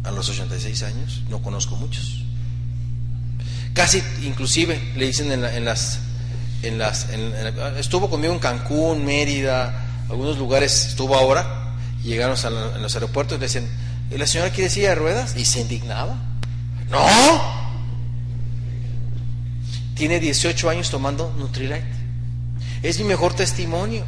[0.05, 2.23] A los 86 años, no conozco muchos.
[3.73, 5.99] Casi, inclusive, le dicen en, las,
[6.63, 7.07] en las,
[7.77, 13.35] estuvo conmigo en Cancún, Mérida, algunos lugares estuvo ahora, y llegaron a en los aeropuertos
[13.35, 13.67] y le decían,
[14.09, 15.35] ¿la señora quiere silla de ruedas?
[15.35, 16.15] Y se indignaba.
[16.89, 17.56] ¡No!
[19.97, 21.83] Tiene 18 años tomando Nutrilite.
[22.83, 24.05] Es mi mejor testimonio.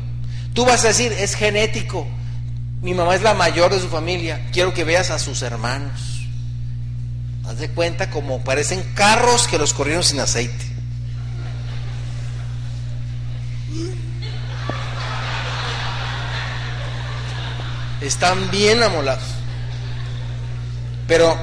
[0.53, 2.07] Tú vas a decir, es genético.
[2.82, 4.49] Mi mamá es la mayor de su familia.
[4.53, 6.28] Quiero que veas a sus hermanos.
[7.45, 10.66] Haz de cuenta como parecen carros que los corrieron sin aceite.
[18.02, 19.24] Están bien amolados.
[21.07, 21.36] Pero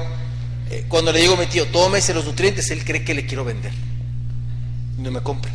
[0.71, 3.43] eh, cuando le digo a mi tío, tómese los nutrientes, él cree que le quiero
[3.43, 3.86] vender.
[4.97, 5.51] No me compra.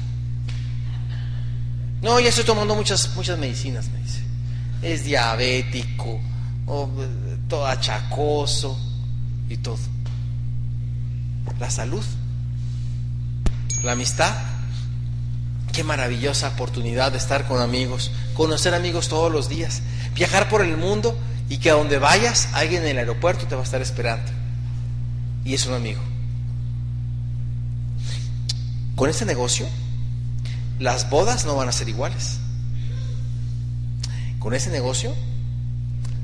[2.00, 4.22] No, ya estoy tomando muchas, muchas medicinas, me dice.
[4.82, 6.20] Es diabético,
[6.66, 6.88] o,
[7.48, 8.78] todo achacoso
[9.48, 9.78] y todo.
[11.60, 12.04] La salud,
[13.84, 14.34] la amistad.
[15.72, 19.80] Qué maravillosa oportunidad de estar con amigos, conocer amigos todos los días,
[20.14, 21.16] viajar por el mundo
[21.48, 24.30] y que a donde vayas alguien en el aeropuerto te va a estar esperando.
[25.44, 26.11] Y es un amigo.
[28.96, 29.66] Con este negocio,
[30.78, 32.38] las bodas no van a ser iguales.
[34.38, 35.14] Con este negocio,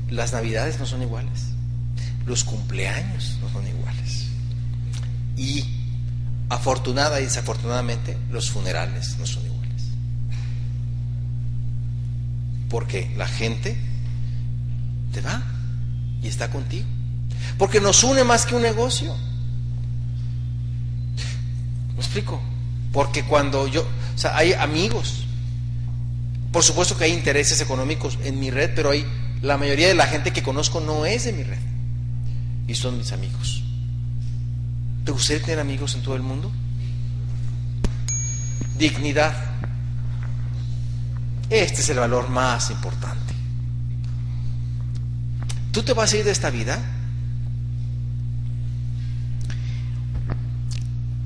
[0.09, 1.45] las navidades no son iguales.
[2.25, 4.27] Los cumpleaños no son iguales.
[5.37, 5.65] Y
[6.49, 9.83] afortunada y desafortunadamente, los funerales no son iguales.
[12.69, 13.77] Porque la gente
[15.13, 15.41] te va
[16.21, 16.85] y está contigo.
[17.57, 19.15] Porque nos une más que un negocio.
[21.95, 22.41] ¿Me explico?
[22.91, 25.25] Porque cuando yo, o sea, hay amigos.
[26.51, 29.05] Por supuesto que hay intereses económicos en mi red, pero hay
[29.41, 31.59] la mayoría de la gente que conozco no es de mi red.
[32.67, 33.63] Y son mis amigos.
[35.05, 36.51] ¿Te gustaría tener amigos en todo el mundo?
[38.77, 39.33] Dignidad.
[41.49, 43.33] Este es el valor más importante.
[45.71, 46.79] ¿Tú te vas a ir de esta vida?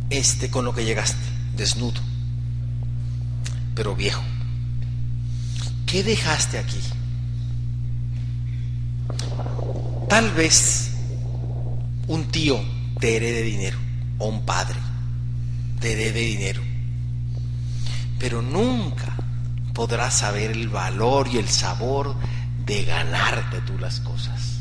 [0.10, 1.18] Este con lo que llegaste,
[1.56, 2.02] desnudo,
[3.76, 4.24] pero viejo.
[5.86, 6.80] ¿Qué dejaste aquí?
[10.10, 10.92] Tal vez
[12.08, 12.62] un tío
[13.00, 13.78] te herede dinero
[14.18, 14.80] o un padre
[15.80, 16.62] te herede dinero,
[18.18, 19.16] pero nunca
[19.74, 22.16] podrás saber el valor y el sabor
[22.66, 24.60] de ganarte tú las cosas.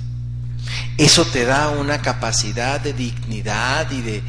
[0.98, 4.23] Eso te da una capacidad de dignidad y de,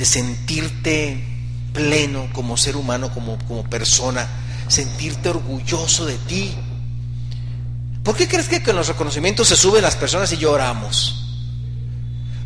[0.00, 1.22] de sentirte
[1.74, 4.26] pleno como ser humano, como, como persona,
[4.66, 6.54] sentirte orgulloso de ti.
[8.02, 11.36] ¿Por qué crees que con los reconocimientos se suben las personas y lloramos?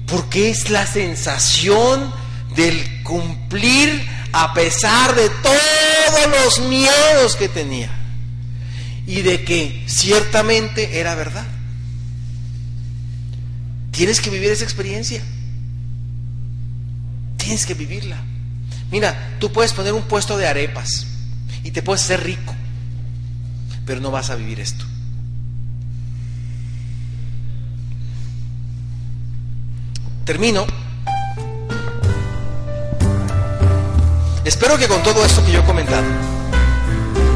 [0.09, 2.13] Porque es la sensación
[2.57, 7.89] del cumplir a pesar de todos los miedos que tenía.
[9.07, 11.47] Y de que ciertamente era verdad.
[13.93, 15.23] Tienes que vivir esa experiencia.
[17.45, 18.17] Tienes que vivirla.
[18.91, 21.07] Mira, tú puedes poner un puesto de arepas
[21.63, 22.55] y te puedes hacer rico,
[23.85, 24.87] pero no vas a vivir esto.
[30.25, 30.65] Termino.
[34.47, 36.07] Espero que con todo esto que yo he comentado,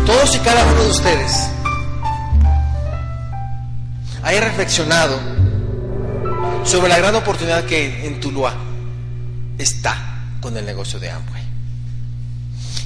[0.06, 1.50] todos y cada uno de ustedes
[4.22, 5.20] haya reflexionado
[6.64, 8.67] sobre la gran oportunidad que en Tuluá
[9.58, 11.42] está con el negocio de Amway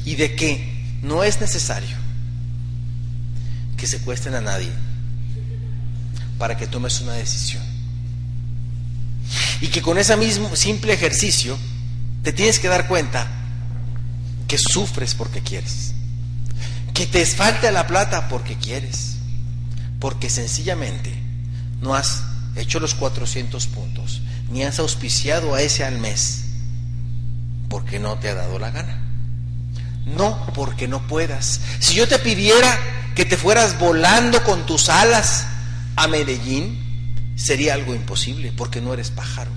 [0.04, 1.96] y de que no es necesario
[3.76, 4.70] que secuestren a nadie
[6.38, 7.62] para que tomes una decisión.
[9.60, 11.56] Y que con ese mismo simple ejercicio
[12.22, 13.28] te tienes que dar cuenta
[14.48, 15.92] que sufres porque quieres.
[16.94, 19.16] Que te falta la plata porque quieres.
[20.00, 21.12] Porque sencillamente
[21.80, 22.24] no has
[22.56, 24.20] hecho los 400 puntos,
[24.50, 26.41] ni has auspiciado a ese al mes
[27.72, 29.00] porque no te ha dado la gana.
[30.04, 31.58] No porque no puedas.
[31.78, 32.78] Si yo te pidiera
[33.14, 35.46] que te fueras volando con tus alas
[35.96, 39.50] a Medellín, sería algo imposible, porque no eres pájaro,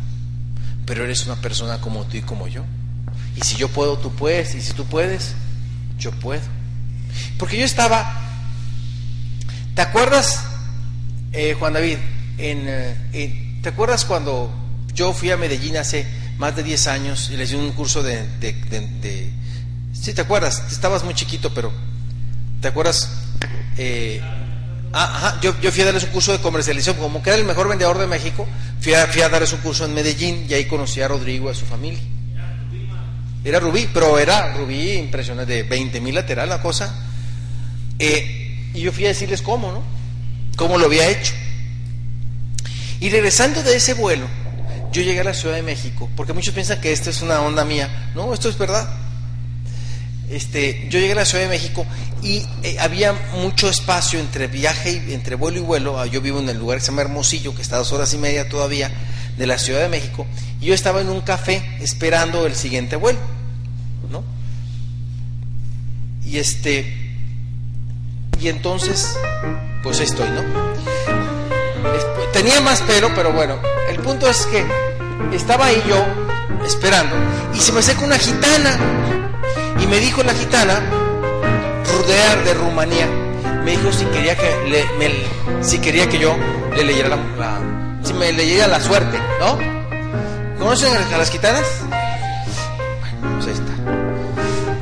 [0.86, 2.64] pero eres una persona como tú y como yo.
[3.36, 5.34] Y si yo puedo, tú puedes, y si tú puedes,
[6.00, 6.44] yo puedo.
[7.38, 8.22] Porque yo estaba,
[9.76, 10.40] ¿te acuerdas,
[11.34, 11.98] eh, Juan David?
[12.38, 14.56] En, ¿Te acuerdas cuando
[14.94, 16.08] yo fui a Medellín hace
[16.38, 19.32] más de 10 años y les di un curso de, de, de,
[19.94, 21.72] sí, te acuerdas, estabas muy chiquito, pero
[22.62, 23.10] ¿te acuerdas?
[23.78, 24.22] Eh,
[24.98, 27.68] Ah, yo, yo, fui a darles un curso de comercialización, como que era el mejor
[27.68, 28.48] vendedor de México,
[28.80, 31.52] fui a, fui a darles un curso en Medellín y ahí conocí a Rodrigo y
[31.52, 32.00] a su familia.
[33.44, 36.96] Era Rubí, pero era Rubí impresionante, de 20 mil lateral la cosa.
[38.00, 39.84] Eh, y yo fui a decirles cómo, ¿no?
[40.56, 41.34] Cómo lo había hecho.
[43.02, 44.28] Y regresando de ese vuelo,
[44.96, 47.66] yo llegué a la Ciudad de México, porque muchos piensan que esto es una onda
[47.66, 48.12] mía.
[48.16, 48.88] No, esto es verdad.
[50.30, 51.86] Este, yo llegué a la Ciudad de México
[52.24, 56.00] y eh, había mucho espacio entre viaje y entre vuelo y vuelo.
[56.00, 58.14] Ah, yo vivo en el lugar que se llama Hermosillo, que está a dos horas
[58.14, 58.90] y media todavía
[59.38, 60.26] de la Ciudad de México.
[60.62, 63.20] Y yo estaba en un café esperando el siguiente vuelo,
[64.10, 64.24] ¿no?
[66.26, 67.20] Y este,
[68.42, 69.14] y entonces,
[69.84, 70.85] pues estoy, ¿no?
[72.36, 73.58] Tenía más pelo, pero bueno,
[73.90, 74.66] el punto es que
[75.34, 76.06] estaba ahí yo
[76.66, 77.16] esperando
[77.54, 78.78] y se me acerca una gitana
[79.80, 80.82] y me dijo la gitana,
[81.94, 83.08] Rudear de Rumanía,
[83.64, 86.36] me dijo si quería que le, si quería que yo
[86.76, 87.60] le leyera la,
[88.04, 89.58] si me leyera la suerte, ¿no?
[90.60, 91.64] ¿Conocen a las gitanas?
[91.88, 93.72] Bueno, pues ahí está.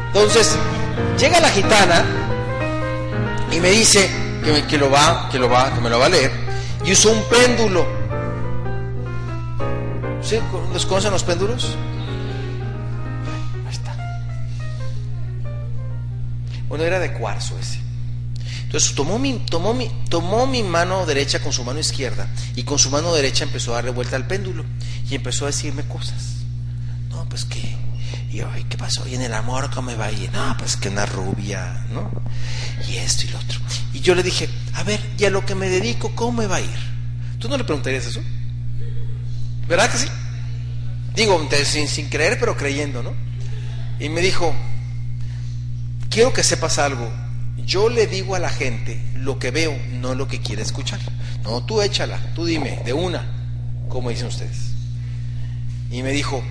[0.08, 0.58] Entonces,
[1.20, 2.04] llega la gitana
[3.52, 4.10] y me dice
[4.44, 6.44] que, que, lo va, que lo va, que me lo va a leer
[6.86, 7.86] y usó un péndulo.
[10.22, 10.38] ¿Sí?
[10.74, 11.76] ¿Los conocen los péndulos?
[13.66, 13.96] Ahí está.
[16.68, 17.80] Bueno, era de cuarzo ese.
[18.64, 22.80] Entonces tomó mi, tomó, mi, tomó mi mano derecha con su mano izquierda y con
[22.80, 24.66] su mano derecha empezó a darle vuelta al péndulo
[25.10, 26.38] y empezó a decirme cosas.
[27.10, 27.76] No, pues que,
[28.32, 29.08] y yo, ¿qué pasó?
[29.08, 30.32] Y en el amor, ¿cómo me va a ir?
[30.32, 32.10] No, pues que una rubia, ¿no?
[32.90, 33.60] Y esto y lo otro.
[33.94, 36.58] Y yo le dije, a ver, y a lo que me dedico, ¿cómo me va
[36.58, 36.94] a ir?
[37.40, 38.22] ¿Tú no le preguntarías eso?
[39.68, 40.08] ¿Verdad que sí?
[41.16, 43.14] Digo, sin, sin creer, pero creyendo, ¿no?
[44.00, 44.54] Y me dijo,
[46.10, 47.12] quiero que sepas algo,
[47.66, 51.00] yo le digo a la gente lo que veo, no lo que quiere escuchar.
[51.44, 53.26] No, tú échala, tú dime, de una,
[53.90, 54.72] como dicen ustedes.
[55.92, 56.44] Y me dijo,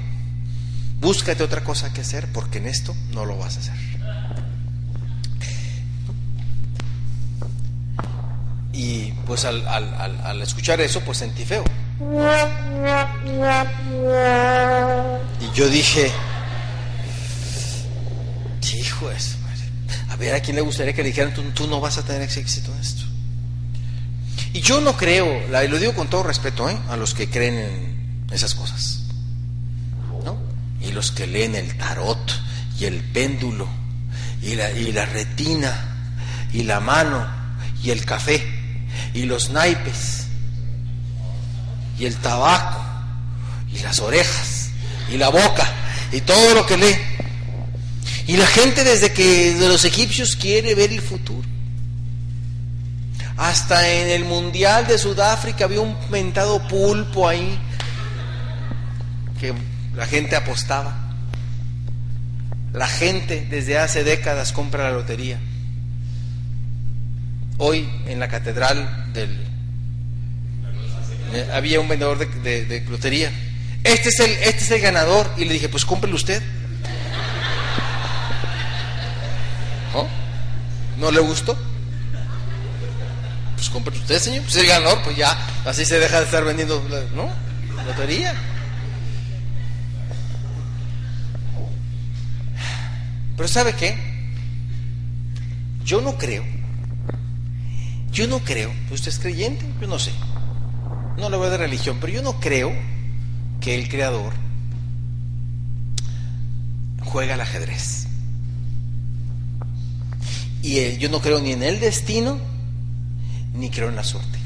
[1.01, 3.74] búscate otra cosa que hacer porque en esto no lo vas a hacer.
[8.82, 11.62] Y pues al, al escuchar eso, pues sentí feo.
[15.40, 16.10] Y yo dije,
[18.74, 19.36] hijo eso.
[20.09, 22.72] A ver, ¿a quién le gustaría que le dijeran, tú, no vas a tener éxito
[22.72, 23.04] en esto?
[24.52, 26.78] Y yo no creo, y lo digo con todo respeto, ¿eh?
[26.88, 29.04] a los que creen en esas cosas.
[30.24, 30.36] ¿no?
[30.80, 32.32] Y los que leen el tarot
[32.78, 33.68] y el péndulo
[34.42, 35.96] y la, y la retina
[36.52, 37.26] y la mano
[37.82, 38.61] y el café
[39.14, 40.27] y los naipes
[41.98, 42.82] y el tabaco
[43.73, 44.70] y las orejas
[45.12, 45.70] y la boca
[46.12, 46.97] y todo lo que lee.
[48.27, 51.48] Y la gente desde que de los egipcios quiere ver el futuro.
[53.36, 57.59] Hasta en el Mundial de Sudáfrica había un mentado pulpo ahí
[59.40, 59.55] que
[59.97, 60.94] la gente apostaba.
[62.73, 65.39] La gente desde hace décadas compra la lotería.
[67.64, 69.30] Hoy en la catedral del
[71.32, 73.30] eh, había un vendedor de, lotería.
[73.84, 76.43] Este es el este es el ganador y le dije, "Pues cómprelo usted."
[80.98, 81.56] ¿No le gustó?
[83.55, 84.43] Pues compre usted, señor.
[84.43, 86.82] Pues el ganador, pues ya, así se deja de estar vendiendo,
[87.14, 87.28] ¿no?
[87.86, 88.34] Lotería.
[93.36, 93.97] Pero ¿sabe qué?
[95.84, 96.52] Yo no creo.
[98.12, 98.72] Yo no creo.
[98.90, 99.66] ¿Usted es creyente?
[99.80, 100.12] Yo no sé.
[101.18, 102.72] No le voy de religión, pero yo no creo
[103.60, 104.34] que el creador
[107.05, 108.06] juega al ajedrez.
[110.62, 112.39] Y yo no creo ni en el destino,
[113.55, 114.39] ni creo en la suerte.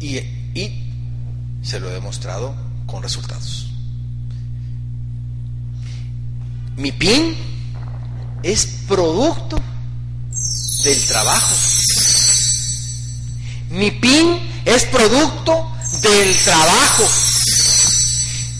[0.00, 0.18] Y,
[0.54, 0.92] y
[1.62, 2.54] se lo he demostrado
[2.86, 3.70] con resultados.
[6.76, 7.34] Mi PIN
[8.42, 9.56] es producto
[10.84, 11.54] del trabajo.
[13.76, 15.70] Mi PIN es producto
[16.00, 17.06] del trabajo.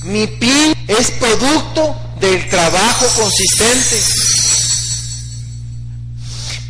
[0.05, 3.98] Mi PIN es producto del trabajo consistente.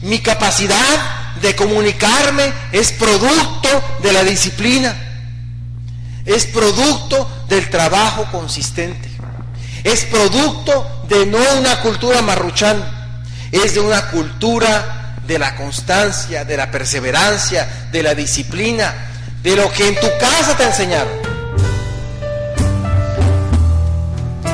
[0.03, 3.69] Mi capacidad de comunicarme es producto
[4.05, 4.97] de la disciplina,
[6.25, 9.11] es producto del trabajo consistente,
[9.83, 12.81] es producto de no una cultura marruchán,
[13.51, 14.96] es de una cultura
[15.27, 18.95] de la constancia, de la perseverancia, de la disciplina,
[19.43, 21.13] de lo que en tu casa te enseñaron.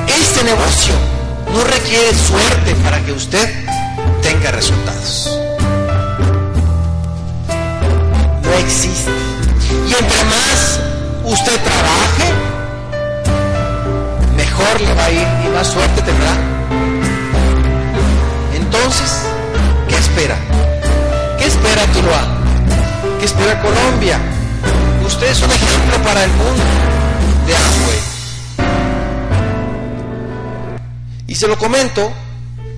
[0.06, 0.94] Este negocio
[1.52, 3.48] no requiere suerte para que usted
[4.22, 5.38] tenga resultados.
[8.42, 9.10] No existe.
[9.88, 10.80] Y entre más
[11.24, 12.32] usted trabaje,
[14.36, 16.36] mejor le va a ir y más suerte tendrá.
[18.54, 19.31] Entonces, ¿qué
[20.12, 20.36] espera?
[21.38, 22.22] ¿Qué espera Tuluá?
[23.18, 24.18] ¿Qué espera Colombia?
[25.06, 26.62] Usted es un ejemplo para el mundo
[27.46, 27.98] de Amway.
[31.28, 32.12] Y se lo comento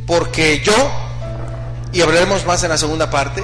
[0.07, 0.75] porque yo
[1.93, 3.43] y hablaremos más en la segunda parte,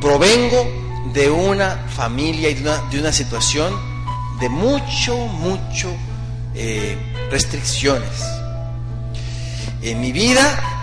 [0.00, 0.66] provengo
[1.12, 3.74] de una familia y de una, situación
[4.38, 5.92] de mucho, mucho
[6.54, 6.96] eh,
[7.30, 8.22] restricciones.
[9.82, 10.79] En mi vida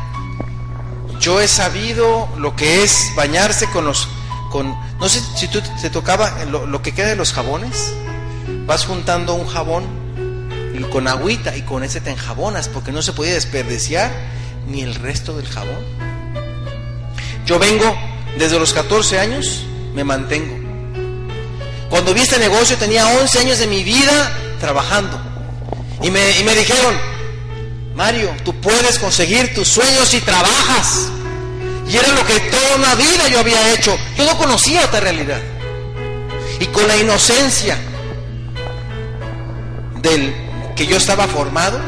[1.20, 4.08] yo he sabido lo que es bañarse con los,
[4.52, 7.94] con, no sé si tú te tocaba lo, lo que queda de los jabones,
[8.66, 10.08] vas juntando un jabón
[10.86, 14.12] con agüita y con ese te enjabonas porque no se podía desperdiciar
[14.68, 15.78] ni el resto del jabón.
[17.46, 17.98] Yo vengo
[18.38, 19.64] desde los 14 años,
[19.94, 20.56] me mantengo.
[21.90, 25.20] Cuando vi este negocio tenía 11 años de mi vida trabajando.
[26.02, 26.96] Y me, y me dijeron,
[27.98, 31.10] Mario, tú puedes conseguir tus sueños si trabajas.
[31.90, 33.98] Y era lo que toda una vida yo había hecho.
[34.16, 35.40] Yo no conocía esta realidad.
[36.60, 37.76] Y con la inocencia
[39.96, 40.32] del
[40.76, 41.80] que yo estaba formado,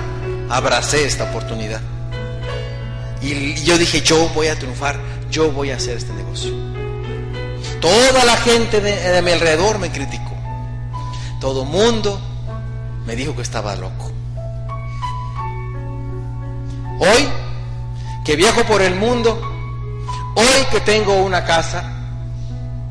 [0.49, 1.81] abracé esta oportunidad.
[3.22, 4.99] Y yo dije, yo voy a triunfar,
[5.30, 6.52] yo voy a hacer este negocio.
[7.81, 10.36] Toda la gente de, mi alrededor me criticó.
[11.40, 12.19] Todo mundo
[13.06, 14.11] me dijo que estaba loco.
[17.00, 17.28] Hoy,
[18.26, 19.40] que viajo por el mundo,
[20.36, 21.96] hoy que tengo una casa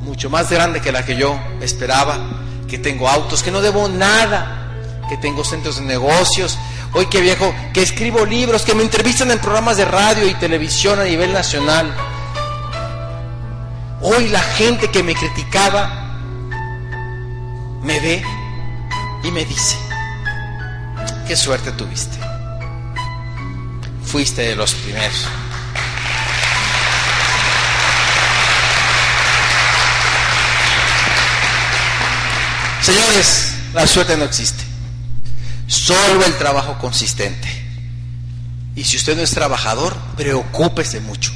[0.01, 2.19] mucho más grande que la que yo esperaba,
[2.67, 6.59] que tengo autos, que no debo nada, que tengo centros de negocios,
[6.95, 10.99] hoy que viajo, que escribo libros, que me entrevistan en programas de radio y televisión
[10.99, 11.95] a nivel nacional.
[14.01, 16.07] Hoy la gente que me criticaba
[17.83, 18.23] me ve
[19.25, 19.77] y me dice,
[21.27, 22.28] qué suerte tuviste.
[24.09, 25.27] Fuiste de los primeros.
[32.81, 34.65] Señores, la suerte no existe.
[35.67, 37.47] Solo el trabajo consistente.
[38.75, 41.31] Y si usted no es trabajador, preocúpese mucho.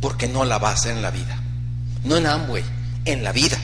[0.00, 1.38] Porque no la va a hacer en la vida.
[2.02, 2.64] No en Amway,
[3.04, 3.58] en la vida.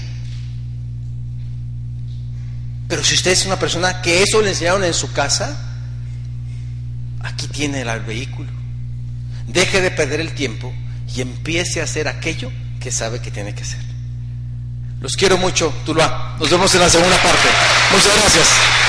[2.86, 5.69] Pero si usted es una persona que eso le enseñaron en su casa,
[7.20, 8.50] aquí tiene el vehículo.
[9.46, 10.72] Deje de perder el tiempo
[11.14, 13.80] y empiece a hacer aquello que sabe que tiene que hacer.
[15.00, 16.36] Los quiero mucho, Tuluá.
[16.38, 17.48] Nos vemos en la segunda parte.
[17.92, 18.79] Muchas gracias.